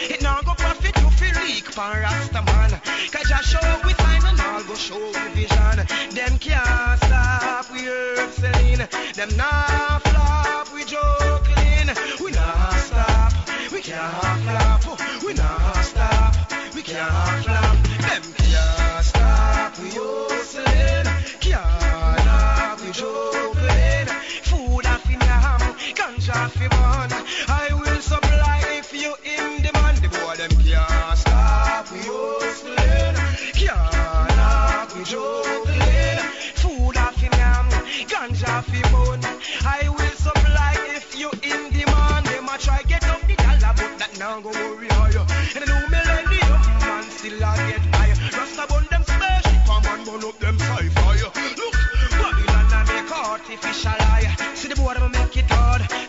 It 0.00 0.22
now 0.22 0.40
go 0.42 0.54
profit 0.54 0.96
you 1.00 1.10
feel 1.10 1.34
leak 1.44 1.74
pan 1.74 2.02
Rasta 2.02 2.42
man. 2.42 2.70
Cause 3.10 3.32
I 3.32 3.40
show 3.42 3.86
we 3.86 3.92
sign 3.94 4.24
and 4.26 4.40
all 4.40 4.62
go 4.62 4.74
show 4.74 4.98
we 4.98 5.28
vision. 5.34 5.76
Them 6.14 6.38
can't 6.38 7.00
stop 7.02 7.70
we 7.72 7.80
herb 7.86 8.30
selling. 8.32 8.78
Them 9.14 9.30
nah 9.36 9.98
flop 9.98 10.72
we 10.72 10.84
juggling. 10.84 11.90
We 12.22 12.30
nah 12.30 12.70
stop, 12.76 13.32
we 13.72 13.80
can't 13.80 14.40
flop. 14.44 15.00
We 15.24 15.34
nah 15.34 15.82
stop, 15.82 16.52
we 16.74 16.82
can't 16.82 17.44
flop. 17.44 17.47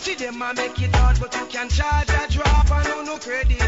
See 0.09 0.15
them 0.15 0.41
a 0.41 0.51
make 0.55 0.81
it 0.81 0.95
hard, 0.95 1.19
but 1.19 1.35
you 1.35 1.45
can 1.45 1.69
charge 1.69 2.09
a 2.09 2.25
drop. 2.33 2.71
And 2.71 2.87
no 2.87 3.03
no 3.03 3.17
credit 3.19 3.58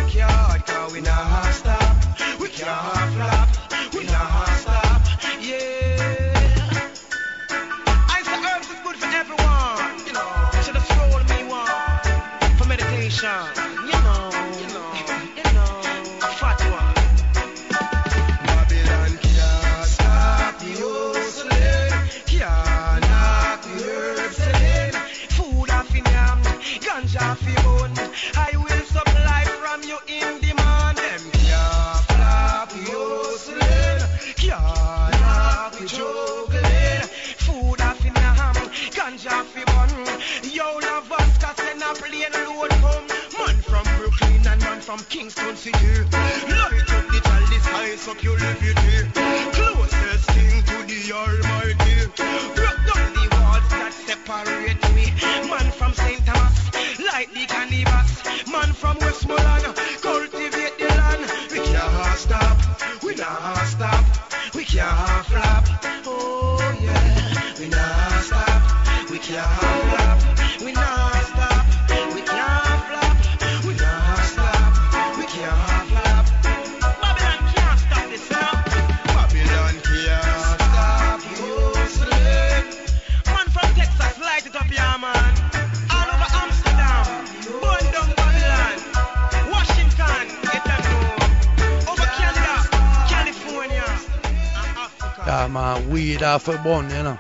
bun, 96.64 96.90
you 96.90 97.04
know. 97.04 97.20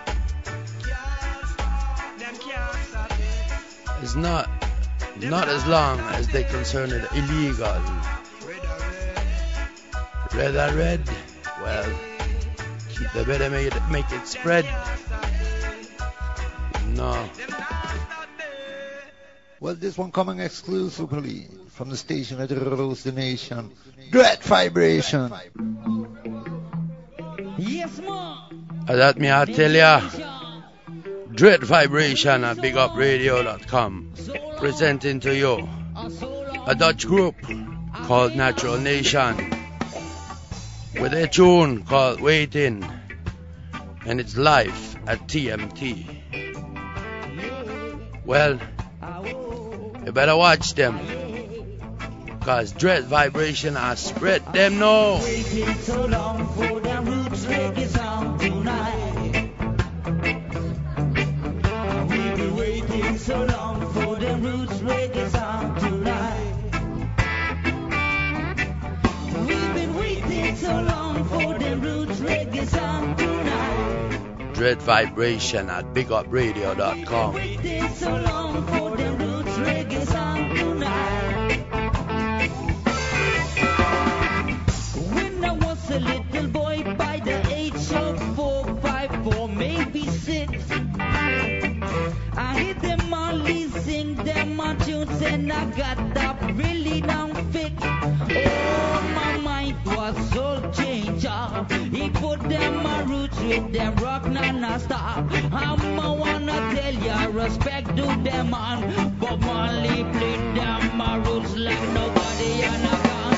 It's 4.01 4.15
not 4.15 4.49
not 5.19 5.47
as 5.47 5.65
long 5.67 5.99
as 5.99 6.27
they 6.29 6.43
concern 6.43 6.91
it 6.91 7.05
illegal. 7.13 7.81
Red 10.33 10.55
or 10.55 10.75
red, 10.75 11.01
well, 11.61 11.93
they 13.13 13.23
better 13.25 13.49
make 13.49 13.67
it, 13.67 13.81
make 13.91 14.11
it 14.11 14.27
spread. 14.27 14.65
No. 16.95 17.29
Well, 19.59 19.75
this 19.75 19.97
one 19.97 20.11
coming 20.11 20.39
exclusively 20.39 21.47
from 21.69 21.89
the 21.89 21.97
station 21.97 22.37
that 22.39 22.49
rules 22.49 23.03
the 23.03 23.11
nation. 23.11 23.71
Dread 24.09 24.41
Vibration. 24.43 25.31
Uh, 28.87 28.95
That 28.95 29.17
me 29.19 29.31
I 29.31 29.45
tell 29.45 29.71
ya. 29.71 30.01
Dread 31.33 31.63
Vibration 31.63 32.43
at 32.43 32.57
BigUpRadio.com 32.57 34.13
presenting 34.57 35.19
to 35.21 35.35
you 35.35 35.67
a 36.67 36.75
Dutch 36.75 37.07
group 37.07 37.35
called 38.05 38.35
Natural 38.35 38.77
Nation 38.77 39.37
with 40.99 41.13
a 41.13 41.27
tune 41.27 41.83
called 41.83 42.19
Waiting 42.21 42.85
and 44.05 44.19
it's 44.19 44.35
live 44.35 44.97
at 45.07 45.27
TMT. 45.27 46.17
Well, 48.25 48.59
you 50.05 50.11
better 50.11 50.35
watch 50.35 50.73
them 50.73 50.99
because 52.39 52.71
Dread 52.73 53.05
Vibration 53.05 53.75
has 53.75 53.99
spread 53.99 54.51
them 54.53 54.79
now. 54.79 55.21
So 63.21 63.45
long 63.45 63.79
for 63.93 64.15
the 64.15 64.35
roots 64.37 64.73
reggae 64.79 65.29
sound 65.29 65.79
tonight. 65.79 66.71
We've 69.45 69.73
been 69.75 69.93
waiting 69.95 70.55
so 70.55 70.81
long 70.81 71.23
for 71.25 71.59
the 71.59 71.77
roots 71.77 72.19
reggae 72.19 72.65
sound 72.67 73.19
tonight. 73.19 74.53
Dread 74.53 74.81
Vibration 74.81 75.69
at 75.69 75.85
BigUpRadio.com. 75.93 77.33
We've 77.35 77.61
been 77.61 77.83
waiting 77.83 77.95
so 77.95 78.09
long 78.09 78.65
for 78.65 78.97
the 78.97 79.11
roots 79.11 79.55
reggae 79.59 80.05
sound 80.07 80.57
tonight. 80.57 81.30
And 95.23 95.51
I 95.53 95.65
got 95.71 96.13
that 96.15 96.41
really 96.55 97.01
down 97.01 97.33
fit. 97.51 97.71
Oh, 97.81 99.11
my 99.15 99.37
mind 99.37 99.77
was 99.85 100.37
all 100.37 100.61
changed. 100.71 101.27
We 101.91 102.09
put 102.09 102.39
them 102.49 102.85
a 102.85 103.03
roots 103.05 103.39
with 103.39 103.71
them 103.71 103.95
rock 103.97 104.27
non-stop. 104.27 105.31
I'm 105.53 105.99
a 105.99 106.13
wanna 106.13 106.57
tell 106.75 106.93
ya, 106.93 107.25
respect 107.31 107.95
to 107.97 108.05
them 108.23 108.53
on. 108.53 109.15
Bob 109.19 109.41
Marley 109.41 110.03
played 110.15 110.55
them 110.55 111.01
a 111.01 111.19
roots 111.25 111.55
like 111.55 111.81
nobody 111.93 112.65
on 112.71 112.81
a 112.93 112.97
gun. 113.07 113.37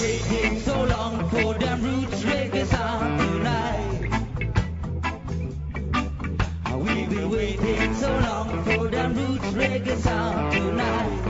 Waiting 0.00 0.60
so 0.60 0.84
long 0.84 1.28
for 1.28 1.54
them 1.54 1.82
roots 1.82 2.19
waiting 7.30 7.94
so 7.94 8.10
long 8.18 8.64
for 8.64 8.88
them 8.88 9.14
roots 9.14 9.46
reggae 9.54 9.96
song 9.98 10.50
tonight. 10.50 11.20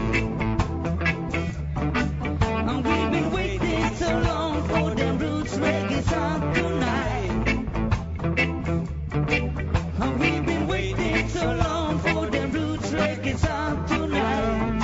We've 2.86 3.10
been 3.10 3.30
waiting 3.30 3.94
so 3.96 4.18
long 4.20 4.68
for 4.68 4.94
them 4.94 5.18
roots 5.18 5.54
reggae 5.56 6.02
song 6.08 6.54
tonight. 6.54 7.30
We've 10.20 10.46
been 10.46 10.66
waiting 10.66 11.28
so 11.28 11.44
long 11.52 11.98
for 11.98 12.26
them 12.30 12.50
roots 12.52 12.90
reggae 12.90 13.36
song 13.36 13.86
tonight. 13.86 14.80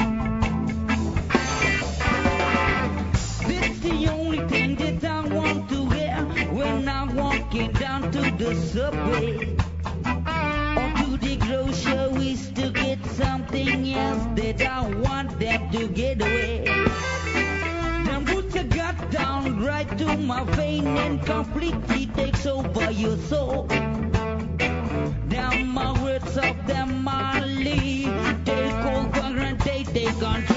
This 3.48 3.78
the 3.78 4.09
only 4.09 4.47
thing 4.48 4.76
that 4.76 5.05
I 5.05 5.20
want 5.28 5.68
to 5.70 5.88
hear 5.94 6.16
when 6.52 6.86
I'm 6.86 7.14
walking 7.16 7.72
down 7.72 8.02
to 8.12 8.20
the 8.36 8.55
subway 8.55 9.56
the 11.27 11.36
groceries 11.39 12.51
to 12.53 12.70
get 12.70 13.05
something 13.07 13.94
else 13.94 14.24
that 14.36 14.62
I 14.62 14.89
want 15.07 15.39
them 15.40 15.70
to 15.73 15.89
get 15.89 16.23
away. 16.23 16.65
Them 18.07 18.24
roots 18.27 18.55
got 18.81 19.11
down 19.11 19.65
right 19.65 19.90
to 19.98 20.16
my 20.19 20.44
vein 20.55 20.86
and 20.86 21.20
completely 21.27 22.07
takes 22.07 22.47
over 22.47 22.90
your 22.93 23.16
soul. 23.16 23.66
My 25.78 25.93
words 26.03 26.36
of 26.39 26.57
them 26.66 27.05
Mali 27.05 28.05
take 28.44 28.85
over 28.97 29.39
and 29.47 29.59
they 29.61 29.82
take 29.85 30.19
control. 30.19 30.55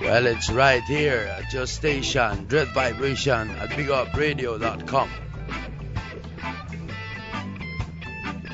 Well, 0.00 0.26
it's 0.26 0.48
right 0.50 0.82
here 0.84 1.30
at 1.38 1.52
your 1.52 1.66
station, 1.66 2.46
Dread 2.46 2.68
Vibration 2.68 3.50
at 3.50 3.68
BigUpRadio.com. 3.70 5.10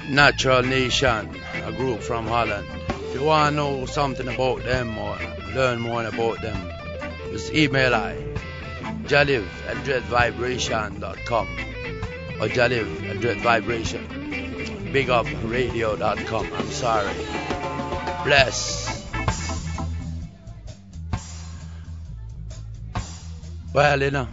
Natural 0.08 0.62
Nation, 0.62 1.30
a 1.64 1.72
group 1.72 2.00
from 2.00 2.26
Holland. 2.26 2.66
If 2.88 3.14
you 3.14 3.24
want 3.24 3.52
to 3.52 3.56
know 3.56 3.86
something 3.86 4.26
about 4.26 4.64
them 4.64 4.96
or 4.96 5.18
learn 5.54 5.80
more 5.80 6.04
about 6.04 6.40
them, 6.40 6.56
just 7.30 7.52
email 7.52 7.94
I, 7.94 8.16
jahlive 9.04 9.46
at 9.66 9.76
dreadvibration.com 9.84 11.48
or 12.40 12.48
jahlive 12.48 13.10
at 13.10 13.16
dreadvibration. 13.18 14.06
BigUpRadio.com. 14.92 16.52
I'm 16.54 16.70
sorry. 16.70 17.14
Bless. 18.24 18.88
Well, 23.74 24.02
you 24.02 24.10
know. 24.10 24.28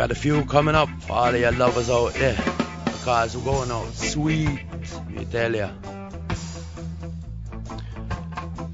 Got 0.00 0.12
a 0.12 0.14
few 0.14 0.46
coming 0.46 0.74
up 0.74 0.88
for 1.02 1.12
all 1.12 1.34
of 1.34 1.38
your 1.38 1.52
lovers 1.52 1.90
out 1.90 2.14
there. 2.14 2.42
Because 2.86 3.36
we're 3.36 3.44
going 3.44 3.70
out 3.70 3.92
sweet, 3.92 4.64
me 5.10 5.26
tell 5.26 5.54
ya. 5.54 5.68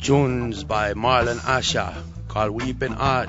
Tunes 0.00 0.62
by 0.62 0.94
Marlon 0.94 1.44
Asher 1.44 1.92
called 2.28 2.52
Weeping 2.52 2.92
Heart. 2.92 3.28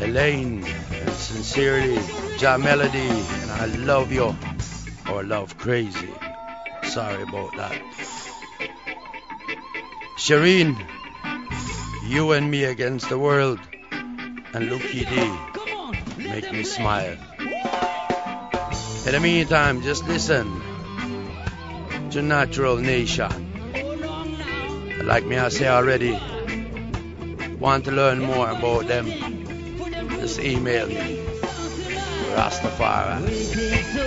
Elaine, 0.00 0.64
and 0.64 1.10
sincerely, 1.10 2.00
Ja 2.40 2.58
Melody, 2.58 3.06
and 3.06 3.50
I 3.52 3.66
love 3.76 4.10
you. 4.10 4.34
Or 5.12 5.22
love 5.22 5.56
crazy. 5.58 6.12
Sorry 6.82 7.22
about 7.22 7.56
that. 7.56 7.80
Shireen, 10.16 10.74
you 12.08 12.32
and 12.32 12.50
me 12.50 12.64
against 12.64 13.08
the 13.10 13.16
world, 13.16 13.60
and 14.52 14.72
Lucky 14.72 15.04
D, 15.04 15.30
make 16.40 16.52
me 16.52 16.62
smile. 16.62 17.16
In 19.06 19.12
the 19.12 19.18
meantime, 19.20 19.82
just 19.82 20.06
listen 20.06 20.46
to 22.10 22.22
Natural 22.22 22.76
Nation. 22.76 23.32
Like 25.04 25.26
me, 25.26 25.36
I 25.36 25.48
say 25.48 25.66
already, 25.66 26.16
want 27.58 27.86
to 27.86 27.90
learn 27.90 28.20
more 28.20 28.48
about 28.50 28.86
them? 28.86 29.06
Just 30.20 30.38
email 30.38 30.86
me. 30.86 31.26
Rastafari. 32.36 33.97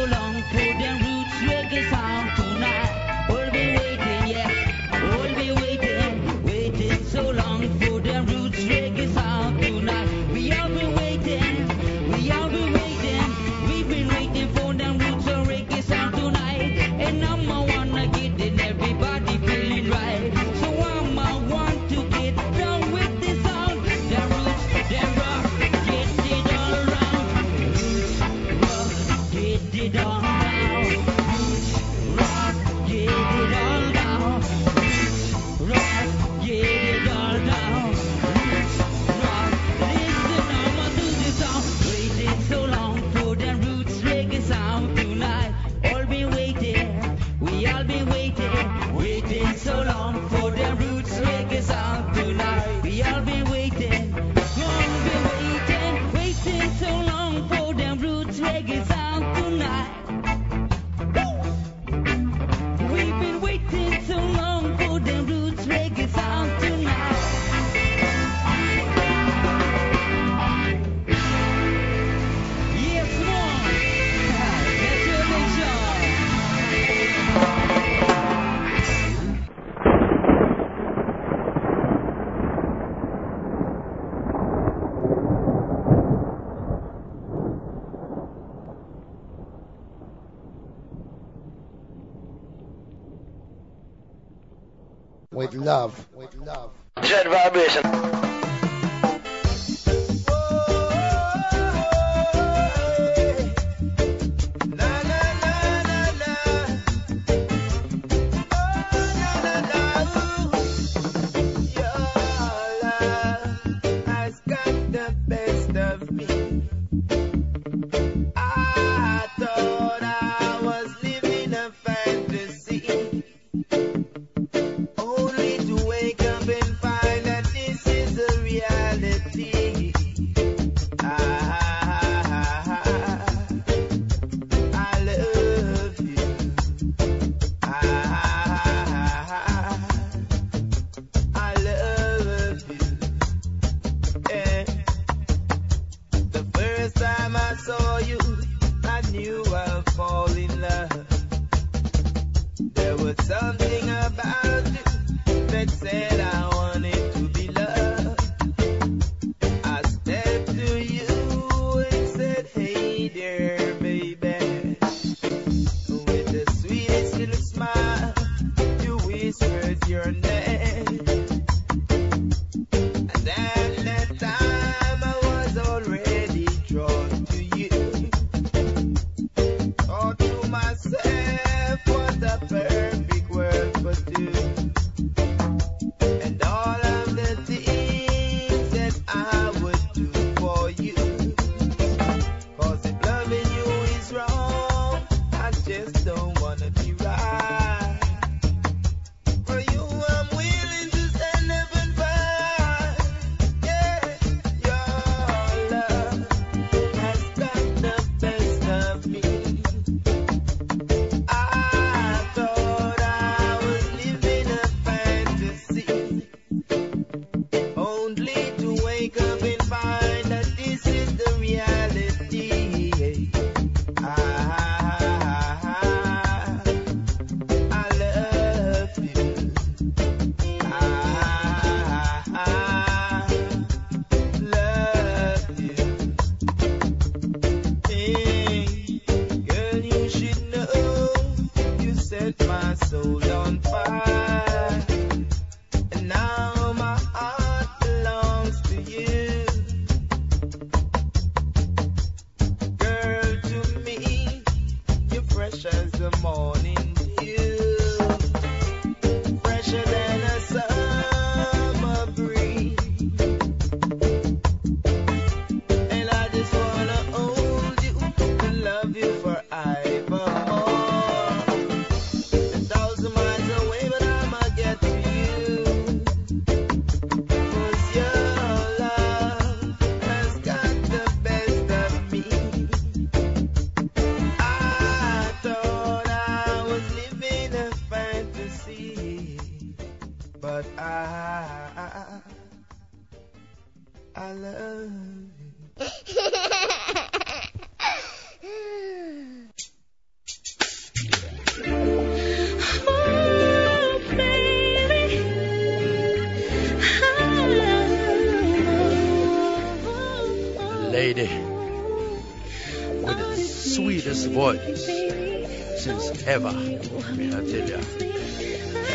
Ever. 316.28 316.52
Tell 316.52 317.70
ya, 317.70 317.80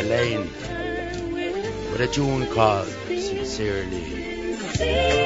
Elaine 0.00 0.50
with 1.92 2.00
a 2.00 2.06
tune 2.06 2.46
called 2.48 2.88
Sincerely. 3.08 5.25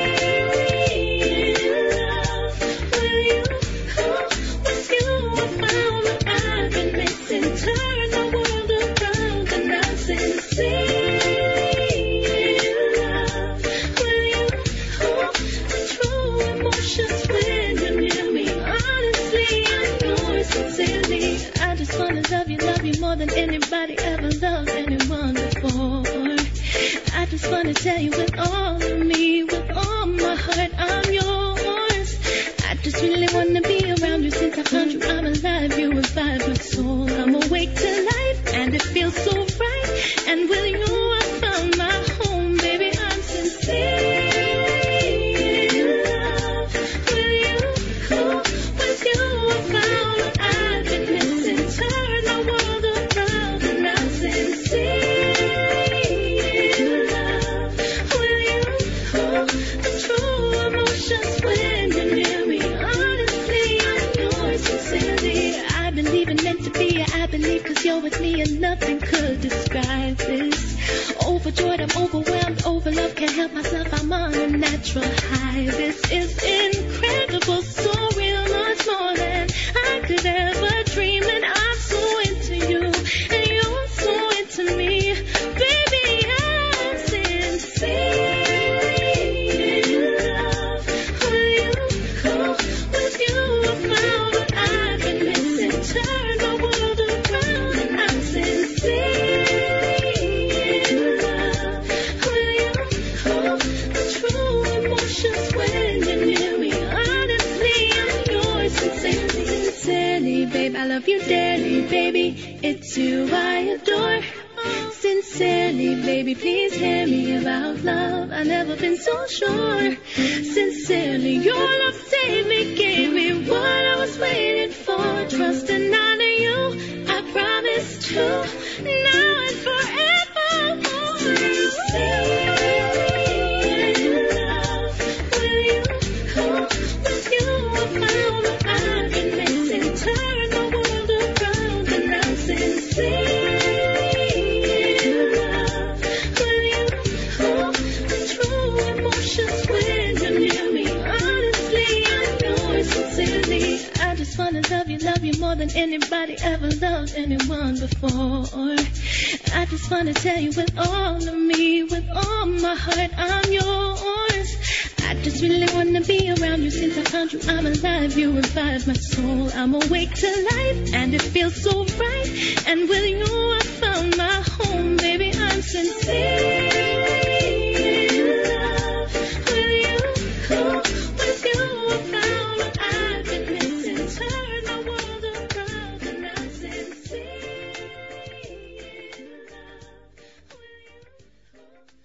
Cause 167.30 167.48
I'm 167.48 167.64
alive, 167.64 168.18
you 168.18 168.32
revive 168.32 168.88
my 168.88 168.94
soul. 168.94 169.50
I'm 169.54 169.72
awake 169.72 170.12
to 170.12 170.26
life, 170.26 170.94
and 170.94 171.14
it 171.14 171.22
feels 171.22 171.62
so 171.62 171.84
right. 171.84 172.64
And 172.66 172.88
with 172.88 173.06
you, 173.06 173.22
I 173.22 173.60
found 173.60 174.16
my 174.16 174.42
home, 174.58 174.96
baby. 174.96 175.32
I'm 175.32 175.62
sincere 175.62 176.90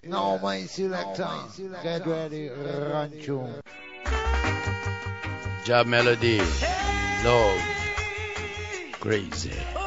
No, 0.04 0.38
my 0.38 0.62
selector, 0.62 1.28
get 1.82 2.06
ready, 2.06 2.50
run 2.50 3.12
tune. 3.24 3.65
Ja 5.68 5.84
Melody, 5.84 6.38
Love, 7.24 7.60
Crazy. 9.02 9.85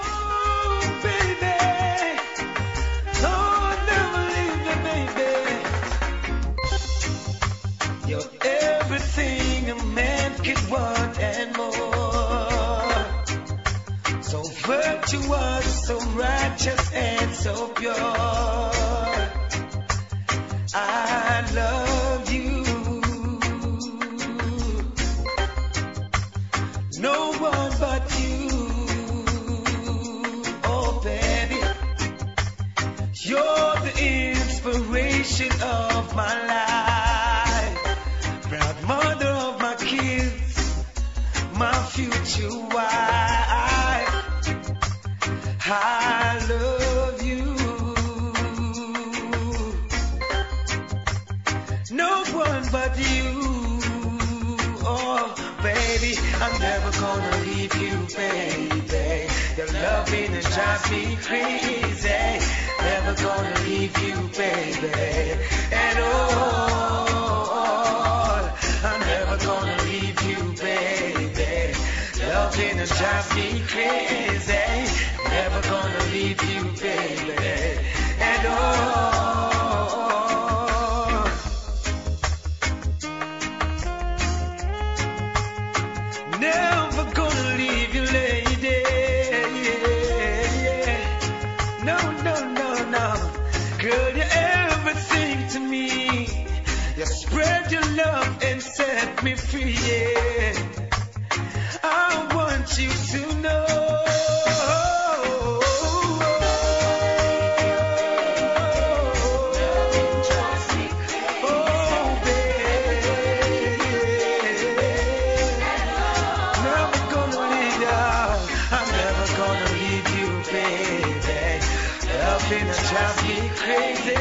Then 122.48 122.66
I 122.66 122.72
drive 122.88 123.18
me 123.28 123.36
crazy. 123.60 124.16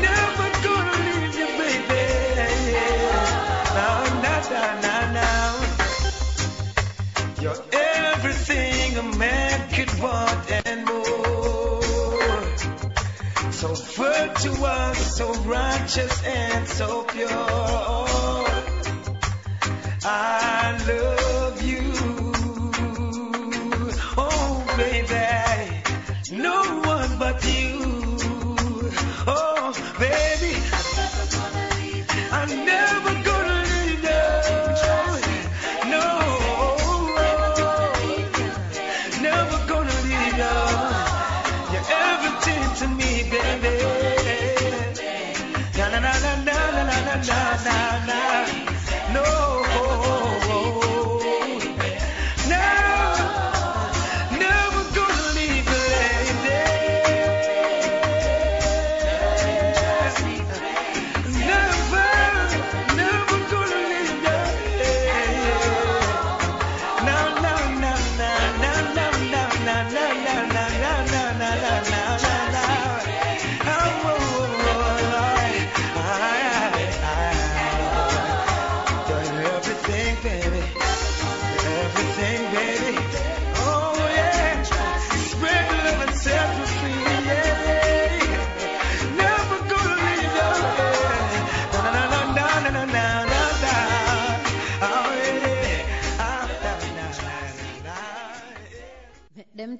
Never 0.00 0.48
gonna 0.64 0.96
leave 1.04 1.34
you, 1.40 1.48
baby. 1.60 2.04
No, 3.76 3.90
no, 4.24 4.34
no, 4.54 4.64
no, 4.80 4.96
no. 5.18 5.32
You're 7.42 7.62
everything 7.70 8.96
a 8.96 9.02
man 9.18 9.56
could 9.74 9.92
want 10.00 10.50
and 10.66 10.80
more. 10.86 12.42
So 13.52 13.68
virtuous, 13.74 15.16
so 15.16 15.34
righteous, 15.42 16.22
and 16.24 16.66
so 16.66 17.04
pure. 17.04 17.28
I 20.02 20.78
love 20.88 21.62
you. 21.62 21.92
Oh, 24.16 24.64
baby. 24.78 25.28
No 26.32 26.81
of 27.32 27.44
you. 27.46 27.81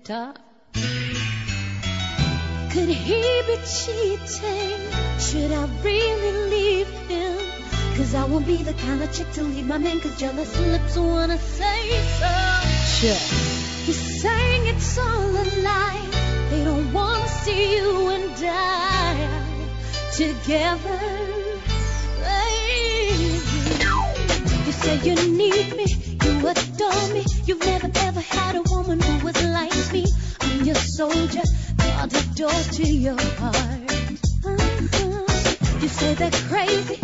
Could 0.05 0.39
he 2.89 3.43
be 3.47 3.57
cheating? 3.65 4.81
Should 5.21 5.53
I 5.53 5.69
really 5.85 6.33
leave 6.51 6.89
him? 7.09 7.39
Cause 7.97 8.15
I 8.17 8.25
won't 8.25 8.45
be 8.45 8.57
the 8.57 8.73
kind 8.73 9.01
of 9.01 9.13
chick 9.13 9.31
to 9.35 9.43
leave 9.45 9.67
my 9.69 9.79
man 9.79 10.01
Cause 10.01 10.19
jealous 10.19 10.59
lips 10.59 10.97
wanna 10.97 11.39
say 11.39 11.91
so. 12.19 12.31
Sure. 12.97 13.23
He's 13.87 14.23
saying 14.23 14.67
it's 14.67 14.99
all 14.99 15.37
a 15.37 15.47
lie. 15.63 16.09
They 16.51 16.65
don't 16.65 16.93
wanna 16.93 17.29
see 17.29 17.77
you 17.77 18.09
and 18.09 18.45
I 18.45 19.29
Together. 20.17 20.99
Baby 22.25 23.39
You 24.67 24.73
say 24.73 24.97
you 25.05 25.15
need 25.31 25.77
me. 25.77 25.87
You 26.25 26.49
adore 26.49 27.09
me. 27.15 27.25
You've 27.47 27.65
never 27.65 27.91
ever 27.95 28.21
door 32.43 32.51
to 32.51 32.83
your 32.83 33.21
heart. 33.39 33.55
Uh-huh. 34.45 35.79
You 35.81 35.89
say 35.89 36.15
they're 36.15 36.31
crazy. 36.51 37.02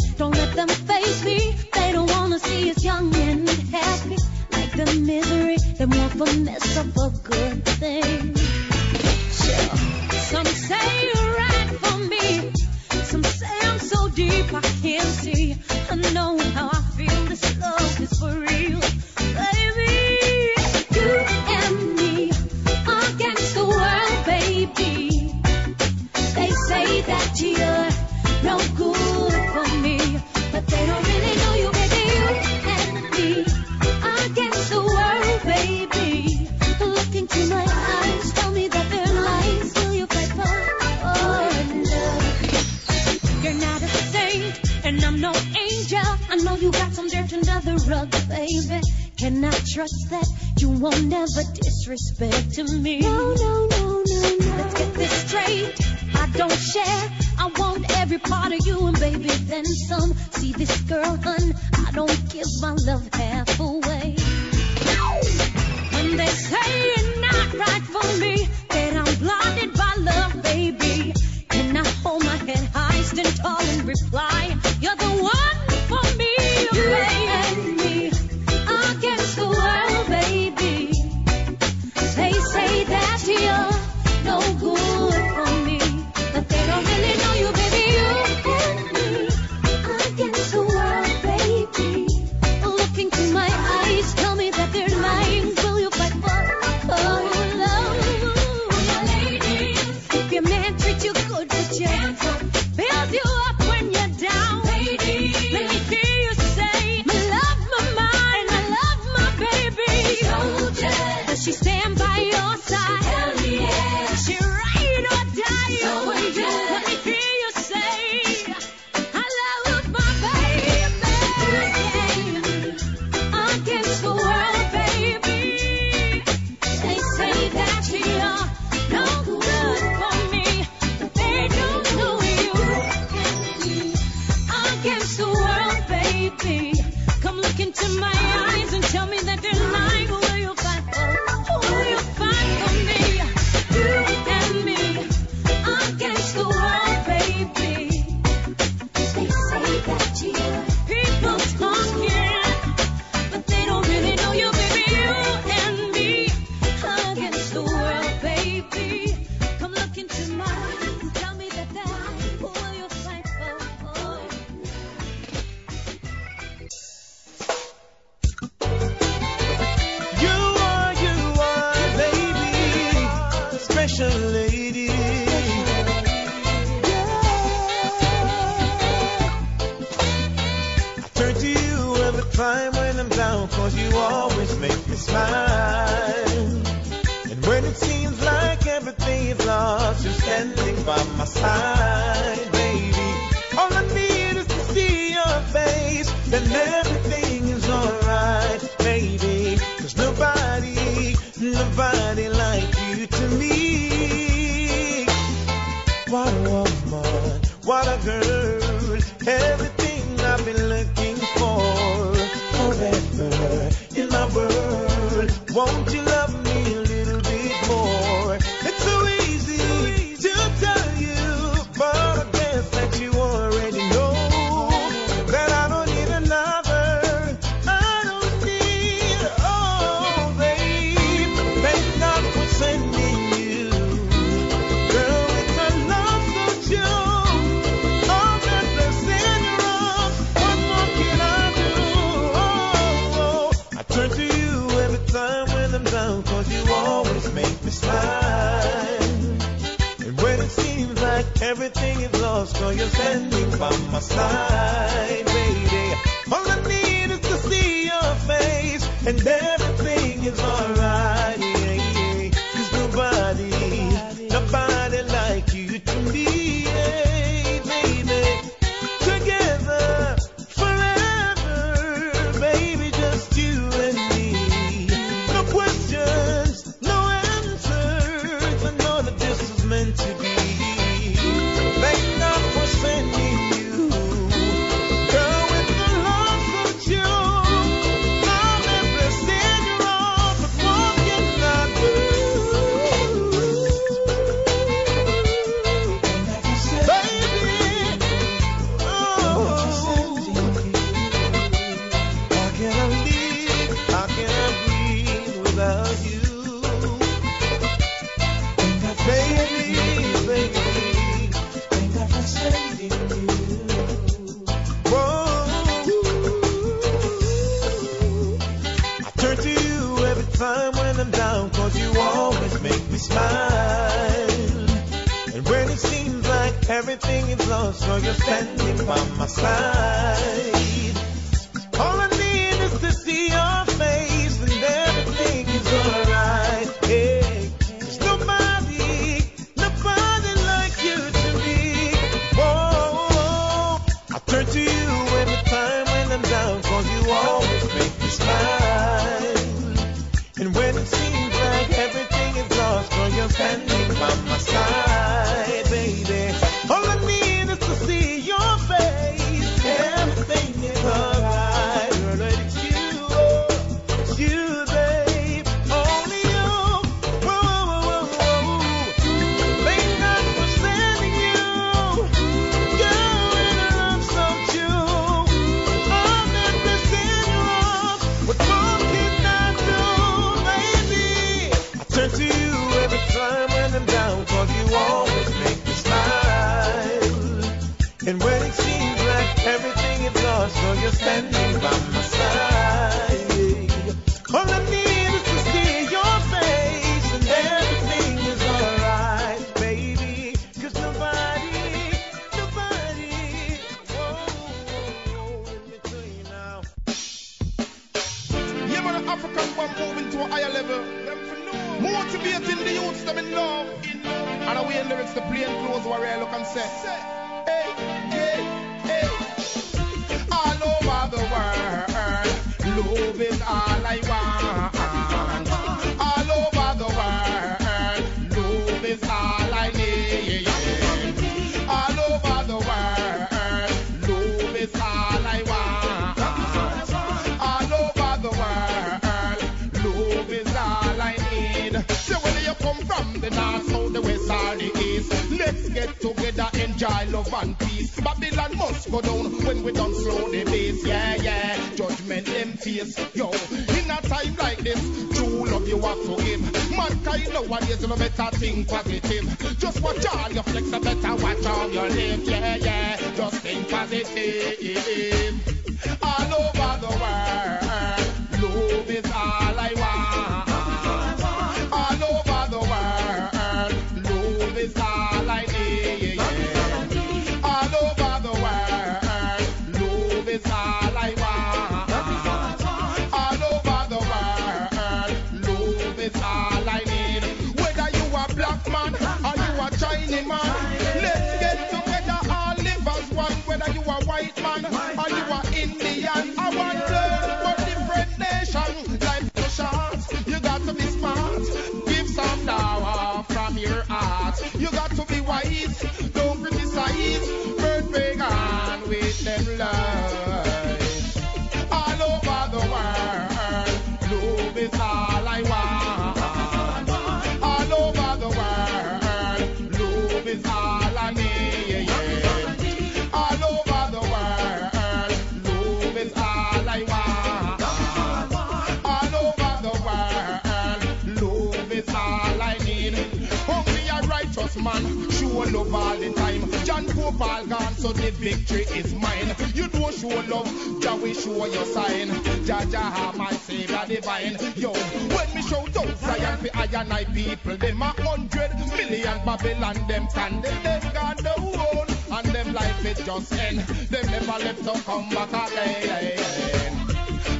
time. 536.14 536.50
John 536.64 536.86
Pope 536.86 537.20
all 537.20 537.46
gone, 537.46 537.74
so 537.74 537.92
the 537.92 538.10
victory 538.12 538.62
is 538.76 538.94
mine. 538.94 539.34
You 539.54 539.68
don't 539.68 539.94
show 539.94 540.08
love, 540.28 540.80
Jah 540.80 540.96
will 540.96 541.14
show 541.14 541.46
your 541.46 541.64
sign. 541.64 542.08
Jah 542.44 542.64
Jah 542.70 543.12
my 543.16 543.32
savior 543.32 543.84
divine. 543.86 544.36
Yo, 544.56 544.72
when 544.72 545.34
me 545.34 545.42
shout 545.42 545.76
out 545.76 545.98
Zion 545.98 546.38
for 546.38 546.56
I 546.56 546.64
and 546.64 546.92
I 546.92 547.04
people, 547.04 547.56
them 547.56 547.82
a 547.82 547.86
hundred 547.86 548.50
million 548.76 549.20
Babylon, 549.24 549.86
them 549.88 550.06
can 550.14 550.40
they, 550.40 550.50
them 550.62 550.92
got 550.92 551.18
the 551.18 551.34
own. 551.36 551.86
And 552.10 552.26
them 552.28 552.52
life 552.54 552.84
it 552.84 553.04
just 553.04 553.32
end. 553.32 553.60
Them 553.60 554.06
never 554.10 554.44
left 554.44 554.64
to 554.64 554.82
come 554.84 555.08
back 555.10 555.32
again. 555.32 556.18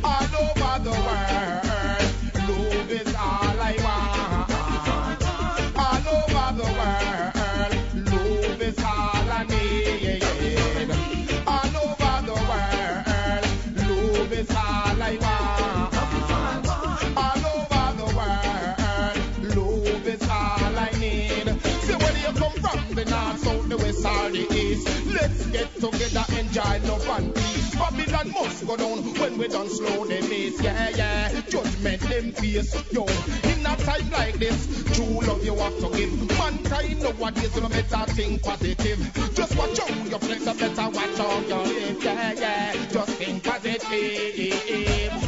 All 0.04 0.22
over 0.22 0.84
the 0.84 0.90
world, 0.90 2.48
love 2.48 2.90
is 2.90 3.14
all 3.14 3.60
I 3.60 3.76
want. 3.82 4.07
together, 25.80 26.24
enjoy 26.38 26.78
love 26.88 27.08
and 27.08 27.34
peace. 27.34 27.74
Babylon 27.74 28.32
must 28.32 28.66
go 28.66 28.76
down 28.76 28.98
when 29.18 29.38
we 29.38 29.48
done 29.48 29.68
slow 29.68 30.04
them 30.04 30.22
pace, 30.24 30.60
Yeah, 30.60 30.88
yeah. 30.90 31.40
Judgment 31.48 32.00
them 32.02 32.32
face, 32.32 32.74
yo. 32.92 33.04
In 33.44 33.64
a 33.66 33.76
time 33.76 34.10
like 34.10 34.38
this, 34.38 34.84
true 34.94 35.20
love 35.20 35.44
you 35.44 35.54
have 35.56 35.78
to 35.78 35.90
give. 35.96 36.38
Mankind 36.38 37.00
nowadays 37.02 37.56
no 37.60 37.68
better 37.68 38.12
think 38.12 38.42
positive. 38.42 39.32
Just 39.34 39.56
watch 39.56 39.80
out 39.80 40.10
your 40.10 40.18
flex, 40.18 40.44
better 40.44 40.88
watch 40.90 41.20
out 41.20 41.48
your 41.48 41.64
lips. 41.64 42.04
Yeah, 42.04 42.32
yeah. 42.32 42.86
Just 42.90 43.10
think 43.12 43.44
positive. 43.44 45.27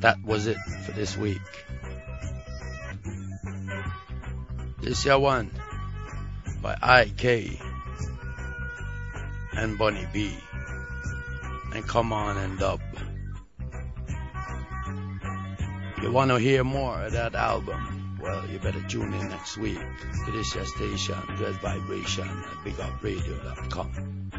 That 0.00 0.22
was 0.22 0.46
it 0.46 0.58
for 0.84 0.92
this 0.92 1.16
week. 1.16 1.40
This 4.80 5.04
year 5.04 5.18
one 5.18 5.50
by 6.62 6.74
IK 7.02 7.58
and 9.56 9.78
Bunny 9.78 10.06
B. 10.12 10.36
And 11.74 11.86
come 11.88 12.12
on 12.12 12.36
and 12.36 12.58
dub. 12.58 12.80
You 16.02 16.12
want 16.12 16.30
to 16.30 16.36
hear 16.36 16.62
more 16.62 17.02
of 17.02 17.12
that 17.12 17.34
album? 17.34 18.18
Well, 18.20 18.46
you 18.48 18.58
better 18.58 18.82
tune 18.82 19.12
in 19.14 19.28
next 19.28 19.56
week 19.56 19.78
to 20.26 20.32
this 20.32 20.54
your 20.54 20.66
station, 20.66 21.16
Dread 21.36 21.54
Vibration 21.54 22.28
at 22.28 22.64
BigUpRadio.com. 22.64 24.30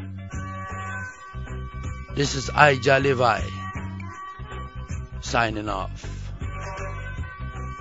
This 2.16 2.36
is 2.36 2.50
Ija 2.50 3.02
Levi 3.02 3.42
signing 5.28 5.68
off. 5.68 6.32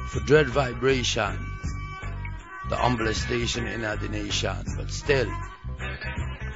For 0.08 0.18
Dread 0.26 0.48
Vibration, 0.48 1.38
the 2.68 2.76
humblest 2.76 3.22
station 3.22 3.68
in 3.68 3.82
the 3.82 4.08
nation, 4.10 4.56
but 4.76 4.90
still, 4.90 5.30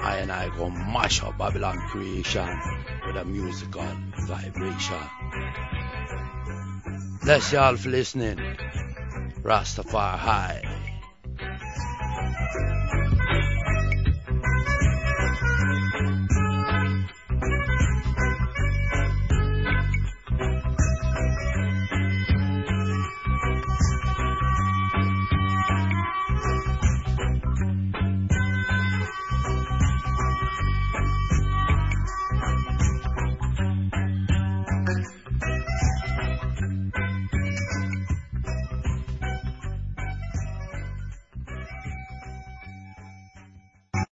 I 0.01 0.17
and 0.19 0.33
I 0.33 0.49
go 0.57 0.69
mash 0.69 1.23
up 1.23 1.39
Babylon 1.39 1.79
creation 1.91 2.49
with 3.07 3.17
a 3.17 3.25
musical 3.25 3.87
vibration. 4.27 5.05
Bless 7.23 7.53
y'all 7.53 7.77
for 7.77 7.89
listening. 7.89 8.39
Rastafari 9.43 10.19
High. 10.19 10.81